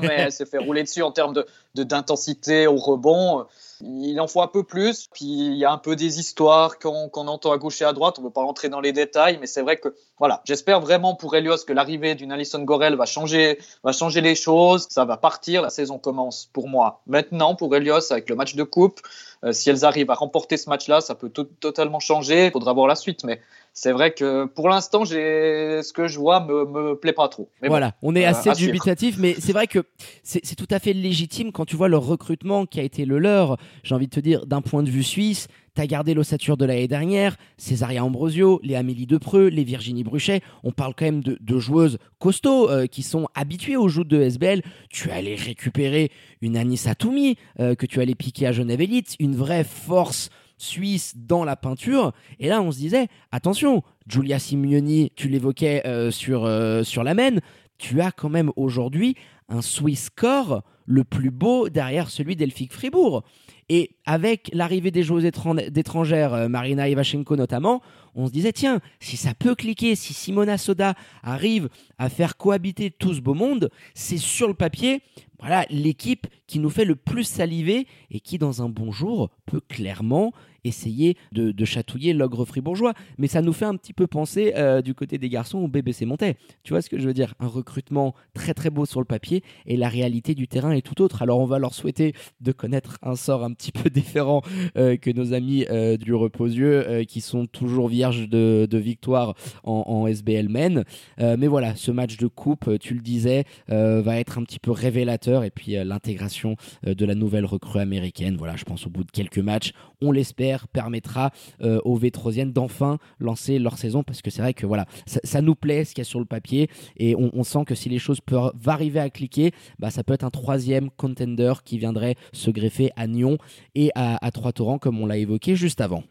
mais 0.00 0.14
elle 0.18 0.32
s'est 0.32 0.46
fait 0.46 0.58
rouler 0.58 0.82
dessus 0.84 1.02
en 1.02 1.10
termes 1.10 1.34
de, 1.34 1.82
d'intensité 1.82 2.66
au 2.66 2.76
rebond. 2.76 3.46
Il 3.80 4.20
en 4.20 4.26
faut 4.26 4.42
un 4.42 4.48
peu 4.48 4.62
plus. 4.62 5.06
Puis 5.12 5.24
il 5.24 5.56
y 5.56 5.64
a 5.64 5.72
un 5.72 5.78
peu 5.78 5.96
des 5.96 6.18
histoires 6.18 6.78
qu'on 6.78 7.10
entend 7.14 7.52
à 7.52 7.58
gauche 7.58 7.82
et 7.82 7.84
à 7.84 7.92
droite. 7.92 8.18
On 8.18 8.22
ne 8.22 8.26
veut 8.26 8.32
pas 8.32 8.42
rentrer 8.42 8.68
dans 8.68 8.80
les 8.80 8.92
détails, 8.92 9.38
mais 9.38 9.46
c'est 9.46 9.62
vrai 9.62 9.76
que 9.76 9.94
voilà, 10.18 10.40
j'espère 10.44 10.80
vraiment 10.80 11.14
pour 11.14 11.36
Elios 11.36 11.64
que 11.66 11.74
l'arrivée 11.74 12.14
d'une 12.14 12.32
Alison 12.32 12.62
Gorel 12.62 12.94
va 12.94 13.04
changer, 13.04 13.58
va 13.84 13.92
changer 13.92 14.22
les 14.22 14.34
choses. 14.34 14.86
Ça 14.88 15.04
va 15.04 15.18
partir. 15.18 15.60
La 15.60 15.68
saison 15.68 15.98
commence 15.98 16.48
pour 16.52 16.68
moi 16.68 17.02
maintenant 17.06 17.54
pour 17.54 17.74
Elios 17.76 18.10
avec 18.10 18.30
le 18.30 18.36
match 18.36 18.54
de 18.54 18.62
coupe. 18.62 19.00
Euh, 19.44 19.52
si 19.52 19.68
elles 19.68 19.84
arrivent 19.84 20.10
à 20.10 20.14
remporter 20.14 20.56
ce 20.56 20.70
match-là, 20.70 21.02
ça 21.02 21.14
peut 21.14 21.28
totalement 21.28 22.00
changer. 22.00 22.46
Il 22.46 22.50
faudra 22.50 22.72
voir 22.72 22.86
la 22.86 22.94
suite, 22.94 23.24
mais 23.24 23.40
c'est 23.74 23.92
vrai 23.92 24.14
que 24.14 24.46
pour 24.46 24.70
l'instant, 24.70 25.04
ce 25.04 25.92
que 25.92 26.08
je 26.08 26.18
vois 26.18 26.40
me, 26.40 26.64
me 26.64 26.94
plaît 26.94 27.12
pas 27.12 27.28
trop. 27.28 27.50
voilà, 27.62 27.92
on 28.00 28.16
est 28.16 28.24
euh, 28.24 28.30
assez 28.30 28.52
dubitatif, 28.52 29.16
mais 29.18 29.34
c'est 29.38 29.52
vrai 29.52 29.66
que 29.66 29.84
c'est 30.22 30.56
tout 30.56 30.68
à 30.70 30.78
fait 30.78 30.94
légitime 30.94 31.52
quand 31.52 31.66
tu 31.66 31.76
vois 31.76 31.88
le 31.88 31.98
recrutement 31.98 32.64
qui 32.64 32.80
a 32.80 32.82
été 32.82 33.04
le 33.04 33.18
leur. 33.18 33.58
J'ai 33.82 33.94
envie 33.94 34.08
de 34.08 34.14
te 34.14 34.20
dire, 34.20 34.46
d'un 34.46 34.62
point 34.62 34.82
de 34.82 34.88
vue 34.88 35.02
suisse, 35.02 35.48
tu 35.76 35.82
as 35.82 35.86
gardé 35.86 36.14
l'ossature 36.14 36.56
de 36.56 36.64
l'année 36.64 36.88
dernière, 36.88 37.36
Césaria 37.58 38.04
Ambrosio, 38.04 38.60
les 38.62 38.74
Amélie 38.74 39.06
Depreux, 39.06 39.48
les 39.48 39.62
Virginie 39.62 40.04
Bruchet. 40.04 40.40
On 40.64 40.72
parle 40.72 40.94
quand 40.96 41.04
même 41.04 41.22
de, 41.22 41.58
joueuses 41.58 41.98
costauds 42.18 42.70
euh, 42.70 42.86
qui 42.86 43.02
sont 43.02 43.28
habituées 43.34 43.76
aux 43.76 43.88
joutes 43.88 44.08
de 44.08 44.20
SBL. 44.20 44.62
Tu 44.90 45.10
allais 45.10 45.34
récupérer 45.34 46.10
une 46.40 46.56
Anissa 46.56 46.94
Toumi 46.94 47.36
euh, 47.60 47.74
que 47.74 47.86
tu 47.86 48.00
allais 48.00 48.14
piquer 48.14 48.46
à 48.46 48.52
Genève 48.52 48.80
Elite, 48.80 49.16
une 49.20 49.36
vraie 49.36 49.64
force 49.64 50.30
suisse 50.58 51.14
dans 51.14 51.44
la 51.44 51.56
peinture. 51.56 52.12
Et 52.40 52.48
là, 52.48 52.62
on 52.62 52.72
se 52.72 52.78
disait, 52.78 53.08
attention, 53.30 53.82
Giulia 54.06 54.38
Simeoni, 54.38 55.12
tu 55.14 55.28
l'évoquais 55.28 55.86
euh, 55.86 56.10
sur, 56.10 56.50
sur 56.84 57.04
la 57.04 57.14
mène, 57.14 57.40
tu 57.76 58.00
as 58.00 58.12
quand 58.12 58.30
même 58.30 58.50
aujourd'hui 58.56 59.14
un 59.48 59.60
Swiss 59.60 60.08
core 60.08 60.62
le 60.86 61.04
plus 61.04 61.30
beau 61.30 61.68
derrière 61.68 62.08
celui 62.08 62.36
d'Elfic 62.36 62.72
Fribourg. 62.72 63.24
Et 63.68 63.96
avec 64.04 64.48
l'arrivée 64.52 64.92
des 64.92 65.02
joueuses 65.02 65.24
d'étrangères, 65.24 66.34
euh, 66.34 66.48
Marina 66.48 66.88
Ivashenko 66.88 67.34
notamment, 67.34 67.82
on 68.14 68.28
se 68.28 68.32
disait 68.32 68.52
tiens, 68.52 68.80
si 69.00 69.16
ça 69.16 69.34
peut 69.34 69.56
cliquer, 69.56 69.96
si 69.96 70.14
Simona 70.14 70.56
Soda 70.56 70.94
arrive 71.22 71.68
à 71.98 72.08
faire 72.08 72.36
cohabiter 72.36 72.90
tout 72.90 73.12
ce 73.12 73.20
beau 73.20 73.34
monde, 73.34 73.70
c'est 73.94 74.18
sur 74.18 74.46
le 74.46 74.54
papier 74.54 75.02
voilà 75.38 75.66
l'équipe 75.68 76.26
qui 76.46 76.58
nous 76.58 76.70
fait 76.70 76.84
le 76.84 76.96
plus 76.96 77.24
saliver 77.24 77.86
et 78.10 78.20
qui, 78.20 78.38
dans 78.38 78.62
un 78.62 78.68
bon 78.68 78.90
jour, 78.90 79.30
peut 79.44 79.60
clairement 79.60 80.32
essayer 80.64 81.16
de, 81.32 81.64
chatouiller 81.64 82.12
l'ogre 82.12 82.44
fribourgeois. 82.44 82.94
Mais 83.18 83.26
ça 83.26 83.42
nous 83.42 83.52
fait 83.52 83.64
un 83.64 83.76
petit 83.76 83.92
peu 83.92 84.06
penser 84.06 84.52
euh, 84.56 84.82
du 84.82 84.94
côté 84.94 85.18
des 85.18 85.28
garçons 85.28 85.58
au 85.58 85.68
BBC 85.68 86.06
Montais. 86.06 86.36
Tu 86.62 86.72
vois 86.72 86.82
ce 86.82 86.88
que 86.88 86.98
je 86.98 87.06
veux 87.06 87.14
dire? 87.14 87.34
Un 87.38 87.48
recrutement 87.48 88.14
très 88.34 88.54
très 88.54 88.70
beau 88.70 88.86
sur 88.86 89.00
le 89.00 89.06
papier 89.06 89.42
et 89.66 89.76
la 89.76 89.88
réalité 89.88 90.34
du 90.34 90.48
terrain 90.48 90.72
est 90.72 90.82
tout 90.82 91.02
autre. 91.02 91.22
Alors 91.22 91.40
on 91.40 91.46
va 91.46 91.58
leur 91.58 91.74
souhaiter 91.74 92.14
de 92.40 92.52
connaître 92.52 92.98
un 93.02 93.16
sort 93.16 93.44
un 93.44 93.52
petit 93.56 93.72
peu 93.72 93.90
différent 93.90 94.42
euh, 94.76 94.96
que 94.96 95.10
nos 95.10 95.32
amis 95.32 95.66
euh, 95.70 95.96
du 95.96 96.14
Reposieux 96.14 97.04
qui 97.08 97.20
sont 97.20 97.46
toujours 97.46 97.88
vierges 97.88 98.28
de, 98.28 98.68
victoire 98.72 99.34
en, 99.64 99.84
en, 99.86 100.06
SBL 100.06 100.48
Men. 100.48 100.84
mais 101.18 101.46
voilà, 101.46 101.74
ce 101.76 101.90
match 101.90 102.16
de 102.16 102.26
coupe, 102.26 102.78
tu 102.78 102.94
le 102.94 103.00
disais, 103.00 103.44
va 103.68 104.18
être 104.18 104.38
un 104.38 104.44
petit 104.44 104.58
peu 104.58 104.70
révélateur. 104.70 105.44
Et 105.44 105.50
puis 105.50 105.72
l'intégration 105.84 106.56
de 106.84 107.04
la 107.04 107.14
nouvelle 107.14 107.44
recrue 107.44 107.80
américaine. 107.80 108.36
Voilà, 108.36 108.56
je 108.56 108.64
pense 108.64 108.86
au 108.86 108.90
bout 108.90 109.04
de 109.04 109.10
quelques 109.10 109.38
matchs, 109.38 109.72
on 110.00 110.12
l'espère, 110.12 110.68
permettra 110.68 111.30
euh, 111.62 111.80
aux 111.84 111.96
Vétrosiennes 111.96 112.52
d'enfin 112.52 112.98
lancer 113.18 113.58
leur 113.58 113.78
saison. 113.78 114.02
Parce 114.02 114.22
que 114.22 114.30
c'est 114.30 114.42
vrai 114.42 114.54
que 114.54 114.66
voilà, 114.66 114.86
ça, 115.06 115.40
nous 115.40 115.54
plaît 115.54 115.84
ce 115.84 115.94
qu'il 115.94 116.02
y 116.02 116.06
a 116.06 116.08
sur 116.08 116.18
le 116.18 116.26
papier. 116.26 116.68
Et 116.96 117.14
on, 117.16 117.44
sent 117.44 117.64
que 117.66 117.74
si 117.74 117.88
les 117.88 117.98
choses 117.98 118.20
peuvent 118.20 118.52
arriver 118.66 119.00
à 119.00 119.10
cliquer, 119.10 119.52
bah, 119.78 119.90
ça 119.90 120.02
peut 120.02 120.14
être 120.14 120.24
un 120.24 120.30
troisième 120.30 120.90
contender 120.90 121.52
qui 121.64 121.78
viendrait 121.78 122.16
se 122.32 122.50
greffer 122.50 122.90
à 122.96 123.06
Nyon 123.06 123.38
et 123.74 123.90
à, 123.94 124.30
Trois-Torrents 124.30 124.78
comme 124.78 125.00
on 125.00 125.06
l'a 125.06 125.16
évoqué 125.16 125.56
juste 125.56 125.80
avant. 125.80 126.04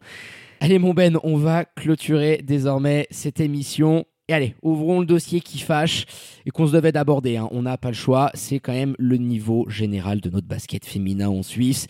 Allez 0.59 0.79
mon 0.79 0.93
Ben, 0.93 1.17
on 1.23 1.37
va 1.37 1.65
clôturer 1.65 2.41
désormais 2.43 3.07
cette 3.11 3.39
émission. 3.39 4.05
Et 4.27 4.33
allez, 4.33 4.55
ouvrons 4.63 5.01
le 5.01 5.05
dossier 5.05 5.41
qui 5.41 5.59
fâche 5.59 6.05
et 6.45 6.49
qu'on 6.49 6.65
se 6.65 6.71
devait 6.71 6.91
d'aborder. 6.91 7.37
Hein. 7.37 7.47
On 7.51 7.61
n'a 7.61 7.77
pas 7.77 7.89
le 7.89 7.95
choix, 7.95 8.31
c'est 8.33 8.59
quand 8.59 8.73
même 8.73 8.95
le 8.97 9.17
niveau 9.17 9.65
général 9.69 10.21
de 10.21 10.29
notre 10.29 10.47
basket 10.47 10.85
féminin 10.85 11.29
en 11.29 11.43
Suisse 11.43 11.87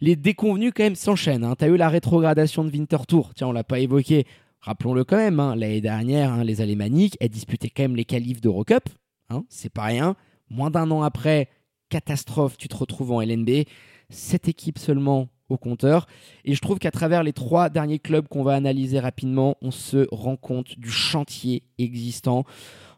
les 0.00 0.16
déconvenus 0.16 0.72
quand 0.74 0.82
même 0.82 0.94
s'enchaînent. 0.94 1.44
Hein. 1.44 1.54
Tu 1.58 1.64
as 1.64 1.68
eu 1.68 1.76
la 1.76 1.88
rétrogradation 1.88 2.64
de 2.64 2.70
Winter 2.70 2.98
Tour, 3.06 3.32
tiens, 3.34 3.48
on 3.48 3.52
l'a 3.52 3.64
pas 3.64 3.78
évoqué. 3.78 4.26
Rappelons-le 4.60 5.04
quand 5.04 5.16
même, 5.16 5.40
hein. 5.40 5.54
l'année 5.56 5.80
dernière, 5.80 6.32
hein, 6.32 6.44
les 6.44 6.60
Alémaniques, 6.60 7.16
elles 7.20 7.30
disputaient 7.30 7.70
quand 7.70 7.84
même 7.84 7.96
les 7.96 8.04
qualifs 8.04 8.40
d'Eurocup. 8.40 8.88
Hein, 9.30 9.44
c'est 9.48 9.72
pas 9.72 9.84
rien. 9.84 10.16
Moins 10.48 10.70
d'un 10.70 10.90
an 10.90 11.02
après, 11.02 11.48
catastrophe, 11.88 12.56
tu 12.56 12.68
te 12.68 12.76
retrouves 12.76 13.12
en 13.12 13.20
LNB. 13.20 13.64
Cette 14.10 14.48
équipe 14.48 14.78
seulement 14.78 15.28
au 15.50 15.56
compteur. 15.56 16.06
Et 16.44 16.54
je 16.54 16.60
trouve 16.60 16.78
qu'à 16.78 16.90
travers 16.90 17.22
les 17.22 17.32
trois 17.32 17.68
derniers 17.68 17.98
clubs 17.98 18.28
qu'on 18.28 18.42
va 18.42 18.54
analyser 18.54 19.00
rapidement, 19.00 19.56
on 19.62 19.70
se 19.70 20.06
rend 20.12 20.36
compte 20.36 20.78
du 20.78 20.90
chantier 20.90 21.64
existant. 21.78 22.44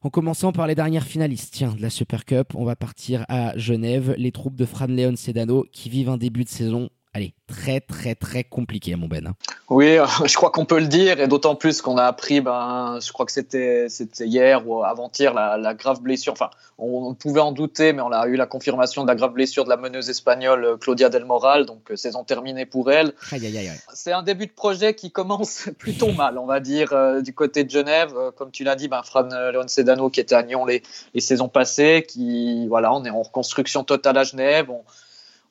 En 0.03 0.11
commençant 0.11 0.53
par 0.53 0.66
les 0.66 0.75
dernières 0.75 1.07
finalistes, 1.07 1.55
tiens, 1.55 1.75
de 1.75 1.83
la 1.83 1.90
Super 1.90 2.25
Cup, 2.25 2.55
on 2.55 2.64
va 2.64 2.77
partir 2.77 3.25
à 3.29 3.57
Genève, 3.57 4.14
les 4.18 4.33
troupes 4.33 4.57
de 4.57 4.64
Fran 4.64 4.88
Leon 4.88 5.16
Sedano 5.16 5.64
qui 5.72 5.88
vivent 5.88 6.09
un 6.09 6.16
début 6.18 6.44
de 6.44 6.48
saison 6.48 6.90
allez, 7.14 7.35
très 7.46 7.81
très 7.81 8.14
très 8.14 8.42
compliqué, 8.42 8.96
mon 8.96 9.07
Ben. 9.07 9.27
Hein. 9.27 9.35
Oui, 9.68 9.96
je 10.25 10.35
crois 10.35 10.51
qu'on 10.51 10.64
peut 10.64 10.81
le 10.81 10.87
dire, 10.87 11.20
et 11.20 11.29
d'autant 11.29 11.55
plus 11.55 11.83
qu'on 11.83 11.98
a 11.98 12.05
appris, 12.05 12.40
ben, 12.40 12.98
je 13.05 13.12
crois 13.12 13.27
que 13.27 13.33
c'était 13.33 13.87
hier 14.20 14.66
ou 14.66 14.83
avant-hier, 14.83 15.35
la, 15.35 15.75
grave 15.75 16.01
blessure. 16.01 16.33
Enfin, 16.33 16.51
on, 16.79 17.14
pouvait 17.14 17.40
en 17.40 17.53
douter, 17.53 17.92
mais 17.92 18.03
on 18.03 18.12
a 18.12 18.27
eu 18.27 18.37
la 18.37 18.46
confirmation 18.46 19.03
de 19.03 19.09
la 19.09 19.14
grave 19.14 19.33
blessure 19.33 19.64
de 19.64 19.68
la 19.68 19.77
meneuse 19.77 20.09
espagnole 20.11 20.64
euh, 20.64 20.77
Claudia 20.77 21.09
Del 21.09 21.25
Moral, 21.25 21.66
donc 21.66 21.90
euh, 21.90 21.96
saison 21.96 22.25
terminée 22.25 22.66
pour 22.66 22.90
elle. 22.90 23.12
C'est 23.92 24.12
un 24.12 24.22
début 24.22 24.46
de 24.46 24.53
projet 24.53 24.94
qui 24.94 25.11
commence 25.11 25.68
plutôt 25.79 26.12
mal, 26.12 26.38
on 26.38 26.46
va 26.46 26.61
dire, 26.61 26.92
euh, 26.92 27.20
du 27.20 27.35
côté 27.35 27.64
de 27.64 27.70
Genève. 27.70 28.14
comme 28.37 28.51
tu 28.51 28.64
l'as 28.64 28.77
dit, 28.77 28.88
ben, 28.88 29.03
Fran 29.03 29.29
Leon 29.53 29.68
Sedano 29.68 30.11
qui 30.11 30.20
était 30.20 30.35
à 30.35 30.42
Nyon 30.42 30.64
les, 30.64 30.83
les 31.14 31.20
saisons 31.20 31.48
passées, 31.48 32.07
qui, 32.09 32.66
voilà, 32.68 32.92
on 32.92 33.05
est 33.05 33.11
en 33.11 33.22
reconstruction 33.22 33.85
totale 33.85 34.16
à 34.16 34.25
Genève. 34.25 34.70
On, 34.70 34.83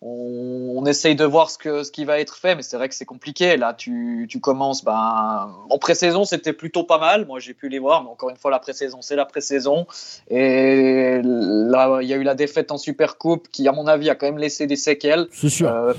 on, 0.04 0.84
essaye 0.88 1.16
de 1.16 1.26
voir 1.26 1.52
ce, 1.52 1.60
que, 1.60 1.84
ce 1.84 1.92
qui 1.92 2.06
va 2.06 2.20
être 2.20 2.36
fait, 2.36 2.56
mais 2.56 2.64
c'est 2.64 2.76
vrai 2.76 2.90
que 2.90 2.96
c'est 2.96 3.06
compliqué. 3.06 3.56
Là, 3.56 3.76
tu, 3.76 4.26
tu 4.28 4.40
commences. 4.40 4.84
Ben, 4.84 5.54
en 5.70 5.78
pré-saison, 5.78 6.26
c'était 6.26 6.54
plutôt 6.54 6.84
pas 6.84 6.98
mal. 6.98 7.28
Moi, 7.28 7.40
j'ai 7.40 7.54
pu 7.54 7.70
les 7.70 7.78
voir, 7.78 8.04
mais 8.04 8.10
encore 8.10 8.32
une 8.32 8.36
fois, 8.36 8.50
la 8.50 8.58
pré-saison, 8.58 9.00
c'est 9.02 9.16
la 9.16 9.26
pré-saison. 9.26 9.86
Et 10.30 11.22
là, 11.24 12.00
il 12.02 12.08
y 12.08 12.14
a 12.14 12.18
eu 12.18 12.24
la 12.24 12.34
défaite 12.34 12.72
en 12.72 12.80
Super 12.80 13.20
Coupe 13.20 13.48
qui, 13.50 13.68
à 13.68 13.72
mon 13.72 13.86
avis, 13.86 14.10
a 14.10 14.16
quand 14.16 14.26
même 14.26 14.40
laissé 14.40 14.66
des 14.66 14.76
séquelles. 14.76 15.28
C'est 15.32 15.50
sûr. 15.50 15.70
Euh, 15.70 15.94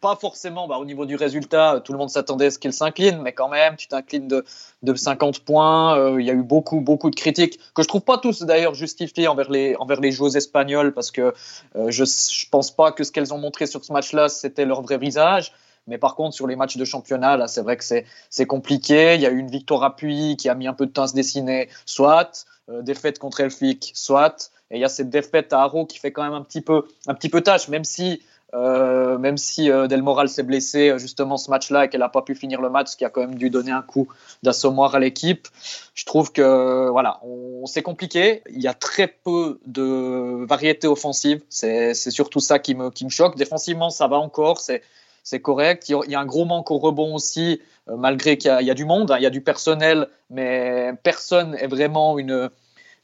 pas 0.00 0.14
forcément 0.14 0.68
bah, 0.68 0.78
au 0.78 0.84
niveau 0.84 1.04
du 1.04 1.16
résultat, 1.16 1.80
tout 1.84 1.92
le 1.92 1.98
monde 1.98 2.10
s'attendait 2.10 2.46
à 2.46 2.50
ce 2.52 2.60
qu'il 2.60 2.72
s'incline, 2.72 3.20
mais 3.22 3.32
quand 3.32 3.48
même, 3.48 3.74
tu 3.76 3.88
t'inclines 3.88 4.28
de, 4.28 4.44
de 4.84 4.94
50 4.94 5.40
points. 5.40 5.98
Euh, 5.98 6.20
il 6.20 6.26
y 6.26 6.30
a 6.30 6.34
eu 6.34 6.42
beaucoup, 6.42 6.80
beaucoup 6.80 7.10
de 7.10 7.16
critiques 7.16 7.58
que 7.74 7.82
je 7.82 7.88
trouve 7.88 8.02
pas 8.02 8.18
tous 8.18 8.42
d'ailleurs 8.42 8.74
justifiées 8.74 9.26
envers 9.26 9.50
les, 9.50 9.74
envers 9.76 10.00
les 10.00 10.12
joueuses 10.12 10.36
espagnoles 10.36 10.94
parce 10.94 11.10
que 11.10 11.34
euh, 11.74 11.90
je, 11.90 12.04
je 12.04 12.48
pense 12.50 12.70
pas 12.70 12.92
que 12.92 13.02
ce 13.02 13.10
qu'elles 13.10 13.34
ont 13.34 13.38
montré 13.38 13.47
sur 13.66 13.84
ce 13.84 13.92
match-là, 13.92 14.28
c'était 14.28 14.64
leur 14.64 14.82
vrai 14.82 14.98
visage. 14.98 15.52
Mais 15.86 15.98
par 15.98 16.14
contre, 16.14 16.34
sur 16.34 16.46
les 16.46 16.54
matchs 16.54 16.76
de 16.76 16.84
championnat, 16.84 17.36
là, 17.36 17.48
c'est 17.48 17.62
vrai 17.62 17.76
que 17.76 17.84
c'est 17.84 18.46
compliqué. 18.46 19.14
Il 19.14 19.20
y 19.22 19.26
a 19.26 19.30
eu 19.30 19.38
une 19.38 19.50
victoire 19.50 19.82
appuyée 19.82 20.36
qui 20.36 20.48
a 20.48 20.54
mis 20.54 20.66
un 20.66 20.74
peu 20.74 20.86
de 20.86 20.92
temps 20.92 21.04
à 21.04 21.08
se 21.08 21.14
dessiner, 21.14 21.68
soit. 21.86 22.46
Euh, 22.68 22.82
défaite 22.82 23.18
contre 23.18 23.40
Elfic, 23.40 23.92
soit. 23.94 24.50
Et 24.70 24.76
il 24.76 24.80
y 24.80 24.84
a 24.84 24.90
cette 24.90 25.08
défaite 25.08 25.52
à 25.54 25.62
Haro 25.62 25.86
qui 25.86 25.98
fait 25.98 26.12
quand 26.12 26.22
même 26.22 26.34
un 26.34 26.42
petit 26.42 26.60
peu, 26.60 26.86
un 27.06 27.14
petit 27.14 27.30
peu 27.30 27.40
tâche, 27.40 27.68
même 27.68 27.84
si 27.84 28.22
euh, 28.54 29.18
même 29.18 29.36
si 29.36 29.70
euh, 29.70 29.88
Del 29.88 30.02
Moral 30.02 30.28
s'est 30.30 30.42
blessé 30.42 30.88
euh, 30.88 30.98
justement 30.98 31.36
ce 31.36 31.50
match-là 31.50 31.84
et 31.84 31.88
qu'elle 31.90 32.00
n'a 32.00 32.08
pas 32.08 32.22
pu 32.22 32.34
finir 32.34 32.62
le 32.62 32.70
match, 32.70 32.92
ce 32.92 32.96
qui 32.96 33.04
a 33.04 33.10
quand 33.10 33.20
même 33.20 33.34
dû 33.34 33.50
donner 33.50 33.72
un 33.72 33.82
coup 33.82 34.08
d'assommoir 34.42 34.94
à 34.94 35.00
l'équipe. 35.00 35.48
Je 35.94 36.06
trouve 36.06 36.32
que 36.32 36.88
voilà, 36.88 37.20
c'est 37.66 37.82
compliqué. 37.82 38.42
Il 38.50 38.62
y 38.62 38.66
a 38.68 38.74
très 38.74 39.06
peu 39.06 39.60
de 39.66 40.46
variété 40.46 40.86
offensive. 40.86 41.42
C'est, 41.50 41.92
c'est 41.92 42.10
surtout 42.10 42.40
ça 42.40 42.58
qui 42.58 42.74
me, 42.74 42.90
qui 42.90 43.04
me 43.04 43.10
choque. 43.10 43.36
Défensivement, 43.36 43.90
ça 43.90 44.06
va 44.06 44.16
encore. 44.16 44.60
C'est, 44.60 44.82
c'est 45.22 45.40
correct. 45.40 45.90
Il 45.90 46.10
y 46.10 46.14
a 46.14 46.20
un 46.20 46.26
gros 46.26 46.46
manque 46.46 46.70
au 46.70 46.78
rebond 46.78 47.14
aussi, 47.14 47.60
malgré 47.86 48.38
qu'il 48.38 48.48
y 48.48 48.54
a, 48.54 48.62
il 48.62 48.66
y 48.66 48.70
a 48.70 48.74
du 48.74 48.86
monde, 48.86 49.10
hein. 49.10 49.16
il 49.18 49.22
y 49.22 49.26
a 49.26 49.30
du 49.30 49.42
personnel, 49.42 50.08
mais 50.30 50.92
personne 51.02 51.54
est 51.56 51.66
vraiment 51.66 52.18
une 52.18 52.48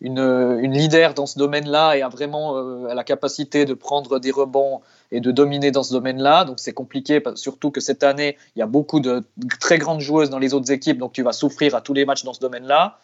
une, 0.01 0.19
une, 0.19 0.73
leader 0.73 1.15
dans 1.15 1.27
ce 1.27 1.39
domaine-là 1.39 1.97
et 1.97 2.03
a 2.03 2.09
vraiment 2.09 2.57
euh, 2.57 2.93
la 2.93 3.05
capacité 3.05 3.65
de 3.65 3.75
prendre 3.75 4.19
des 4.19 4.31
rebonds 4.31 4.81
et 5.13 5.21
de 5.21 5.31
dominer 5.31 5.71
dans 5.71 5.83
ce 5.83 5.93
domaine-là. 5.93 6.45
Donc 6.45 6.57
c'est 6.59 6.73
compliqué, 6.73 7.23
surtout 7.35 7.71
que 7.71 7.81
cette 7.81 8.03
année, 8.03 8.37
il 8.57 8.59
y 8.59 8.63
a 8.63 8.67
beaucoup 8.67 9.01
de 9.01 9.25
très 9.61 9.79
grandes 9.79 10.01
joueuses 10.01 10.31
dans 10.31 10.39
les 10.39 10.55
autres 10.55 10.71
équipes, 10.73 10.99
donc 10.99 11.13
tu 11.13 11.23
vas 11.23 11.33
souffrir 11.33 11.75
à 11.75 11.81
tous 11.81 11.95
les 11.95 12.05
matchs 12.05 12.25
dans 12.25 12.35
ce 12.35 12.41
domaine-là. 12.41 12.99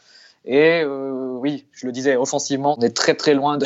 Et 0.47 0.81
euh, 0.83 1.37
oui, 1.39 1.67
je 1.71 1.87
le 1.87 1.93
disais, 1.93 2.17
offensivement, 2.17 2.75
on 2.79 2.83
est 2.83 2.97
très 2.97 3.15
très 3.15 3.35
loin 3.35 3.59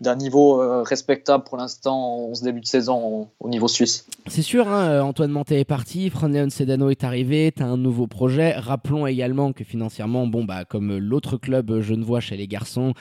d'un 0.00 0.16
niveau 0.16 0.62
euh, 0.62 0.82
respectable 0.82 1.44
pour 1.44 1.58
l'instant 1.58 2.30
en 2.30 2.34
ce 2.34 2.42
début 2.42 2.60
de 2.60 2.66
saison 2.66 3.28
au, 3.38 3.48
niveau 3.50 3.68
suisse. 3.68 4.06
C'est 4.28 4.40
sûr, 4.40 4.66
hein, 4.66 4.88
euh, 4.88 5.00
Antoine 5.02 5.30
Mantet 5.30 5.60
est 5.60 5.66
parti, 5.66 6.08
Fran 6.08 6.30
Sedano 6.48 6.88
est 6.88 7.04
arrivé, 7.04 7.52
tu 7.54 7.62
un 7.62 7.76
nouveau 7.76 8.06
projet. 8.06 8.52
Rappelons 8.52 9.06
également 9.06 9.52
que 9.52 9.62
financièrement, 9.62 10.26
bon, 10.26 10.44
bah, 10.44 10.64
comme 10.64 10.96
l'autre 10.96 11.36
club 11.36 11.80
genevois 11.80 12.20
chez 12.20 12.36
les 12.36 12.48
garçons, 12.48 12.94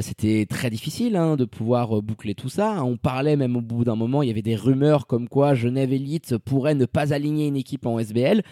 c'était 0.00 0.46
très 0.48 0.70
difficile 0.70 1.16
hein, 1.16 1.36
de 1.36 1.44
pouvoir 1.44 2.02
boucler 2.02 2.34
tout 2.34 2.48
ça. 2.48 2.82
On 2.84 2.96
parlait 2.96 3.36
même 3.36 3.56
au 3.56 3.60
bout 3.60 3.84
d'un 3.84 3.96
moment, 3.96 4.22
il 4.22 4.28
y 4.28 4.30
avait 4.30 4.42
des 4.42 4.56
rumeurs 4.56 5.06
comme 5.06 5.28
quoi 5.28 5.54
Genève 5.54 5.92
Elite 5.92 6.38
pourrait 6.38 6.74
ne 6.74 6.86
pas 6.86 7.12
aligner 7.12 7.48
une 7.48 7.56
équipe 7.56 7.86
en 7.86 7.98
SBL 7.98 8.42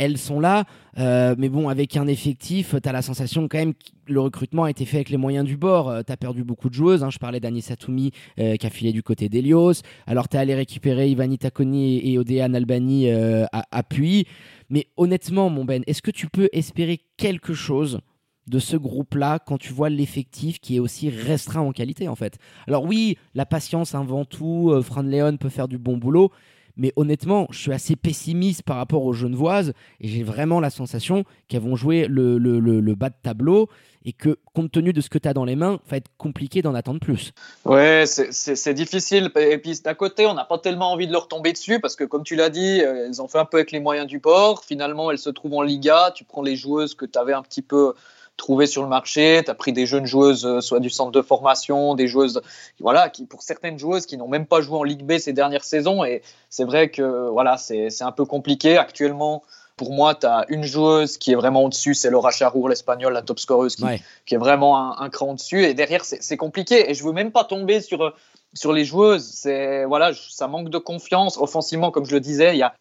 elles 0.00 0.16
sont 0.16 0.40
là. 0.40 0.64
Euh, 0.98 1.34
mais 1.38 1.50
bon, 1.50 1.68
avec 1.68 1.96
un 1.96 2.06
effectif, 2.06 2.74
tu 2.82 2.88
as 2.88 2.92
la 2.92 3.02
sensation 3.02 3.46
quand 3.48 3.58
même 3.58 3.74
que 3.74 3.90
le 4.08 4.20
recrutement 4.20 4.64
a 4.64 4.70
été 4.70 4.86
fait 4.86 4.96
avec 4.96 5.10
les 5.10 5.18
moyens 5.18 5.44
du 5.44 5.58
bord. 5.58 5.90
Euh, 5.90 6.00
tu 6.04 6.10
as 6.10 6.16
perdu 6.16 6.42
beaucoup 6.42 6.70
de 6.70 6.74
joueuses. 6.74 7.04
Hein. 7.04 7.10
Je 7.10 7.18
parlais 7.18 7.38
d'Annie 7.38 7.60
Satoumi 7.60 8.10
euh, 8.38 8.56
qui 8.56 8.66
a 8.66 8.70
filé 8.70 8.92
du 8.92 9.02
côté 9.02 9.28
d'Elios. 9.28 9.82
Alors 10.06 10.28
tu 10.28 10.38
es 10.38 10.40
allé 10.40 10.54
récupérer 10.54 11.10
Ivani 11.10 11.36
Takoni 11.36 12.00
et, 12.10 12.18
Odéane 12.18 12.56
Albani 12.56 13.10
à, 13.10 13.66
appui. 13.70 14.26
Mais 14.70 14.86
honnêtement, 14.96 15.50
mon 15.50 15.66
Ben, 15.66 15.82
est-ce 15.86 16.00
que 16.00 16.10
tu 16.10 16.28
peux 16.28 16.48
espérer 16.52 17.00
quelque 17.18 17.52
chose 17.52 18.00
de 18.46 18.58
ce 18.58 18.76
groupe-là 18.76 19.38
quand 19.38 19.58
tu 19.58 19.72
vois 19.74 19.90
l'effectif 19.90 20.60
qui 20.60 20.76
est 20.76 20.80
aussi 20.80 21.10
restreint 21.10 21.60
en 21.60 21.72
qualité 21.72 22.08
en 22.08 22.14
fait? 22.16 22.38
Alors 22.66 22.84
oui, 22.84 23.18
la 23.34 23.44
patience 23.44 23.94
avant 23.94 24.24
tout, 24.24 24.72
Fran 24.82 25.02
Leon 25.02 25.36
peut 25.36 25.50
faire 25.50 25.68
du 25.68 25.76
bon 25.76 25.98
boulot, 25.98 26.30
mais 26.76 26.92
honnêtement, 26.96 27.46
je 27.50 27.58
suis 27.58 27.72
assez 27.72 27.96
pessimiste 27.96 28.62
par 28.62 28.76
rapport 28.76 29.04
aux 29.04 29.12
Genevoises 29.12 29.72
et 30.00 30.08
j'ai 30.08 30.22
vraiment 30.22 30.60
la 30.60 30.70
sensation 30.70 31.24
qu'elles 31.48 31.62
vont 31.62 31.76
jouer 31.76 32.06
le, 32.08 32.38
le, 32.38 32.94
bas 32.94 33.10
de 33.10 33.14
tableau 33.22 33.68
et 34.04 34.12
que 34.12 34.38
compte 34.54 34.72
tenu 34.72 34.92
de 34.92 35.00
ce 35.00 35.10
que 35.10 35.18
tu 35.18 35.28
as 35.28 35.34
dans 35.34 35.44
les 35.44 35.56
mains, 35.56 35.78
va 35.88 35.98
être 35.98 36.10
compliqué 36.16 36.62
d'en 36.62 36.74
attendre 36.74 37.00
plus. 37.00 37.32
Ouais, 37.66 38.04
c'est 38.06 38.74
difficile. 38.74 39.30
Et 39.36 39.58
puis 39.58 39.78
d'un 39.84 39.94
côté, 39.94 40.26
on 40.26 40.34
n'a 40.34 40.44
pas 40.44 40.58
tellement 40.58 40.92
envie 40.92 41.06
de 41.06 41.12
leur 41.12 41.28
tomber 41.28 41.52
dessus 41.52 41.80
parce 41.80 41.96
que, 41.96 42.04
comme 42.04 42.22
tu 42.22 42.34
l'as 42.34 42.48
dit, 42.48 42.80
euh, 42.80 43.06
elles 43.08 43.20
ont 43.20 43.28
fait 43.28 43.38
un 43.38 43.44
peu 43.44 43.58
avec 43.58 43.72
les 43.72 43.80
moyens 43.80 44.06
du 44.06 44.18
port. 44.18 44.64
Finalement, 44.64 45.10
elles 45.10 45.18
se 45.18 45.30
trouvent 45.30 45.54
en 45.54 45.62
Liga. 45.62 46.12
Tu 46.14 46.24
prends 46.24 46.42
les 46.42 46.56
joueuses 46.56 46.94
que 46.94 47.04
tu 47.04 47.18
avais 47.18 47.34
un 47.34 47.42
petit 47.42 47.62
peu 47.62 47.94
trouvé 48.40 48.66
sur 48.66 48.82
le 48.82 48.88
marché. 48.88 49.42
Tu 49.44 49.50
as 49.50 49.54
pris 49.54 49.72
des 49.72 49.86
jeunes 49.86 50.06
joueuses, 50.06 50.44
euh, 50.44 50.60
soit 50.60 50.80
du 50.80 50.90
centre 50.90 51.12
de 51.12 51.22
formation, 51.22 51.94
des 51.94 52.08
joueuses, 52.08 52.42
voilà, 52.80 53.08
qui 53.08 53.26
pour 53.26 53.42
certaines 53.42 53.78
joueuses 53.78 54.06
qui 54.06 54.16
n'ont 54.16 54.26
même 54.26 54.46
pas 54.46 54.60
joué 54.60 54.76
en 54.78 54.82
Ligue 54.82 55.04
B 55.04 55.18
ces 55.18 55.32
dernières 55.32 55.64
saisons. 55.64 56.02
Et 56.04 56.22
c'est 56.48 56.64
vrai 56.64 56.88
que 56.88 57.28
voilà, 57.28 57.56
c'est 57.58 58.02
un 58.02 58.12
peu 58.12 58.24
compliqué 58.24 58.78
actuellement. 58.78 59.42
Pour 59.76 59.92
moi, 59.92 60.14
tu 60.14 60.26
as 60.26 60.44
une 60.48 60.64
joueuse 60.64 61.16
qui 61.16 61.32
est 61.32 61.36
vraiment 61.36 61.64
au-dessus, 61.64 61.94
c'est 61.94 62.10
Laura 62.10 62.30
Charour, 62.30 62.68
l'espagnole, 62.68 63.14
la 63.14 63.22
top 63.22 63.38
scoreuse, 63.38 63.76
qui, 63.76 63.84
qui 64.26 64.34
est 64.34 64.38
vraiment 64.38 64.76
un, 64.76 65.04
un 65.04 65.08
cran 65.08 65.30
au-dessus. 65.30 65.64
Et 65.64 65.72
derrière, 65.72 66.04
c'est 66.04 66.36
compliqué. 66.36 66.90
Et 66.90 66.94
je 66.94 67.04
veux 67.04 67.12
même 67.12 67.32
pas 67.32 67.44
tomber 67.44 67.80
sur 67.80 68.12
sur 68.52 68.72
les 68.72 68.84
joueuses, 68.84 69.24
c'est 69.24 69.84
voilà, 69.84 70.12
ça 70.14 70.48
manque 70.48 70.70
de 70.70 70.78
confiance 70.78 71.36
offensivement, 71.36 71.90
comme 71.90 72.04
je 72.04 72.12
le 72.12 72.20
disais, 72.20 72.54
il 72.54 72.58
y 72.58 72.62
a, 72.62 72.74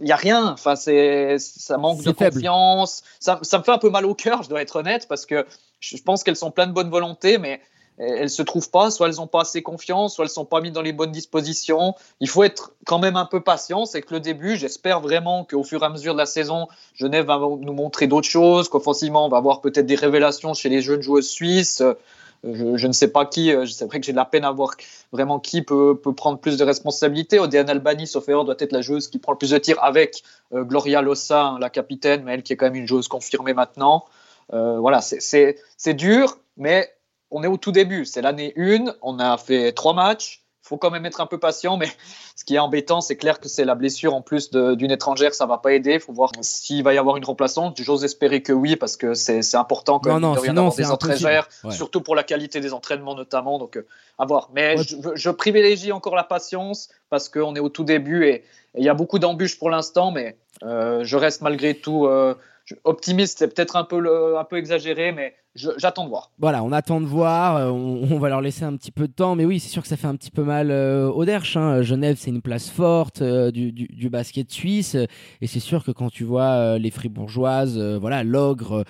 y 0.00 0.12
a 0.12 0.16
rien. 0.16 0.52
Enfin, 0.52 0.76
c'est 0.76 1.36
ça 1.38 1.78
manque 1.78 2.02
de 2.02 2.12
confiance. 2.12 3.02
Ça, 3.18 3.40
ça, 3.42 3.58
me 3.58 3.64
fait 3.64 3.72
un 3.72 3.78
peu 3.78 3.90
mal 3.90 4.06
au 4.06 4.14
cœur, 4.14 4.42
je 4.42 4.48
dois 4.48 4.62
être 4.62 4.76
honnête, 4.76 5.06
parce 5.08 5.26
que 5.26 5.46
je 5.80 5.96
pense 6.02 6.22
qu'elles 6.22 6.36
sont 6.36 6.50
pleines 6.50 6.68
de 6.68 6.74
bonne 6.74 6.90
volonté, 6.90 7.38
mais 7.38 7.60
elles 7.98 8.30
se 8.30 8.42
trouvent 8.42 8.70
pas. 8.70 8.90
Soit 8.90 9.08
elles 9.08 9.16
n'ont 9.16 9.26
pas 9.26 9.42
assez 9.42 9.62
confiance, 9.62 10.14
soit 10.14 10.24
elles 10.24 10.30
sont 10.30 10.44
pas 10.44 10.60
mises 10.60 10.72
dans 10.72 10.82
les 10.82 10.92
bonnes 10.92 11.12
dispositions. 11.12 11.94
Il 12.20 12.28
faut 12.28 12.44
être 12.44 12.72
quand 12.84 12.98
même 12.98 13.16
un 13.16 13.24
peu 13.24 13.40
patient. 13.40 13.86
C'est 13.86 14.02
que 14.02 14.14
le 14.14 14.20
début, 14.20 14.56
j'espère 14.56 15.00
vraiment 15.00 15.44
qu'au 15.44 15.64
fur 15.64 15.82
et 15.82 15.86
à 15.86 15.88
mesure 15.88 16.12
de 16.12 16.18
la 16.18 16.26
saison, 16.26 16.68
Genève 16.94 17.26
va 17.26 17.38
nous 17.38 17.72
montrer 17.72 18.06
d'autres 18.06 18.28
choses, 18.28 18.68
qu'offensivement, 18.68 19.26
on 19.26 19.28
va 19.28 19.38
avoir 19.38 19.60
peut-être 19.60 19.86
des 19.86 19.94
révélations 19.94 20.54
chez 20.54 20.68
les 20.68 20.82
jeunes 20.82 21.02
joueuses 21.02 21.28
suisses. 21.28 21.82
Je, 22.44 22.86
ne 22.86 22.92
sais 22.92 23.08
pas 23.08 23.26
qui, 23.26 23.52
euh, 23.52 23.66
c'est 23.66 23.86
vrai 23.86 24.00
que 24.00 24.06
j'ai 24.06 24.12
de 24.12 24.16
la 24.16 24.24
peine 24.24 24.44
à 24.44 24.52
voir 24.52 24.72
vraiment 25.12 25.40
qui 25.40 25.62
peut, 25.62 25.98
peut 26.00 26.14
prendre 26.14 26.38
plus 26.38 26.56
de 26.56 26.64
responsabilités. 26.64 27.38
Odiane 27.38 27.68
Albani, 27.68 28.06
sauf 28.06 28.28
erreur, 28.28 28.44
doit 28.44 28.56
être 28.58 28.72
la 28.72 28.82
joueuse 28.82 29.08
qui 29.08 29.18
prend 29.18 29.32
le 29.32 29.38
plus 29.38 29.50
de 29.50 29.58
tirs 29.58 29.82
avec 29.82 30.22
euh, 30.52 30.64
Gloria 30.64 31.02
Lossa, 31.02 31.44
hein, 31.44 31.58
la 31.58 31.70
capitaine, 31.70 32.22
mais 32.24 32.34
elle 32.34 32.42
qui 32.42 32.52
est 32.52 32.56
quand 32.56 32.66
même 32.66 32.76
une 32.76 32.86
joueuse 32.86 33.08
confirmée 33.08 33.54
maintenant. 33.54 34.04
Euh, 34.52 34.78
voilà, 34.78 35.00
c'est 35.00 35.94
dur, 35.94 36.38
mais 36.56 36.92
on 37.30 37.42
est 37.42 37.48
au 37.48 37.56
tout 37.56 37.72
début. 37.72 38.04
C'est 38.04 38.22
l'année 38.22 38.52
1, 38.56 38.94
on 39.02 39.18
a 39.18 39.36
fait 39.38 39.72
trois 39.72 39.94
matchs 39.94 40.45
faut 40.66 40.76
quand 40.76 40.90
même 40.90 41.06
être 41.06 41.20
un 41.20 41.26
peu 41.26 41.38
patient, 41.38 41.76
mais 41.76 41.88
ce 42.34 42.44
qui 42.44 42.56
est 42.56 42.58
embêtant, 42.58 43.00
c'est 43.00 43.16
clair 43.16 43.38
que 43.38 43.48
c'est 43.48 43.64
la 43.64 43.74
blessure 43.74 44.14
en 44.14 44.20
plus 44.20 44.50
d'une 44.50 44.90
étrangère, 44.90 45.32
ça 45.34 45.46
va 45.46 45.58
pas 45.58 45.72
aider. 45.72 45.94
Il 45.94 46.00
faut 46.00 46.12
voir 46.12 46.32
s'il 46.40 46.82
va 46.82 46.92
y 46.92 46.98
avoir 46.98 47.16
une 47.16 47.24
remplaçante. 47.24 47.80
J'ose 47.80 48.04
espérer 48.04 48.42
que 48.42 48.52
oui, 48.52 48.76
parce 48.76 48.96
que 48.96 49.14
c'est 49.14 49.54
important 49.54 50.00
quand 50.00 50.12
même 50.12 50.22
de 50.22 50.26
avoir 50.26 50.74
des 50.74 50.92
étrangères, 50.92 51.48
surtout 51.70 52.00
pour 52.00 52.16
la 52.16 52.24
qualité 52.24 52.60
des 52.60 52.72
entraînements 52.72 53.14
notamment. 53.14 53.58
Donc, 53.58 53.76
euh, 53.76 53.86
à 54.18 54.26
voir. 54.26 54.50
Mais 54.54 54.76
je, 54.78 55.30
privilégie 55.30 55.92
encore 55.92 56.16
la 56.16 56.24
patience 56.24 56.88
parce 57.10 57.28
qu'on 57.28 57.54
est 57.54 57.60
au 57.60 57.68
tout 57.68 57.84
début 57.84 58.26
et 58.26 58.44
il 58.76 58.84
y 58.84 58.88
a 58.88 58.94
beaucoup 58.94 59.18
d'embûches 59.18 59.58
pour 59.58 59.70
l'instant, 59.70 60.10
mais 60.10 60.36
euh, 60.62 61.04
je 61.04 61.16
reste 61.16 61.42
malgré 61.42 61.74
tout 61.74 62.06
euh, 62.06 62.34
optimiste. 62.84 63.38
C'est 63.38 63.54
peut-être 63.54 63.76
un 63.76 63.84
peu, 63.84 64.36
un 64.38 64.44
peu 64.44 64.56
exagéré, 64.56 65.12
mais 65.12 65.34
j'attends 65.56 66.04
de 66.04 66.10
voir. 66.10 66.30
Voilà, 66.38 66.62
on 66.62 66.72
attend 66.72 67.00
de 67.00 67.06
voir. 67.06 67.56
Euh, 67.56 67.70
on, 67.70 68.18
va 68.18 68.28
leur 68.28 68.40
laisser 68.40 68.64
un 68.64 68.76
petit 68.76 68.92
peu 68.92 69.08
de 69.08 69.12
temps. 69.12 69.34
Mais 69.34 69.44
oui, 69.44 69.60
c'est 69.60 69.68
sûr 69.68 69.82
que 69.82 69.88
ça 69.88 69.96
fait 69.96 70.06
un 70.06 70.16
petit 70.16 70.30
peu 70.30 70.42
mal 70.42 70.70
euh, 70.70 71.10
au 71.10 71.24
Derch. 71.24 71.56
Hein. 71.56 71.82
Genève, 71.82 72.16
c'est 72.18 72.30
une 72.30 72.42
place 72.42 72.70
forte 72.70 73.22
euh, 73.22 73.50
du, 73.50 73.72
du, 73.72 74.10
basket 74.10 74.50
suisse. 74.50 74.96
Et 75.40 75.46
c'est 75.46 75.60
sûr 75.60 75.84
que 75.84 75.90
quand 75.90 76.10
tu 76.10 76.24
vois 76.24 76.78
les 76.78 76.90
fribourgeoises, 76.90 77.78
voilà, 78.00 78.22
l'ogre 78.22 78.84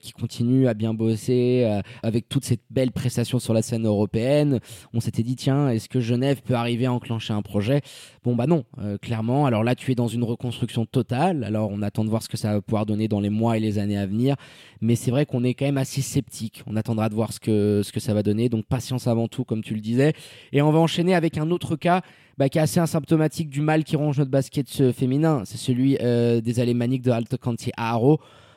qui 0.00 0.12
continue 0.12 0.68
à 0.68 0.74
bien 0.74 0.94
bosser 0.94 1.80
avec 2.02 2.28
toutes 2.28 2.44
ces 2.44 2.58
belles 2.70 2.92
prestations 2.92 3.40
sur 3.40 3.52
la 3.52 3.62
scène 3.62 3.86
européenne, 3.86 4.60
on 4.94 5.00
s'était 5.00 5.24
dit, 5.24 5.34
tiens, 5.34 5.68
est-ce 5.68 5.88
que 5.88 6.00
Genève 6.00 6.42
peut 6.42 6.54
arriver 6.54 6.86
à 6.86 6.92
enclencher 6.92 7.32
un 7.32 7.42
projet? 7.42 7.82
Bon, 8.22 8.36
bah 8.36 8.46
non, 8.46 8.64
clairement. 9.02 9.46
Alors 9.46 9.64
là, 9.64 9.74
tu 9.74 9.90
es 9.90 9.94
dans 9.94 10.08
une 10.08 10.22
reconstruction 10.22 10.86
totale. 10.86 11.42
Alors 11.44 11.70
on 11.72 11.82
attend 11.82 12.04
de 12.04 12.10
voir 12.10 12.22
ce 12.22 12.28
que 12.28 12.36
ça 12.36 12.52
va 12.52 12.60
pouvoir 12.60 12.86
donner 12.86 13.08
dans 13.08 13.20
les 13.20 13.30
mois 13.30 13.56
et 13.56 13.60
les 13.60 13.78
années 13.78 13.98
à 13.98 14.06
venir. 14.06 14.36
Mais 14.80 14.94
c'est 14.94 15.10
vrai 15.10 15.26
qu'on 15.26 15.44
est 15.44 15.54
quand 15.54 15.66
même 15.66 15.78
assez 15.78 16.00
sceptique. 16.10 16.62
On 16.66 16.76
attendra 16.76 17.08
de 17.08 17.14
voir 17.14 17.32
ce 17.32 17.40
que, 17.40 17.82
ce 17.84 17.92
que 17.92 18.00
ça 18.00 18.14
va 18.14 18.22
donner. 18.22 18.48
Donc 18.48 18.66
patience 18.66 19.06
avant 19.06 19.28
tout, 19.28 19.44
comme 19.44 19.62
tu 19.62 19.74
le 19.74 19.80
disais. 19.80 20.12
Et 20.52 20.62
on 20.62 20.70
va 20.70 20.78
enchaîner 20.78 21.14
avec 21.14 21.38
un 21.38 21.50
autre 21.50 21.76
cas 21.76 22.02
bah, 22.38 22.48
qui 22.48 22.58
est 22.58 22.62
assez 22.62 22.80
asymptomatique 22.80 23.50
du 23.50 23.60
mal 23.60 23.84
qui 23.84 23.96
ronge 23.96 24.18
notre 24.18 24.30
basket 24.30 24.92
féminin. 24.92 25.42
C'est 25.44 25.58
celui 25.58 25.96
euh, 26.00 26.40
des 26.40 26.60
Alémaniques 26.60 27.02
de 27.02 27.10
Alto 27.10 27.36
Canti 27.36 27.70
à. 27.76 27.98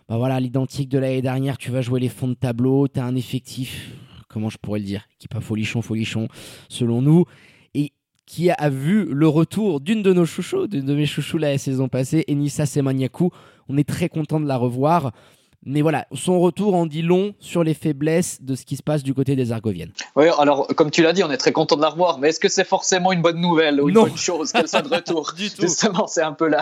Bah 0.09 0.17
voilà, 0.17 0.39
l'identique 0.39 0.89
de 0.89 0.99
l'année 0.99 1.21
dernière, 1.21 1.57
tu 1.57 1.71
vas 1.71 1.81
jouer 1.81 1.99
les 1.99 2.09
fonds 2.09 2.27
de 2.27 2.33
tableau, 2.33 2.87
tu 2.89 2.99
as 2.99 3.05
un 3.05 3.15
effectif, 3.15 3.95
comment 4.27 4.49
je 4.49 4.57
pourrais 4.57 4.79
le 4.79 4.85
dire, 4.85 5.07
qui 5.17 5.27
n'est 5.27 5.33
pas 5.33 5.41
folichon, 5.41 5.81
folichon, 5.81 6.27
selon 6.67 7.01
nous, 7.01 7.23
et 7.73 7.93
qui 8.25 8.51
a 8.51 8.69
vu 8.69 9.05
le 9.05 9.27
retour 9.29 9.79
d'une 9.79 10.03
de 10.03 10.11
nos 10.11 10.25
chouchous, 10.25 10.67
d'une 10.67 10.85
de 10.85 10.93
mes 10.93 11.05
chouchous 11.05 11.37
la 11.37 11.57
saison 11.57 11.87
passée, 11.87 12.25
Enissa 12.27 12.65
Semaniakou. 12.65 13.31
On 13.69 13.77
est 13.77 13.87
très 13.87 14.09
content 14.09 14.41
de 14.41 14.45
la 14.45 14.57
revoir. 14.57 15.13
Mais 15.65 15.81
voilà, 15.81 16.07
son 16.13 16.39
retour 16.39 16.75
en 16.75 16.85
dit 16.85 17.01
long 17.01 17.33
sur 17.39 17.63
les 17.63 17.73
faiblesses 17.73 18.41
de 18.41 18.55
ce 18.55 18.65
qui 18.65 18.75
se 18.75 18.83
passe 18.83 19.03
du 19.03 19.13
côté 19.13 19.35
des 19.35 19.51
Argoviennes. 19.51 19.91
Oui, 20.15 20.25
alors 20.37 20.67
comme 20.75 20.91
tu 20.91 21.03
l'as 21.03 21.13
dit, 21.13 21.23
on 21.23 21.31
est 21.31 21.37
très 21.37 21.51
content 21.51 21.75
de 21.75 21.81
la 21.81 21.89
revoir, 21.89 22.19
mais 22.19 22.29
est-ce 22.29 22.39
que 22.39 22.49
c'est 22.49 22.67
forcément 22.67 23.11
une 23.11 23.21
bonne 23.21 23.39
nouvelle 23.39 23.81
ou 23.81 23.89
une 23.89 23.95
bonne 23.95 24.17
chose 24.17 24.51
qu'elle 24.51 24.67
soit 24.67 24.81
de 24.81 24.89
retour 24.93 25.33
du 25.35 25.49
tout. 25.49 25.61
Justement, 25.61 26.07
c'est 26.07 26.21
un 26.21 26.33
peu 26.33 26.47
la, 26.47 26.61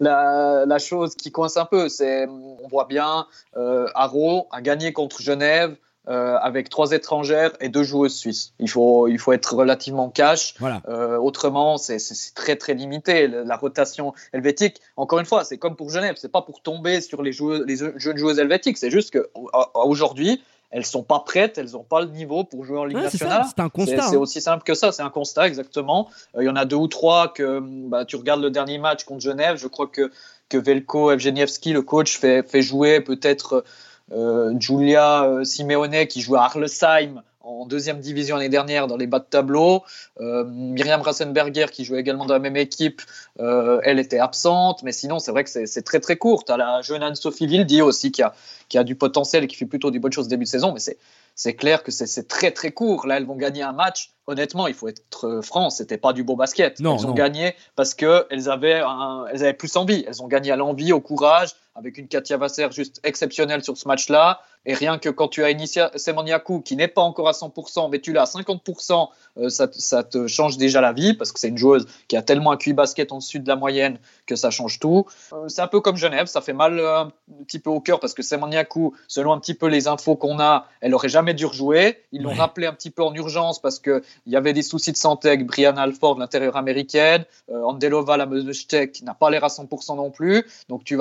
la, 0.00 0.64
la, 0.66 0.78
chose 0.78 1.14
qui 1.14 1.30
coince 1.30 1.56
un 1.56 1.64
peu. 1.64 1.88
C'est, 1.88 2.26
on 2.26 2.68
voit 2.68 2.86
bien, 2.86 3.26
euh, 3.56 3.86
Haro 3.94 4.48
a 4.50 4.60
gagné 4.60 4.92
contre 4.92 5.22
Genève. 5.22 5.76
Euh, 6.08 6.36
avec 6.42 6.68
trois 6.68 6.90
étrangères 6.90 7.52
et 7.60 7.68
deux 7.68 7.84
joueuses 7.84 8.16
suisses. 8.16 8.54
Il 8.58 8.68
faut, 8.68 9.06
il 9.06 9.20
faut 9.20 9.32
être 9.32 9.54
relativement 9.54 10.10
cash. 10.10 10.56
Voilà. 10.58 10.82
Euh, 10.88 11.16
autrement, 11.16 11.76
c'est 11.78 11.98
très 12.34 12.56
très 12.56 12.74
limité. 12.74 13.28
La 13.28 13.54
rotation 13.54 14.12
helvétique, 14.32 14.80
encore 14.96 15.20
une 15.20 15.26
fois, 15.26 15.44
c'est 15.44 15.58
comme 15.58 15.76
pour 15.76 15.90
Genève. 15.90 16.16
C'est 16.18 16.32
pas 16.32 16.42
pour 16.42 16.60
tomber 16.60 17.00
sur 17.00 17.22
les, 17.22 17.30
joueuses, 17.30 17.64
les 17.68 17.76
jeunes 17.76 18.16
joueuses 18.16 18.40
helvétiques. 18.40 18.78
C'est 18.78 18.90
juste 18.90 19.16
qu'aujourd'hui, 19.16 20.42
elles 20.72 20.84
sont 20.84 21.04
pas 21.04 21.20
prêtes, 21.20 21.56
elles 21.56 21.70
n'ont 21.70 21.84
pas 21.84 22.00
le 22.00 22.08
niveau 22.08 22.42
pour 22.42 22.64
jouer 22.64 22.78
en 22.78 22.84
Ligue 22.84 22.98
nationale. 22.98 23.44
C'est 23.46 23.62
un 23.62 23.68
constat. 23.68 24.02
C'est 24.02 24.16
hein. 24.16 24.18
aussi 24.18 24.40
simple 24.40 24.64
que 24.64 24.74
ça, 24.74 24.90
c'est 24.90 25.02
un 25.02 25.10
constat 25.10 25.46
exactement. 25.46 26.10
Euh, 26.34 26.42
il 26.42 26.46
y 26.46 26.50
en 26.50 26.56
a 26.56 26.64
deux 26.64 26.74
ou 26.74 26.88
trois 26.88 27.32
que 27.32 27.60
bah, 27.62 28.04
tu 28.06 28.16
regardes 28.16 28.42
le 28.42 28.50
dernier 28.50 28.78
match 28.78 29.04
contre 29.04 29.20
Genève, 29.20 29.54
je 29.56 29.68
crois 29.68 29.86
que 29.86 30.10
que 30.48 30.58
Velko 30.58 31.12
Evgenievski, 31.12 31.72
le 31.72 31.80
coach, 31.80 32.18
fait, 32.18 32.42
fait 32.42 32.60
jouer 32.60 33.00
peut-être 33.00 33.64
euh, 34.12 34.54
Julia 34.58 35.24
euh, 35.24 35.44
Simeone 35.44 36.06
qui 36.06 36.20
joue 36.20 36.36
à 36.36 36.44
Arlesheim 36.44 37.22
en 37.40 37.66
deuxième 37.66 37.98
division 37.98 38.36
l'année 38.36 38.48
dernière 38.48 38.86
dans 38.86 38.96
les 38.96 39.08
bas 39.08 39.18
de 39.18 39.24
tableau. 39.24 39.82
Euh, 40.20 40.44
Myriam 40.44 41.02
Rassenberger 41.02 41.66
qui 41.72 41.84
jouait 41.84 41.98
également 41.98 42.24
dans 42.24 42.34
la 42.34 42.40
même 42.40 42.56
équipe, 42.56 43.02
elle 43.38 43.98
était 43.98 44.20
absente, 44.20 44.84
mais 44.84 44.92
sinon 44.92 45.18
c'est 45.18 45.32
vrai 45.32 45.42
que 45.42 45.50
c'est 45.50 45.82
très 45.82 45.98
très 45.98 46.16
court. 46.16 46.44
As 46.48 46.56
la 46.56 46.82
jeune 46.82 47.02
Anne-Sophie 47.02 47.48
Vildi 47.48 47.82
aussi 47.82 48.12
qui 48.12 48.22
a, 48.22 48.32
a 48.74 48.84
du 48.84 48.94
potentiel 48.94 49.42
et 49.42 49.46
qui 49.48 49.56
fait 49.56 49.66
plutôt 49.66 49.90
des 49.90 49.98
bonnes 49.98 50.12
choses 50.12 50.26
au 50.26 50.30
début 50.30 50.44
de 50.44 50.48
saison, 50.48 50.72
mais 50.72 50.96
c'est 51.34 51.54
clair 51.54 51.82
que 51.82 51.90
c'est 51.90 52.28
très 52.28 52.50
très 52.50 52.72
court. 52.72 53.06
Là, 53.06 53.16
elles 53.16 53.26
vont 53.26 53.36
gagner 53.36 53.62
un 53.62 53.72
match 53.72 54.12
honnêtement, 54.26 54.66
il 54.66 54.74
faut 54.74 54.88
être 54.88 55.40
franc, 55.42 55.70
c'était 55.70 55.98
pas 55.98 56.12
du 56.12 56.24
beau 56.24 56.36
basket. 56.36 56.80
Non, 56.80 56.96
elles 56.96 57.06
ont 57.06 57.12
gagné 57.12 57.54
parce 57.76 57.94
qu'elles 57.94 58.48
avaient, 58.48 58.82
elles 59.30 59.42
avaient 59.42 59.52
plus 59.52 59.76
envie. 59.76 60.04
Elles 60.06 60.22
ont 60.22 60.28
gagné 60.28 60.50
à 60.52 60.56
l'envie, 60.56 60.92
au 60.92 61.00
courage, 61.00 61.50
avec 61.74 61.98
une 61.98 62.08
Katia 62.08 62.36
Vasser 62.36 62.68
juste 62.70 63.00
exceptionnelle 63.04 63.64
sur 63.64 63.76
ce 63.76 63.88
match-là. 63.88 64.40
Et 64.64 64.74
rien 64.74 64.98
que 64.98 65.08
quand 65.08 65.28
tu 65.28 65.42
as 65.42 65.50
Initia 65.50 65.90
Semoniakou 65.96 66.60
qui 66.60 66.76
n'est 66.76 66.88
pas 66.88 67.02
encore 67.02 67.28
à 67.28 67.32
100%, 67.32 67.90
mais 67.90 68.00
tu 68.00 68.12
l'as 68.12 68.22
à 68.22 68.24
50%, 68.24 69.08
euh, 69.38 69.48
ça, 69.48 69.66
ça, 69.72 70.02
te 70.02 70.26
change 70.26 70.56
déjà 70.56 70.80
la 70.80 70.92
vie 70.92 71.14
parce 71.14 71.32
que 71.32 71.40
c'est 71.40 71.48
une 71.48 71.58
joueuse 71.58 71.86
qui 72.08 72.16
a 72.16 72.22
tellement 72.22 72.52
un 72.52 72.56
QI 72.56 72.72
basket 72.72 73.12
en 73.12 73.18
dessus 73.18 73.40
de 73.40 73.48
la 73.48 73.56
moyenne 73.56 73.98
que 74.26 74.36
ça 74.36 74.50
change 74.50 74.78
tout. 74.78 75.06
Euh, 75.32 75.48
c'est 75.48 75.62
un 75.62 75.66
peu 75.66 75.80
comme 75.80 75.96
Genève, 75.96 76.26
ça 76.26 76.40
fait 76.40 76.52
mal 76.52 76.78
euh, 76.78 77.04
un 77.04 77.12
petit 77.44 77.58
peu 77.58 77.70
au 77.70 77.80
cœur 77.80 77.98
parce 77.98 78.14
que 78.14 78.22
Semoniakou, 78.22 78.94
selon 79.08 79.32
un 79.32 79.38
petit 79.38 79.54
peu 79.54 79.66
les 79.66 79.88
infos 79.88 80.16
qu'on 80.16 80.38
a, 80.38 80.66
elle 80.80 80.94
aurait 80.94 81.08
jamais 81.08 81.34
dû 81.34 81.46
rejouer. 81.46 82.02
Ils 82.12 82.22
l'ont 82.22 82.34
rappelé 82.34 82.66
un 82.66 82.72
petit 82.72 82.90
peu 82.90 83.02
en 83.02 83.14
urgence 83.14 83.60
parce 83.60 83.78
qu'il 83.78 84.02
y 84.26 84.36
avait 84.36 84.52
des 84.52 84.62
soucis 84.62 84.92
de 84.92 84.96
santé 84.96 85.28
avec 85.28 85.46
Brianna 85.46 85.82
Alford, 85.82 86.18
l'intérieur 86.18 86.56
américaine. 86.56 87.24
Andelova, 87.52 88.16
la 88.16 88.26
meuse 88.26 88.46
n'a 89.02 89.14
pas 89.14 89.30
l'air 89.30 89.44
à 89.44 89.48
100% 89.48 89.96
non 89.96 90.10
plus. 90.10 90.44
Donc 90.68 90.84
tu 90.84 90.98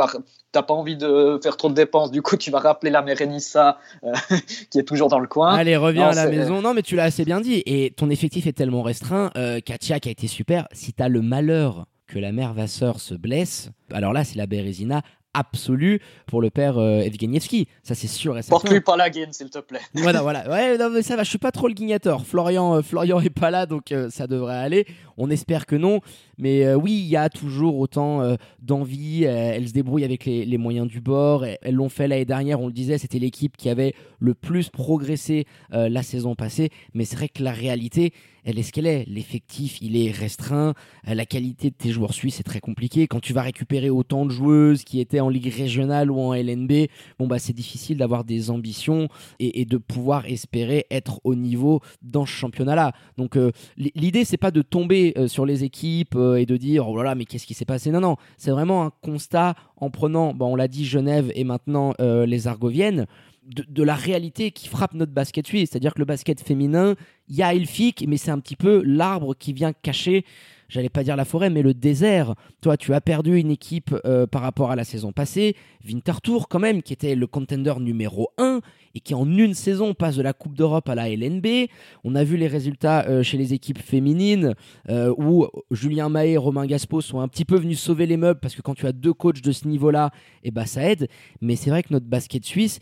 t'as 0.52 0.64
pas 0.64 0.74
envie 0.74 0.98
de 0.98 1.40
faire 1.42 1.58
trop 1.58 1.70
de 1.70 1.74
dépenses. 1.74 2.12
Du 2.12 2.22
coup, 2.22 2.38
tu 2.38 2.52
vas 2.52 2.60
rappeler 2.60 2.92
la 2.92 3.02
Mérénissa 3.02 3.51
euh, 3.56 4.14
qui 4.70 4.80
est 4.80 4.84
toujours 4.84 5.10
dans 5.10 5.20
le 5.20 5.28
coin. 5.28 5.54
Allez, 5.54 5.76
reviens 5.78 6.10
à 6.10 6.14
la 6.14 6.28
maison. 6.28 6.62
Non, 6.62 6.74
mais 6.74 6.82
tu 6.82 6.96
l'as 6.96 7.06
assez 7.06 7.26
bien 7.26 7.42
dit. 7.42 7.64
Et 7.66 7.94
ton 7.96 8.10
effectif 8.10 8.48
est 8.48 8.54
tellement 8.54 8.82
restreint. 8.82 9.32
Euh, 9.38 9.60
Katia 9.60 10.00
qui 10.00 10.10
a 10.10 10.12
été 10.12 10.28
super. 10.28 10.68
Si 10.72 10.94
tu 10.94 11.04
as 11.04 11.10
le 11.10 11.22
malheur 11.22 11.86
que 12.08 12.20
la 12.20 12.32
mère 12.32 12.54
Vasseur 12.54 13.00
se 13.00 13.14
blesse, 13.14 13.70
alors 13.92 14.14
là, 14.14 14.24
c'est 14.24 14.38
la 14.38 14.48
Bérésina 14.48 15.02
absolue 15.34 16.02
pour 16.26 16.42
le 16.42 16.50
père 16.50 16.78
euh, 16.78 17.02
Evgenievski. 17.02 17.68
Ça, 17.84 17.96
c'est 17.96 18.08
sûr 18.08 18.38
et 18.38 18.42
certain. 18.42 18.62
Porte-lui 18.62 18.82
pas 18.82 18.98
la 18.98 19.10
gaine, 19.10 19.32
s'il 19.34 19.50
te 19.50 19.60
plaît. 19.60 19.80
Voilà, 19.94 20.22
voilà. 20.22 20.50
Ouais, 20.50 20.78
non, 20.78 20.90
mais 20.90 21.02
ça 21.02 21.16
va, 21.16 21.24
je 21.24 21.30
suis 21.30 21.38
pas 21.38 21.52
trop 21.52 21.68
le 21.68 21.74
guignateur. 21.74 22.26
Florian, 22.26 22.76
euh, 22.76 22.82
Florian 22.82 23.20
est 23.22 23.30
pas 23.30 23.52
là, 23.52 23.66
donc 23.66 23.92
euh, 23.92 24.10
ça 24.10 24.28
devrait 24.28 24.58
aller. 24.58 24.86
On 25.18 25.30
espère 25.30 25.66
que 25.66 25.76
non. 25.76 26.02
Mais 26.38 26.74
oui, 26.74 26.94
il 26.94 27.08
y 27.08 27.18
a 27.18 27.30
toujours 27.30 27.78
autant 27.78 28.36
d'envie. 28.60 29.26
elle 29.26 29.68
se 29.68 29.74
débrouille 29.74 30.04
avec 30.04 30.26
les, 30.26 30.58
moyens 30.58 30.88
du 30.88 31.00
bord. 31.00 31.46
Elles 31.46 31.76
l'ont 31.76 31.90
fait 31.90 32.08
l'année 32.08 32.26
dernière, 32.26 32.60
on 32.60 32.66
le 32.66 32.74
disait, 32.74 32.98
c'était 32.98 33.20
l'équipe 33.20 33.56
qui 33.56 33.70
avait 33.70 33.94
le 34.20 34.34
plus 34.34 34.70
progressé 34.70 35.46
la 35.70 36.02
saison 36.02 36.34
passée. 36.34 36.72
Mais 36.96 37.06
c'est 37.06 37.16
vrai 37.16 37.30
que 37.30 37.44
la 37.44 37.52
réalité, 37.52 38.12
elle 38.44 38.58
est 38.58 38.64
ce 38.64 38.72
qu'elle 38.72 38.88
est. 38.88 39.06
L'effectif, 39.08 39.78
il 39.82 39.96
est 39.98 40.12
restreint. 40.12 40.74
Euh, 41.08 41.14
la 41.14 41.26
qualité 41.26 41.70
de 41.70 41.76
tes 41.76 41.92
joueurs 41.92 42.14
suisses 42.14 42.40
est 42.40 42.44
très 42.44 42.60
compliquée. 42.60 43.08
Quand 43.08 43.20
tu 43.20 43.34
vas 43.34 43.42
récupérer 43.42 43.90
autant 43.90 44.26
de 44.26 44.32
joueuses 44.32 44.84
qui 44.84 45.00
étaient 45.00 45.20
en 45.20 45.30
ligue 45.30 45.54
régionale 45.54 46.12
ou 46.12 46.20
en 46.20 46.34
LNB, 46.34 46.88
bon 47.20 47.28
bah 47.28 47.40
c'est 47.40 47.54
difficile 47.54 47.98
d'avoir 47.98 48.24
des 48.24 48.50
ambitions 48.50 49.08
et, 49.40 49.66
de 49.66 49.78
pouvoir 49.78 50.26
espérer 50.26 50.86
être 50.90 51.20
au 51.24 51.36
niveau 51.36 51.82
dans 52.02 52.26
ce 52.26 52.32
championnat-là. 52.32 52.94
Donc 53.18 53.38
euh, 53.38 53.52
l'idée 53.78 54.26
c'est 54.26 54.38
pas 54.38 54.52
de 54.52 54.62
tomber 54.62 55.14
euh, 55.18 55.28
sur 55.28 55.46
les 55.46 55.64
équipes 55.64 56.18
et 56.38 56.46
de 56.46 56.58
dire 56.58 56.90
oh 56.90 56.98
là 56.98 57.04
là 57.04 57.16
mais 57.16 57.26
qu'est-ce 57.26 57.46
qui 57.46 57.54
s'est 57.54 57.66
passé? 57.66 57.92
Non 57.92 58.00
non, 58.00 58.16
c'est 58.38 58.52
vraiment 58.52 58.84
un 58.84 58.92
constat 59.02 59.56
en 59.78 59.90
prenant, 59.90 60.34
bah, 60.34 60.46
on 60.46 60.56
l'a 60.56 60.68
dit 60.68 60.86
Genève 60.86 61.32
et 61.36 61.44
maintenant 61.44 61.94
les 62.00 62.48
Argoviennes 62.48 63.08
de, 63.44 63.84
la 63.84 63.96
réalité 63.96 64.52
qui 64.52 64.68
frappe 64.68 64.94
notre 64.94 65.12
basket 65.12 65.48
suisse. 65.48 65.70
C'est-à-dire 65.72 65.94
que 65.94 66.00
le 66.00 66.06
basket 66.06 66.42
féminin, 66.42 66.96
il 67.28 67.36
y 67.36 67.44
a 67.44 67.54
Elfic, 67.54 68.06
mais 68.08 68.18
c'est 68.18 68.32
un 68.32 68.40
petit 68.40 68.56
peu 68.56 68.84
l'arbre 68.86 69.36
qui 69.36 69.54
vient 69.54 69.74
cacher, 69.74 70.26
j'allais 70.70 70.90
pas 70.90 71.04
dire 71.04 71.16
la 71.16 71.26
forêt, 71.26 71.50
mais 71.50 71.62
le 71.62 71.74
désert. 71.74 72.36
Toi, 72.62 72.78
tu 72.78 72.94
as 72.94 73.02
perdu 73.02 73.38
une 73.38 73.52
équipe 73.52 73.96
euh, 74.06 74.26
par 74.26 74.42
rapport 74.42 74.72
à 74.72 74.76
la 74.76 74.84
saison 74.84 75.12
passée. 75.12 75.56
Winterthur, 75.86 76.48
quand 76.48 76.60
même, 76.60 76.82
qui 76.82 76.94
était 76.94 77.16
le 77.16 77.28
contender 77.28 77.74
numéro 77.80 78.30
1 78.38 78.62
et 78.96 79.00
qui 79.00 79.14
en 79.14 79.26
une 79.26 79.54
saison 79.54 79.94
passe 79.94 80.16
de 80.16 80.22
la 80.22 80.34
Coupe 80.34 80.56
d'Europe 80.56 80.88
à 80.90 80.96
la 80.96 81.10
LNB. 81.10 81.68
On 82.04 82.16
a 82.16 82.24
vu 82.24 82.38
les 82.38 82.48
résultats 82.48 83.06
euh, 83.08 83.24
chez 83.24 83.38
les 83.38 83.54
équipes 83.54 83.80
féminines 83.80 84.54
euh, 84.90 85.14
où 85.18 85.48
Julien 85.72 86.10
Mahé 86.10 86.34
et 86.34 86.38
Romain 86.38 86.66
Gaspo 86.66 87.02
sont 87.02 87.20
un 87.20 87.28
petit 87.28 87.46
peu 87.46 87.58
venus 87.58 87.80
sauver 87.80 88.06
les 88.06 88.18
meubles 88.18 88.40
parce 88.40 88.56
que 88.56 88.62
quand 88.62 88.76
tu 88.76 88.86
as 88.86 88.92
deux 88.92 89.14
coachs 89.14 89.42
de 89.42 89.52
ce 89.52 89.68
niveau-là, 89.68 90.12
eh 90.44 90.52
ben, 90.52 90.66
ça 90.66 90.90
aide. 90.90 91.08
Mais 91.42 91.56
c'est 91.56 91.70
vrai 91.70 91.84
que 91.84 91.92
notre 91.92 92.08
basket 92.08 92.46
suisse, 92.46 92.80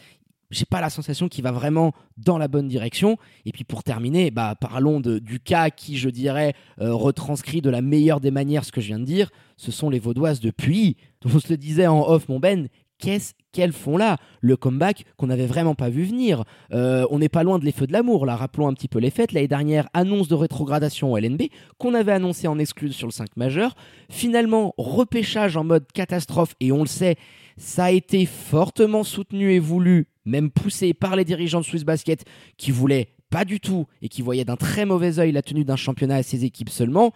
j'ai 0.52 0.66
pas 0.66 0.82
la 0.82 0.90
sensation 0.90 1.28
qu'il 1.28 1.44
va 1.44 1.52
vraiment 1.52 1.94
dans 2.18 2.38
la 2.38 2.48
bonne 2.48 2.68
direction. 2.68 3.18
Et 3.46 3.52
puis 3.52 3.64
pour 3.64 3.84
terminer, 3.84 4.32
bah, 4.32 4.56
parlons 4.60 5.00
de, 5.00 5.20
du 5.20 5.40
cas 5.40 5.70
qui, 5.70 5.98
je 5.98 6.10
dirais, 6.10 6.54
euh, 6.82 6.94
retranscrit 6.94 7.62
de 7.62 7.70
la 7.70 7.82
meilleure 7.82 8.20
des 8.20 8.32
manières 8.32 8.66
ce 8.66 8.72
que 8.72 8.82
je 8.82 8.88
viens 8.88 9.00
de 9.00 9.06
dire. 9.06 9.30
Ce 9.58 9.72
sont 9.72 9.90
les 9.90 10.00
Vaudoises 10.00 10.40
de 10.40 10.52
Puy. 10.52 10.98
On 11.26 11.40
se 11.40 11.50
le 11.50 11.58
disait 11.58 11.88
en 11.88 12.08
off, 12.08 12.30
mon 12.30 12.40
Ben. 12.40 12.68
Qu'est-ce 12.98 13.34
qu'elles 13.54 13.72
font 13.72 13.96
là? 13.96 14.18
Le 14.42 14.58
comeback 14.58 15.06
qu'on 15.16 15.28
n'avait 15.28 15.46
vraiment 15.46 15.74
pas 15.74 15.88
vu 15.90 16.04
venir. 16.04 16.44
Euh, 16.74 17.06
on 17.10 17.20
n'est 17.20 17.30
pas 17.30 17.44
loin 17.44 17.58
de 17.58 17.64
les 17.64 17.72
feux 17.72 17.88
de 17.88 17.94
l'amour, 17.94 18.26
là. 18.26 18.36
Rappelons 18.36 18.68
un 18.68 18.74
petit 18.74 18.90
peu 18.90 19.00
les 19.00 19.10
fêtes. 19.10 19.32
L'année 19.32 19.48
dernière, 19.48 19.88
annonce 19.94 20.28
de 20.28 20.36
rétrogradation 20.36 21.14
au 21.14 21.18
LNB, 21.18 21.44
qu'on 21.78 21.94
avait 21.94 22.12
annoncé 22.12 22.50
en 22.50 22.60
exclu 22.60 22.92
sur 22.92 23.08
le 23.08 23.14
5 23.14 23.38
majeur. 23.38 23.76
Finalement, 24.10 24.74
repêchage 24.78 25.56
en 25.56 25.64
mode 25.64 25.90
catastrophe, 25.94 26.56
et 26.60 26.74
on 26.74 26.82
le 26.82 26.88
sait, 26.88 27.16
ça 27.56 27.86
a 27.86 27.92
été 27.92 28.26
fortement 28.26 29.06
soutenu 29.06 29.54
et 29.54 29.60
voulu 29.60 30.08
même 30.30 30.50
poussé 30.50 30.94
par 30.94 31.16
les 31.16 31.26
dirigeants 31.26 31.60
de 31.60 31.66
Swiss 31.66 31.84
Basket 31.84 32.26
qui 32.58 32.72
voulaient 32.72 33.10
pas 33.30 33.46
du 33.46 33.60
tout 33.60 33.86
et 34.02 34.10
qui 34.10 34.22
voyaient 34.22 34.46
d'un 34.46 34.56
très 34.56 34.86
mauvais 34.86 35.20
œil 35.20 35.32
la 35.32 35.42
tenue 35.42 35.66
d'un 35.66 35.76
championnat 35.76 36.16
à 36.16 36.24
ses 36.24 36.46
équipes 36.46 36.70
seulement. 36.70 37.14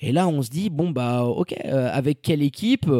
Et 0.00 0.12
là, 0.12 0.28
on 0.28 0.42
se 0.42 0.50
dit, 0.50 0.70
bon, 0.70 0.90
bah, 0.90 1.24
ok, 1.24 1.54
euh, 1.64 1.90
avec 1.92 2.22
quelle 2.22 2.42
équipe? 2.42 2.90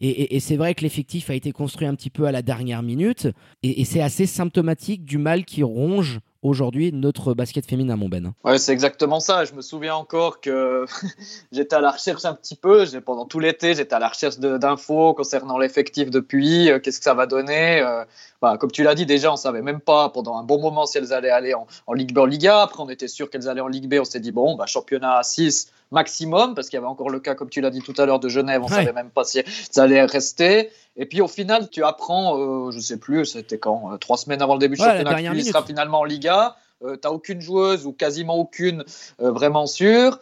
Et, 0.00 0.38
c'est 0.38 0.56
vrai 0.56 0.76
que 0.76 0.82
l'effectif 0.82 1.28
a 1.28 1.34
été 1.34 1.50
construit 1.50 1.88
un 1.88 1.94
petit 1.96 2.10
peu 2.10 2.26
à 2.26 2.32
la 2.32 2.40
dernière 2.40 2.84
minute. 2.84 3.26
Et, 3.64 3.80
et 3.80 3.84
c'est 3.84 4.00
assez 4.00 4.26
symptomatique 4.26 5.04
du 5.04 5.18
mal 5.18 5.44
qui 5.44 5.64
ronge 5.64 6.20
aujourd'hui 6.42 6.92
notre 6.92 7.34
basket 7.34 7.66
féminin, 7.66 7.96
mon 7.96 8.08
Ben. 8.08 8.32
Ouais, 8.44 8.58
c'est 8.58 8.72
exactement 8.72 9.20
ça. 9.20 9.44
Je 9.44 9.54
me 9.54 9.62
souviens 9.62 9.94
encore 9.94 10.40
que 10.40 10.84
j'étais 11.52 11.76
à 11.76 11.80
la 11.80 11.90
recherche 11.90 12.24
un 12.24 12.34
petit 12.34 12.54
peu, 12.54 12.84
pendant 13.04 13.24
tout 13.24 13.40
l'été, 13.40 13.74
j'étais 13.74 13.94
à 13.94 13.98
la 13.98 14.08
recherche 14.08 14.38
d'infos 14.38 15.14
concernant 15.14 15.58
l'effectif 15.58 16.10
depuis, 16.10 16.70
euh, 16.70 16.78
qu'est-ce 16.78 16.98
que 16.98 17.04
ça 17.04 17.14
va 17.14 17.26
donner. 17.26 17.80
Euh, 17.80 18.04
bah, 18.40 18.56
comme 18.58 18.70
tu 18.70 18.82
l'as 18.82 18.94
dit, 18.94 19.06
déjà, 19.06 19.32
on 19.32 19.36
savait 19.36 19.62
même 19.62 19.80
pas 19.80 20.10
pendant 20.10 20.36
un 20.36 20.44
bon 20.44 20.60
moment 20.60 20.86
si 20.86 20.98
elles 20.98 21.12
allaient 21.12 21.30
aller 21.30 21.54
en, 21.54 21.92
Ligue 21.92 22.12
B, 22.12 22.18
en 22.18 22.24
Liga. 22.24 22.62
Après, 22.62 22.82
on 22.82 22.88
était 22.88 23.08
sûr 23.08 23.30
qu'elles 23.30 23.48
allaient 23.48 23.60
en 23.60 23.68
Ligue 23.68 23.88
B. 23.88 23.94
On 24.00 24.04
s'est 24.04 24.20
dit, 24.20 24.32
bon, 24.32 24.54
bah, 24.54 24.66
championnat 24.66 25.18
à 25.18 25.22
6 25.22 25.72
maximum, 25.90 26.54
parce 26.54 26.68
qu'il 26.68 26.76
y 26.76 26.78
avait 26.78 26.86
encore 26.86 27.10
le 27.10 27.18
cas, 27.18 27.34
comme 27.34 27.48
tu 27.48 27.60
l'as 27.60 27.70
dit 27.70 27.80
tout 27.80 27.94
à 27.96 28.06
l'heure, 28.06 28.20
de 28.20 28.28
Genève. 28.28 28.62
On 28.62 28.68
ne 28.68 28.74
savait 28.74 28.92
même 28.92 29.10
pas 29.10 29.24
si 29.24 29.42
ça 29.70 29.84
allait 29.84 30.04
rester. 30.04 30.70
Et 30.98 31.06
puis 31.06 31.20
au 31.20 31.28
final, 31.28 31.70
tu 31.70 31.84
apprends, 31.84 32.36
euh, 32.36 32.70
je 32.72 32.80
sais 32.80 32.98
plus, 32.98 33.24
c'était 33.24 33.58
quand, 33.58 33.92
euh, 33.92 33.96
trois 33.96 34.16
semaines 34.16 34.42
avant 34.42 34.54
le 34.54 34.58
début 34.58 34.76
du 34.76 34.82
championnat, 34.82 35.14
tu 35.14 35.42
sera 35.42 35.62
finalement 35.62 36.00
en 36.00 36.04
Liga. 36.04 36.56
Euh, 36.84 36.96
tu 37.00 37.08
n'as 37.08 37.14
aucune 37.14 37.40
joueuse 37.40 37.86
ou 37.86 37.92
quasiment 37.92 38.36
aucune 38.36 38.84
vraiment 39.18 39.66
sûre. 39.66 40.20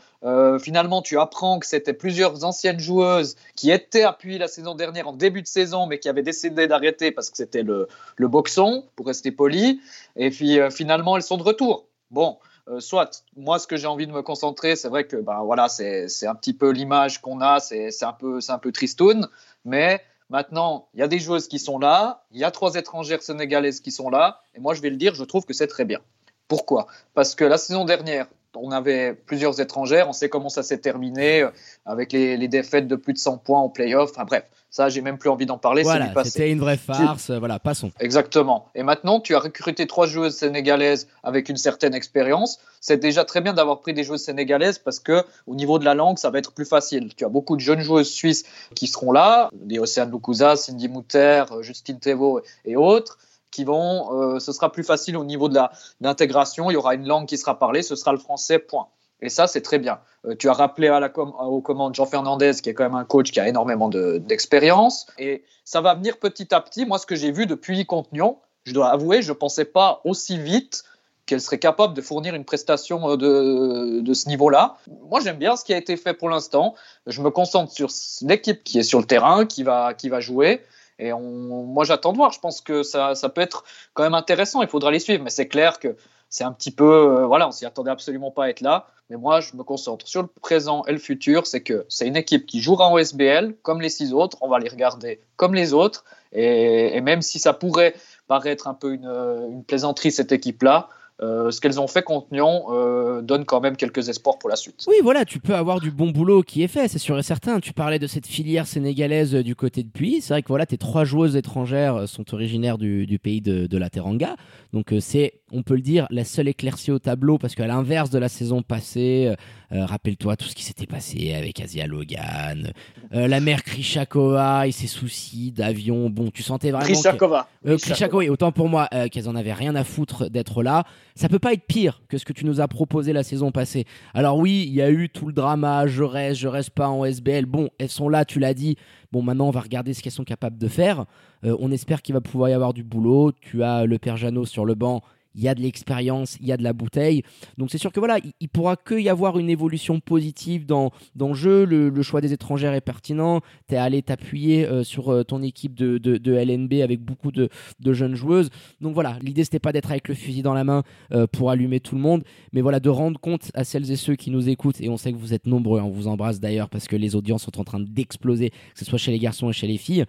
finalement, 0.61 1.03
tu 1.03 1.19
apprends 1.19 1.59
que 1.59 1.67
c'était 1.67 1.93
plusieurs 1.93 2.45
anciennes 2.45 2.81
joueuses 2.81 3.37
qui 3.55 3.71
étaient 3.71 4.03
appuyées 4.03 4.39
la 4.39 4.49
saison 4.49 4.75
dernière 4.75 5.09
en 5.09 5.13
début 5.13 5.41
de 5.41 5.47
saison, 5.47 5.87
mais 5.87 5.99
qui 5.99 6.09
avaient 6.09 6.23
décidé 6.23 6.67
d'arrêter 6.67 7.11
parce 7.13 7.31
que 7.31 7.37
c'était 7.37 7.63
le, 7.63 7.89
le, 8.17 8.29
boxon, 8.29 8.85
pour 8.97 9.07
rester 9.07 9.31
poli. 9.31 9.81
Et 10.17 10.31
puis 10.31 10.59
finalement, 10.71 11.17
elles 11.17 11.23
sont 11.23 11.37
de 11.37 11.43
retour. 11.43 11.87
Bon, 12.11 12.39
soit, 12.81 13.23
moi, 13.37 13.59
ce 13.59 13.67
que 13.67 13.77
j'ai 13.77 13.87
envie 13.87 14.07
de 14.07 14.13
me 14.13 14.23
concentrer, 14.23 14.75
c'est 14.75 14.89
vrai 14.89 15.07
que 15.07 15.17
ben, 15.17 15.43
voilà, 15.45 15.69
c'est 15.69 16.27
un 16.27 16.35
petit 16.35 16.55
peu 16.55 16.71
l'image 16.71 17.21
qu'on 17.21 17.41
a, 17.41 17.61
c'est 17.61 18.03
un, 18.03 18.13
peu, 18.13 18.41
un 18.49 18.59
peu 18.59 18.73
tristoun, 18.73 19.29
mais 19.65 20.03
Maintenant, 20.29 20.89
il 20.95 21.01
y 21.01 21.03
a 21.03 21.09
des 21.09 21.21
joueuses 21.21 21.47
qui 21.47 21.59
sont 21.59 21.79
là, 21.79 22.25
il 22.33 22.39
y 22.39 22.45
a 22.45 22.51
trois 22.51 22.75
étrangères 22.75 23.23
sénégalaises 23.23 23.81
qui 23.81 23.93
sont 23.93 24.11
là, 24.11 24.43
et 24.55 24.61
moi 24.61 24.75
je 24.75 24.83
vais 24.83 24.91
le 24.91 24.97
dire, 24.97 25.15
je 25.15 25.25
trouve 25.25 25.45
que 25.45 25.53
c'est 25.53 25.69
très 25.69 25.85
bien. 25.85 26.01
Pourquoi? 26.49 26.87
Parce 27.15 27.35
que 27.35 27.45
la 27.45 27.59
saison 27.59 27.85
dernière, 27.85 28.27
on 28.61 28.71
avait 28.71 29.15
plusieurs 29.15 29.61
étrangères, 29.61 30.09
on 30.09 30.13
sait 30.13 30.29
comment 30.29 30.49
ça 30.49 30.63
s'est 30.63 30.79
terminé 30.79 31.43
euh, 31.43 31.51
avec 31.85 32.13
les, 32.13 32.49
défaites 32.49 32.89
de 32.89 32.97
plus 32.97 33.13
de 33.13 33.19
100 33.19 33.39
points 33.39 33.61
en 33.61 33.69
playoff. 33.69 34.11
Enfin 34.11 34.25
bref, 34.25 34.45
ça, 34.71 34.89
j'ai 34.89 35.01
même 35.01 35.19
plus 35.19 35.31
envie 35.31 35.47
d'en 35.47 35.59
parler. 35.59 35.83
Voilà, 35.83 36.13
c'était 36.25 36.51
une 36.51 36.61
vraie 36.61 36.77
farce. 36.77 37.31
Voilà, 37.31 37.59
passons. 37.59 37.93
Exactement. 38.01 38.69
Et 38.75 38.83
maintenant, 38.83 39.21
tu 39.21 39.35
as 39.35 39.39
recruté 39.39 39.87
trois 39.87 40.07
joueuses 40.07 40.37
sénégalaises 40.37 41.09
avec 41.23 41.49
une 41.49 41.57
certaine 41.57 41.95
expérience. 41.95 42.59
C'est 42.81 42.99
déjà 42.99 43.25
très 43.25 43.41
bien 43.41 43.53
d'avoir 43.53 43.81
pris 43.81 43.95
des 43.95 44.05
joueuses 44.05 44.25
sénégalaises 44.25 44.79
parce 44.79 45.01
que 45.01 45.25
au 45.47 45.55
niveau 45.55 45.79
de 45.79 45.85
la 45.85 45.95
langue, 45.95 46.19
ça 46.19 46.31
va 46.31 46.39
être 46.39 46.53
plus 46.53 46.67
facile. 46.67 47.15
Tu 47.17 47.25
as 47.25 47.29
beaucoup 47.29 47.57
de 47.57 47.61
jeunes 47.61 47.81
joueuses 47.81 48.11
suisses 48.11 48.45
qui 48.75 48.87
seront 48.87 49.13
là, 49.13 49.49
des 49.55 49.79
Océane 49.79 50.11
Lukuza, 50.11 50.57
Cindy 50.57 50.89
Mouter, 50.89 51.45
Justine 51.63 51.99
Tevo 51.99 52.43
et 52.65 52.77
autres 52.77 53.19
vont, 53.65 54.39
ce 54.41 54.53
sera 54.53 54.73
plus 54.73 54.85
facile 54.85 55.17
au 55.17 55.25
niveau 55.25 55.49
de 55.49 55.59
l'intégration. 56.01 56.71
Il 56.71 56.75
y 56.75 56.77
aura 56.77 56.95
une 56.95 57.07
langue 57.07 57.27
qui 57.27 57.39
sera 57.39 57.59
parlée, 57.59 57.83
ce 57.83 57.97
sera 57.97 58.13
le 58.13 58.19
français. 58.19 58.59
Point. 58.59 58.89
Et 59.23 59.29
ça, 59.29 59.47
c'est 59.47 59.63
très 59.63 59.79
bien. 59.79 59.99
tu 60.39 60.49
as 60.49 60.53
rappelé 60.53 60.89
à 60.89 61.01
la 61.01 61.11
aux 61.19 61.61
commandes 61.61 61.95
Jean 61.95 62.07
Fernandez, 62.07 62.53
qui 62.63 62.69
est 62.69 62.75
quand 62.75 62.85
même 62.85 62.95
un 62.95 63.05
coach 63.05 63.33
qui 63.33 63.41
a 63.41 63.49
énormément 63.49 63.89
d'expérience. 63.89 65.07
et 65.19 65.43
ça 65.65 65.81
va 65.81 65.95
venir 65.95 66.19
petit 66.19 66.55
à 66.55 66.61
petit. 66.61 66.87
Moi, 66.87 66.99
ce 66.99 67.07
que 67.07 67.17
j'ai 67.17 67.33
vu 67.33 67.47
depuis 67.47 67.85
Contenion, 67.87 68.39
je 68.65 68.73
dois 68.73 68.89
avouer, 68.89 69.21
je 69.21 69.33
ne 69.33 69.37
pensais 69.37 69.65
pas 69.65 70.01
aussi 70.05 70.39
vite 70.39 70.85
qu'elle 71.27 71.41
serait 71.41 71.59
capable 71.59 71.93
de 71.93 72.01
fournir 72.01 72.35
une 72.35 72.45
prestation 72.45 73.11
euh, 73.11 73.17
de, 73.17 74.01
de 74.01 74.15
ce 74.15 74.29
niveau-là. 74.29 74.77
Moi, 75.11 75.21
j'aime 75.21 75.39
bien 75.39 75.57
ce 75.57 75.65
qui 75.65 75.75
a 75.75 75.77
été 75.77 75.97
fait 75.97 76.15
pour 76.15 76.29
l'instant. 76.29 76.75
Je 77.07 77.21
me 77.21 77.31
concentre 77.31 77.73
sur 77.73 77.89
l'équipe 78.23 78.63
qui 78.63 78.79
est 78.79 78.85
sur 78.85 79.01
le 79.01 79.07
terrain, 79.07 79.45
qui 79.45 79.65
va, 79.65 79.93
qui 79.93 80.09
va 80.09 80.21
jouer. 80.21 80.63
Et 80.99 81.13
moi, 81.13 81.85
j'attends 81.85 82.13
de 82.13 82.17
voir. 82.17 82.33
Je 82.33 82.41
pense 82.41 82.61
que 82.61 82.83
ça, 82.83 83.15
ça, 83.15 83.29
peut 83.29 83.41
être 83.41 83.65
quand 83.95 84.03
même 84.03 84.15
intéressant. 84.15 84.63
Il 84.63 84.69
faudra 84.69 84.91
les 84.91 84.99
suivre. 84.99 85.23
Mais 85.23 85.31
c'est 85.31 85.49
clair 85.49 85.79
que 85.79 85.97
c'est 86.31 86.45
un 86.45 86.53
petit 86.53 86.71
peu. 86.71 86.85
Euh, 86.85 87.27
voilà, 87.27 87.49
on 87.49 87.53
s'y 87.53 87.67
attendait 87.67 87.91
absolument 87.91 88.31
pas 88.31 88.45
à 88.45 88.49
être 88.49 88.61
là. 88.61 88.87
Mais 89.11 89.17
moi, 89.17 89.41
je 89.41 89.55
me 89.57 89.63
concentre 89.63 90.09
sur 90.09 90.23
le 90.23 90.29
présent 90.41 90.85
et 90.87 90.93
le 90.93 90.99
futur. 90.99 91.47
C'est 91.47 91.63
que 91.63 91.85
c'est 91.89 92.07
une 92.07 92.17
équipe 92.17 92.47
qui 92.47 92.61
jouera 92.61 92.89
en 92.89 92.99
SBL 92.99 93.55
comme 93.63 93.81
les 93.81 93.91
six 93.91 94.13
autres. 94.13 94.39
On 94.41 94.49
va 94.49 94.59
les 94.59 94.69
regarder 94.69 95.21
comme 95.37 95.55
les 95.55 95.75
autres. 95.75 96.05
Et, 96.33 97.01
même 97.01 97.23
si 97.23 97.39
ça 97.39 97.53
pourrait 97.53 97.95
paraître 98.27 98.67
un 98.67 98.75
peu 98.75 98.93
une 98.95 99.65
plaisanterie, 99.67 100.11
cette 100.11 100.33
équipe-là, 100.33 100.89
euh, 101.23 101.51
ce 101.51 101.63
qu'elles 101.63 101.81
ont 101.81 101.87
fait 101.87 102.03
contre 102.03 102.27
Nyon 102.31 102.67
euh, 102.69 103.23
donne 103.23 103.47
quand 103.47 103.61
même 103.61 103.77
quelques 103.77 104.11
espoirs 104.11 104.39
pour 104.39 104.51
la 104.51 104.57
suite. 104.57 104.85
Oui, 104.87 104.97
voilà, 105.03 105.25
tu 105.25 105.41
peux 105.41 105.55
avoir 105.55 105.81
du 105.81 105.91
bon 105.91 106.11
boulot 106.11 106.43
qui 106.43 106.63
est 106.63 106.69
fait, 106.69 106.89
c'est 106.89 106.99
sûr 106.99 107.19
et 107.19 107.23
certain. 107.23 107.59
Tu 107.59 107.73
parlais 107.73 107.99
de 107.99 108.07
cette 108.07 108.27
filière 108.27 108.67
sénégalaise 108.67 109.35
euh, 109.35 109.43
du 109.43 109.57
côté 109.57 109.83
de 109.83 109.89
Puy. 109.89 110.21
C'est 110.21 110.35
vrai 110.35 110.43
que 110.43 110.49
voilà, 110.49 110.67
tes 110.67 110.77
trois 110.77 111.05
joueuses 111.05 111.35
étrangères 111.37 112.07
sont 112.07 112.35
originaires 112.35 112.77
du, 112.77 113.19
pays 113.23 113.41
de, 113.41 113.79
la 113.79 113.89
Teranga. 113.89 114.37
Donc 114.75 114.93
c'est, 115.01 115.41
on 115.53 115.63
peut 115.63 115.75
le 115.75 115.81
dire, 115.81 116.07
la 116.11 116.25
seule 116.25 116.49
éclaircie 116.49 116.91
au 116.91 116.99
tableau 116.99 117.39
parce 117.39 117.55
qu'à 117.55 117.67
l'inverse 117.67 118.11
de 118.11 118.19
la 118.19 118.29
saison 118.29 118.63
passée, 118.63 119.35
rappelle-toi 119.71 120.37
tout 120.37 120.47
ce 120.47 120.55
qui 120.55 120.65
s'était 120.65 120.87
passé 120.87 121.35
avec 121.35 121.61
Asia 121.61 121.87
Logan, 121.87 122.73
la 123.11 123.41
mère 123.41 123.63
Krishakova 123.63 124.67
et 124.67 124.73
ses 124.73 124.87
soucis 124.87 125.53
d'avion. 125.53 126.11
Bon, 126.11 126.31
tu 126.31 126.43
sentais 126.43 126.71
vraiment. 126.71 126.87
Krishakova. 126.87 127.49
Krishakova, 127.65 128.19
oui, 128.19 128.29
autant 128.29 128.51
pour 128.51 128.69
moi 128.69 128.89
qu'elles 129.13 129.29
en 129.29 129.37
avaient 129.37 129.53
rien 129.53 129.75
à 129.77 129.85
foutre 129.85 130.29
d'être 130.31 130.63
là 130.63 130.85
ça 131.17 131.31
peut 131.31 131.39
pas 131.39 131.55
être 131.55 131.67
pire 131.67 132.03
que 132.09 132.19
ce 132.19 132.25
que 132.25 132.35
tu 132.35 132.45
nous 132.45 132.61
as 132.61 132.69
proposé 132.69 133.15
la 133.15 133.23
saison 133.23 133.51
passée. 133.51 133.87
Alors 134.13 134.37
oui, 134.37 134.65
il 134.69 134.75
y 134.75 134.83
a 134.83 134.91
eu 134.91 135.09
tout 135.09 135.27
le 135.27 135.33
drama, 135.33 135.87
je 135.87 136.03
reste, 136.03 136.41
je 136.41 136.47
reste 136.47 136.71
pas 136.71 136.89
en 136.89 137.05
SBL. 137.05 137.47
Bon, 137.47 137.71
elles 137.79 137.89
sont 137.89 138.11
là, 138.11 138.27
tu 138.27 138.39
l'as 138.39 138.53
dit. 138.53 138.77
Bon, 139.13 139.23
maintenant 139.23 139.49
on 139.49 139.51
va 139.51 139.61
regarder 139.61 139.95
ce 139.95 140.03
qu'elles 140.03 140.13
sont 140.13 140.25
capables 140.25 140.59
de 140.59 140.69
faire. 140.69 141.07
Euh, 141.45 141.57
on 141.59 141.73
espère 141.73 142.03
qu'il 142.03 142.15
va 142.15 142.21
pouvoir 142.21 142.51
y 142.51 142.53
avoir 142.53 142.75
du 142.75 142.85
boulot. 142.85 143.33
Tu 143.33 143.63
as 143.63 143.87
le 143.87 143.99
père 143.99 144.19
Jeannot 144.19 144.45
sur 144.45 144.67
le 144.67 144.75
banc 144.75 145.03
il 145.37 145.43
y 145.43 145.49
a 145.49 145.55
de 145.55 145.61
l'expérience, 145.61 146.37
il 146.41 146.47
y 146.47 146.53
a 146.53 146.57
de 146.57 146.63
la 146.63 146.73
bouteille. 146.73 147.23
Donc 147.59 147.71
c'est 147.71 147.79
sûr 147.79 147.93
que 147.93 148.01
voilà, 148.01 148.19
il, 148.41 148.49
pourra 148.49 148.77
que 148.77 148.95
y 148.95 149.09
avoir 149.09 149.39
une 149.39 149.51
évolution 149.51 150.01
positive 150.01 150.67
dans, 150.67 150.91
dans 151.15 151.29
le 151.29 151.35
jeu. 151.35 151.65
Le, 151.65 152.03
choix 152.03 152.21
des 152.21 152.33
étrangères 152.33 152.73
est 152.73 152.81
pertinent. 152.81 153.41
Tu 153.69 153.75
es 153.75 153.79
allé 153.79 154.03
t'appuyer 154.03 154.67
euh, 154.67 154.83
sur 154.83 155.11
euh, 155.11 155.25
ton 155.25 155.43
équipe 155.43 155.75
de, 155.75 155.99
de, 155.99 156.33
LNB 156.33 156.75
avec 156.83 157.01
beaucoup 157.01 157.33
de, 157.33 157.49
de, 157.81 157.93
jeunes 157.93 158.15
joueuses. 158.15 158.51
Donc 158.81 158.95
voilà, 158.95 159.19
l'idée 159.23 159.45
c'était 159.45 159.59
pas 159.59 159.73
d'être 159.73 159.91
avec 159.91 160.09
le 160.09 160.15
fusil 160.15 160.43
dans 160.43 160.55
la 160.55 160.65
main 160.65 160.83
euh, 161.13 161.27
pour 161.27 161.51
allumer 161.51 161.81
tout 161.81 161.95
le 161.95 162.01
monde, 162.01 162.23
mais 162.53 162.61
voilà, 162.61 162.81
de 162.81 162.89
rendre 162.89 163.21
compte 163.21 163.51
à 163.55 163.65
celles 163.65 163.91
et 163.91 163.97
ceux 163.97 164.15
qui 164.15 164.31
nous 164.31 164.49
écoutent, 164.49 164.81
et 164.81 164.89
on 164.89 164.97
sait 164.97 165.13
que 165.13 165.19
vous 165.19 165.35
êtes 165.35 165.47
nombreux, 165.47 165.81
on 165.81 165.91
vous 165.91 166.09
embrasse 166.09 166.41
d'ailleurs 166.41 166.69
parce 166.69 166.87
que 166.89 166.97
les 166.97 167.17
audiences 167.17 167.43
sont 167.43 167.59
en 167.61 167.65
train 167.65 167.81
d'exploser, 167.81 168.51
que 168.51 168.79
ce 168.79 168.85
soit 168.85 168.99
chez 168.99 169.11
les 169.11 169.19
garçons 169.19 169.51
et 169.51 169.53
chez 169.53 169.67
les 169.67 169.79
filles. 169.79 170.05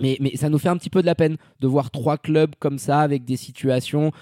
Mais, 0.00 0.16
mais 0.20 0.36
ça 0.36 0.48
nous 0.48 0.58
fait 0.58 0.68
un 0.68 0.76
petit 0.76 0.90
peu 0.90 1.02
de 1.02 1.06
la 1.06 1.14
peine 1.14 1.36
de 1.60 1.66
voir 1.66 1.90
trois 1.90 2.18
clubs 2.18 2.54
comme 2.58 2.78
ça 2.78 3.00
avec 3.00 3.24
des 3.24 3.36
situations 3.36 4.12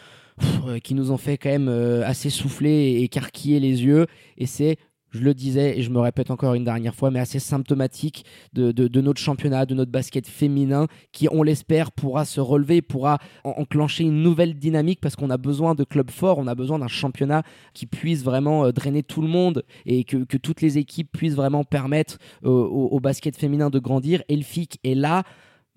euh, 0.67 0.79
qui 0.79 0.95
nous 0.95 1.11
ont 1.11 1.17
fait 1.17 1.39
quand 1.39 1.51
même 1.51 1.69
euh, 1.69 2.07
assez 2.07 2.31
souffler 2.31 2.71
et 2.71 3.05
écarquiller 3.05 3.61
les 3.61 3.83
yeux. 3.85 4.07
Et 4.37 4.47
c'est 4.47 4.79
je 5.11 5.21
le 5.21 5.35
disais 5.35 5.79
et 5.79 5.83
je 5.83 5.91
me 5.91 6.01
répète 6.01 6.31
encore 6.31 6.55
une 6.55 6.65
dernière 6.65 6.95
fois, 6.95 7.11
mais 7.11 7.19
assez 7.19 7.39
symptomatique 7.39 8.25
de, 8.53 8.73
de, 8.73 9.01
notre 9.01 9.21
championnat, 9.21 9.65
de 9.65 9.75
notre 9.75 9.91
basket 9.91 10.27
féminin, 10.27 10.87
qui, 11.13 11.29
on 11.31 11.43
l'espère, 11.43 11.93
pourra 11.93 12.25
se 12.25 12.41
relever, 12.41 12.83
pourra 12.83 13.19
enclencher 13.45 14.05
une 14.05 14.23
nouvelle 14.23 14.55
dynamique 14.55 15.01
parce 15.01 15.17
qu'on 15.17 15.31
a 15.31 15.39
besoin 15.39 15.75
de 15.75 15.85
clubs 15.85 16.11
forts, 16.11 16.39
on 16.39 16.47
a 16.47 16.55
besoin 16.55 16.79
d'un 16.79 16.89
championnat 16.89 17.43
qui 17.73 17.87
puisse 17.87 18.23
vraiment 18.23 18.67
euh, 18.67 18.73
drainer 18.73 19.03
tout 19.03 19.23
le 19.23 19.29
monde 19.29 19.65
et 19.87 20.05
que, 20.05 20.19
que 20.19 20.37
toutes 20.37 20.61
les 20.61 20.79
équipes 20.79 21.11
puissent 21.11 21.37
vraiment 21.37 21.65
permettre 21.65 22.19
au, 22.43 23.01
basket 23.01 23.37
féminin 23.37 23.71
de 23.71 23.79
grandir. 23.79 24.23
Et 24.29 24.37
le 24.37 24.43
FIC 24.43 24.79
est 24.85 24.95
là. 24.95 25.23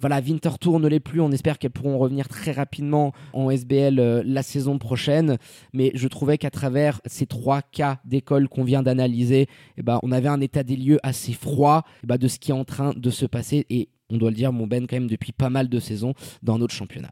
Voilà, 0.02 0.20
Winterthur 0.20 0.80
ne 0.80 0.88
l'est 0.88 0.99
plus. 0.99 1.22
On 1.22 1.32
espère 1.32 1.60
qu'elles 1.60 1.72
pourront 1.72 1.97
revenir 1.97 2.28
très 2.28 2.52
rapidement 2.52 3.14
en 3.34 3.49
SBL 3.49 3.99
euh, 3.99 4.24
la 4.26 4.43
saison 4.43 4.80
prochaine. 4.80 5.38
Mais 5.74 5.91
je 5.93 6.08
trouvais 6.08 6.38
qu'à 6.38 6.49
travers 6.49 6.99
ces 7.06 7.28
trois 7.28 7.62
cas 7.62 7.99
d'école 8.04 8.49
qu'on 8.49 8.64
vient 8.64 8.84
d'analyser, 8.84 9.47
eh 9.78 9.84
ben, 9.84 9.99
on 10.04 10.12
avait 10.12 10.28
un 10.28 10.41
état 10.41 10.64
des 10.64 10.76
lieux 10.76 10.99
assez 11.04 11.34
froid 11.34 11.84
eh 12.04 12.08
ben, 12.08 12.18
de 12.18 12.28
ce 12.28 12.39
qui 12.39 12.52
est 12.52 12.56
en 12.56 12.66
train 12.66 12.93
de 12.95 13.10
se 13.12 13.26
passer. 13.26 13.66
Et 13.70 13.89
on 14.10 14.18
doit 14.18 14.32
le 14.32 14.36
dire, 14.36 14.52
mon 14.52 14.68
Ben, 14.68 14.88
quand 14.88 14.95
même, 14.95 15.08
depuis 15.08 15.32
pas 15.32 15.49
mal 15.49 15.70
de 15.70 15.80
saisons 15.80 16.14
dans 16.43 16.58
notre 16.58 16.74
championnat. 16.74 17.12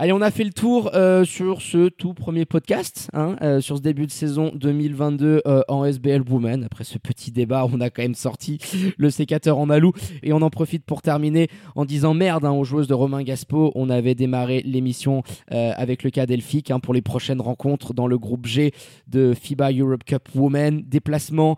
Allez, 0.00 0.12
on 0.12 0.20
a 0.20 0.30
fait 0.30 0.44
le 0.44 0.52
tour 0.52 0.92
euh, 0.94 1.24
sur 1.24 1.60
ce 1.60 1.88
tout 1.88 2.14
premier 2.14 2.44
podcast, 2.44 3.10
hein, 3.14 3.34
euh, 3.42 3.60
sur 3.60 3.78
ce 3.78 3.82
début 3.82 4.06
de 4.06 4.12
saison 4.12 4.52
2022 4.54 5.42
euh, 5.44 5.62
en 5.66 5.84
SBL 5.84 6.22
Women. 6.22 6.62
Après 6.62 6.84
ce 6.84 6.98
petit 6.98 7.32
débat, 7.32 7.66
on 7.68 7.80
a 7.80 7.90
quand 7.90 8.02
même 8.02 8.14
sorti 8.14 8.58
le 8.96 9.10
sécateur 9.10 9.58
en 9.58 9.68
alou 9.70 9.90
et 10.22 10.32
on 10.32 10.40
en 10.40 10.50
profite 10.50 10.84
pour 10.84 11.02
terminer 11.02 11.48
en 11.74 11.84
disant 11.84 12.14
merde 12.14 12.44
hein, 12.44 12.52
aux 12.52 12.62
joueuses 12.62 12.86
de 12.86 12.94
Romain 12.94 13.24
Gaspo. 13.24 13.72
On 13.74 13.90
avait 13.90 14.14
démarré 14.14 14.62
l'émission 14.64 15.24
avec 15.48 16.04
le 16.04 16.10
cas 16.10 16.26
d'Elphick 16.26 16.70
hein, 16.70 16.78
pour 16.78 16.94
les 16.94 17.02
prochaines 17.02 17.40
rencontres 17.40 17.92
dans 17.92 18.06
le 18.06 18.18
groupe 18.18 18.46
G 18.46 18.70
de 19.08 19.34
FIBA 19.34 19.72
Europe 19.72 20.04
Cup 20.04 20.28
Women. 20.32 20.84
Déplacement 20.86 21.56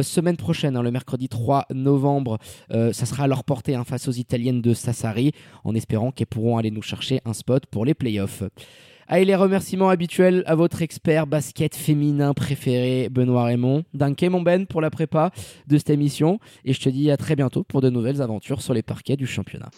semaine 0.00 0.38
prochaine, 0.38 0.80
le 0.80 0.90
mercredi 0.90 1.28
3 1.28 1.66
novembre. 1.74 2.38
ça 2.70 3.04
sera 3.04 3.24
à 3.24 3.26
leur 3.26 3.44
portée 3.44 3.78
face 3.84 4.08
aux 4.08 4.12
Italiennes 4.12 4.62
de 4.62 4.72
Sassari, 4.72 5.32
en 5.64 5.74
espérant 5.74 6.10
qu'elles 6.10 6.26
pourront 6.26 6.56
aller 6.56 6.70
nous 6.70 6.82
chercher 6.82 7.20
un 7.26 7.34
spot 7.34 7.66
pour 7.66 7.81
les 7.84 7.94
playoffs. 7.94 8.42
Allez, 9.08 9.26
les 9.26 9.34
remerciements 9.34 9.90
habituels 9.90 10.42
à 10.46 10.54
votre 10.54 10.80
expert 10.80 11.26
basket 11.26 11.74
féminin 11.74 12.32
préféré, 12.32 13.08
Benoît 13.10 13.44
Raymond. 13.44 13.84
Danke, 13.92 14.22
mon 14.22 14.40
Ben, 14.40 14.66
pour 14.66 14.80
la 14.80 14.88
prépa 14.88 15.32
de 15.66 15.76
cette 15.76 15.90
émission. 15.90 16.38
Et 16.64 16.72
je 16.72 16.80
te 16.80 16.88
dis 16.88 17.10
à 17.10 17.18
très 17.18 17.36
bientôt 17.36 17.62
pour 17.62 17.82
de 17.82 17.90
nouvelles 17.90 18.22
aventures 18.22 18.62
sur 18.62 18.72
les 18.72 18.80
parquets 18.80 19.16
du 19.16 19.26
championnat. 19.26 19.68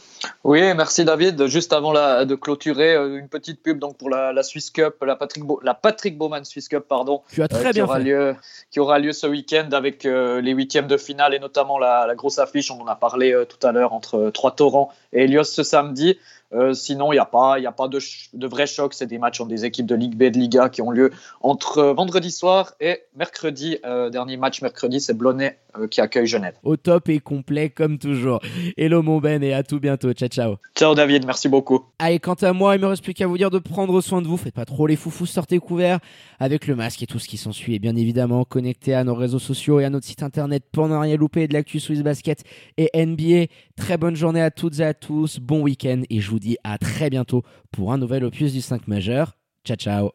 Oui, 0.45 0.61
merci 0.77 1.05
David. 1.05 1.47
Juste 1.47 1.73
avant 1.73 1.93
de 1.93 2.35
clôturer, 2.37 2.95
euh, 2.95 3.19
une 3.19 3.29
petite 3.29 3.61
pub 3.61 3.81
donc 3.81 3.97
pour 3.97 4.09
la, 4.09 4.41
Swiss 4.45 4.71
Cup, 4.71 5.03
la 5.05 5.17
Patrick, 5.17 5.43
la 5.65 5.75
Patrick 5.75 6.17
Bowman 6.17 6.45
Swiss 6.45 6.69
Cup, 6.69 6.85
pardon. 6.89 7.23
Tu 7.33 7.43
as 7.43 7.49
très 7.49 7.59
euh, 7.59 7.63
bien 7.63 7.73
qui 7.73 7.81
aura 7.81 7.97
fait. 7.97 8.05
Lieu, 8.05 8.37
qui 8.71 8.79
aura 8.79 8.99
lieu 9.01 9.13
ce 9.13 9.27
week-end 9.27 9.69
avec 9.73 10.05
euh, 10.05 10.41
les 10.43 10.53
huitièmes 10.53 10.87
de 10.87 10.97
finale 10.97 11.35
et 11.35 11.41
notamment 11.41 11.79
la, 11.81 12.07
la, 12.07 12.15
grosse 12.15 12.39
affiche, 12.39 12.71
on 12.71 12.81
en 12.81 12.87
a 12.87 12.95
parlé 12.95 13.35
tout 13.49 13.67
à 13.67 13.73
l'heure, 13.73 13.95
entre 13.95 14.31
Trois 14.33 14.55
Torrents 14.55 14.93
et 15.13 15.25
Elios 15.25 15.43
ce 15.43 15.65
samedi. 15.65 16.19
Euh, 16.55 16.73
sinon, 16.73 17.13
il 17.13 17.17
n'y 17.17 17.21
a 17.21 17.25
pas, 17.25 17.59
y 17.59 17.67
a 17.67 17.73
pas 17.73 17.89
de, 17.89 17.99
de 18.33 18.47
vrai 18.47 18.67
choc. 18.67 18.95
C'est 18.95 19.07
des 19.07 19.19
matchs 19.19 19.41
entre 19.41 19.51
des 19.51 19.65
équipes 19.65 19.87
de 19.87 19.95
Ligue 19.95 20.17
B, 20.17 20.25
de 20.25 20.39
Liga 20.39 20.69
qui 20.69 20.83
ont 20.83 20.91
lieu 20.91 21.11
entre 21.41 21.83
vendredi 21.83 22.31
soir 22.31 22.75
et 22.81 23.03
mercredi. 23.17 23.79
Euh, 23.85 24.11
dernier 24.11 24.37
match 24.37 24.63
mercredi, 24.63 25.01
c'est 25.01 25.15
Blonay 25.15 25.59
euh, 25.77 25.89
qui 25.89 26.01
accueille 26.01 26.27
Genève. 26.27 26.55
Au 26.63 26.77
top 26.77 27.09
et 27.09 27.19
complet 27.19 27.71
comme 27.71 27.99
toujours. 27.99 28.41
Hello 28.77 29.03
mon 29.03 29.19
Ben 29.19 29.43
et 29.43 29.53
à 29.53 29.63
tout 29.63 29.81
bientôt. 29.81 30.13
Ciao 30.13 30.29
ciao. 30.29 30.57
Ciao 30.77 30.95
David, 30.95 31.27
merci 31.27 31.49
beaucoup. 31.49 31.85
Allez, 31.99 32.21
quant 32.21 32.35
à 32.35 32.53
moi, 32.53 32.77
il 32.77 32.81
me 32.81 32.87
reste 32.87 33.03
plus 33.03 33.15
qu'à 33.15 33.27
vous 33.27 33.37
dire 33.37 33.51
de 33.51 33.59
prendre 33.59 34.01
soin 34.01 34.23
de 34.23 34.29
vous. 34.29 34.37
Faites 34.37 34.55
pas 34.55 34.65
trop 34.65 34.87
les 34.87 34.97
foufous, 34.97 35.27
sortez 35.27 35.59
couverts 35.59 35.99
avec 36.39 36.67
le 36.67 36.77
masque 36.77 37.03
et 37.03 37.07
tout 37.07 37.19
ce 37.19 37.29
qui 37.29 37.37
s'ensuit. 37.37 37.75
Et 37.75 37.79
bien 37.79 37.97
évidemment, 37.97 38.45
connectez 38.45 38.95
à 38.95 39.03
nos 39.03 39.15
réseaux 39.15 39.39
sociaux 39.39 39.81
et 39.81 39.85
à 39.85 39.91
notre 39.91 40.07
site 40.07 40.23
internet 40.23 40.63
pour 40.71 40.89
ne 40.89 40.97
rien 40.97 41.17
louper 41.17 41.49
de 41.49 41.55
l'actu 41.55 41.81
Swiss 41.81 42.03
Basket 42.03 42.45
et 42.77 42.91
NBA. 42.95 43.47
Très 43.77 43.97
bonne 43.97 44.15
journée 44.17 44.43
à 44.43 44.51
toutes 44.51 44.79
et 44.79 44.85
à 44.85 44.95
tous. 44.95 45.41
Bon 45.41 45.63
week-end 45.63 46.03
et 46.09 46.21
je 46.21 46.31
vous 46.31 46.39
à 46.65 46.79
très 46.79 47.11
bientôt 47.11 47.43
pour 47.71 47.93
un 47.93 47.99
nouvel 47.99 48.25
opus 48.25 48.53
du 48.53 48.61
5 48.61 48.89
majeur. 48.89 49.37
Ciao 49.65 49.77
ciao 49.77 50.11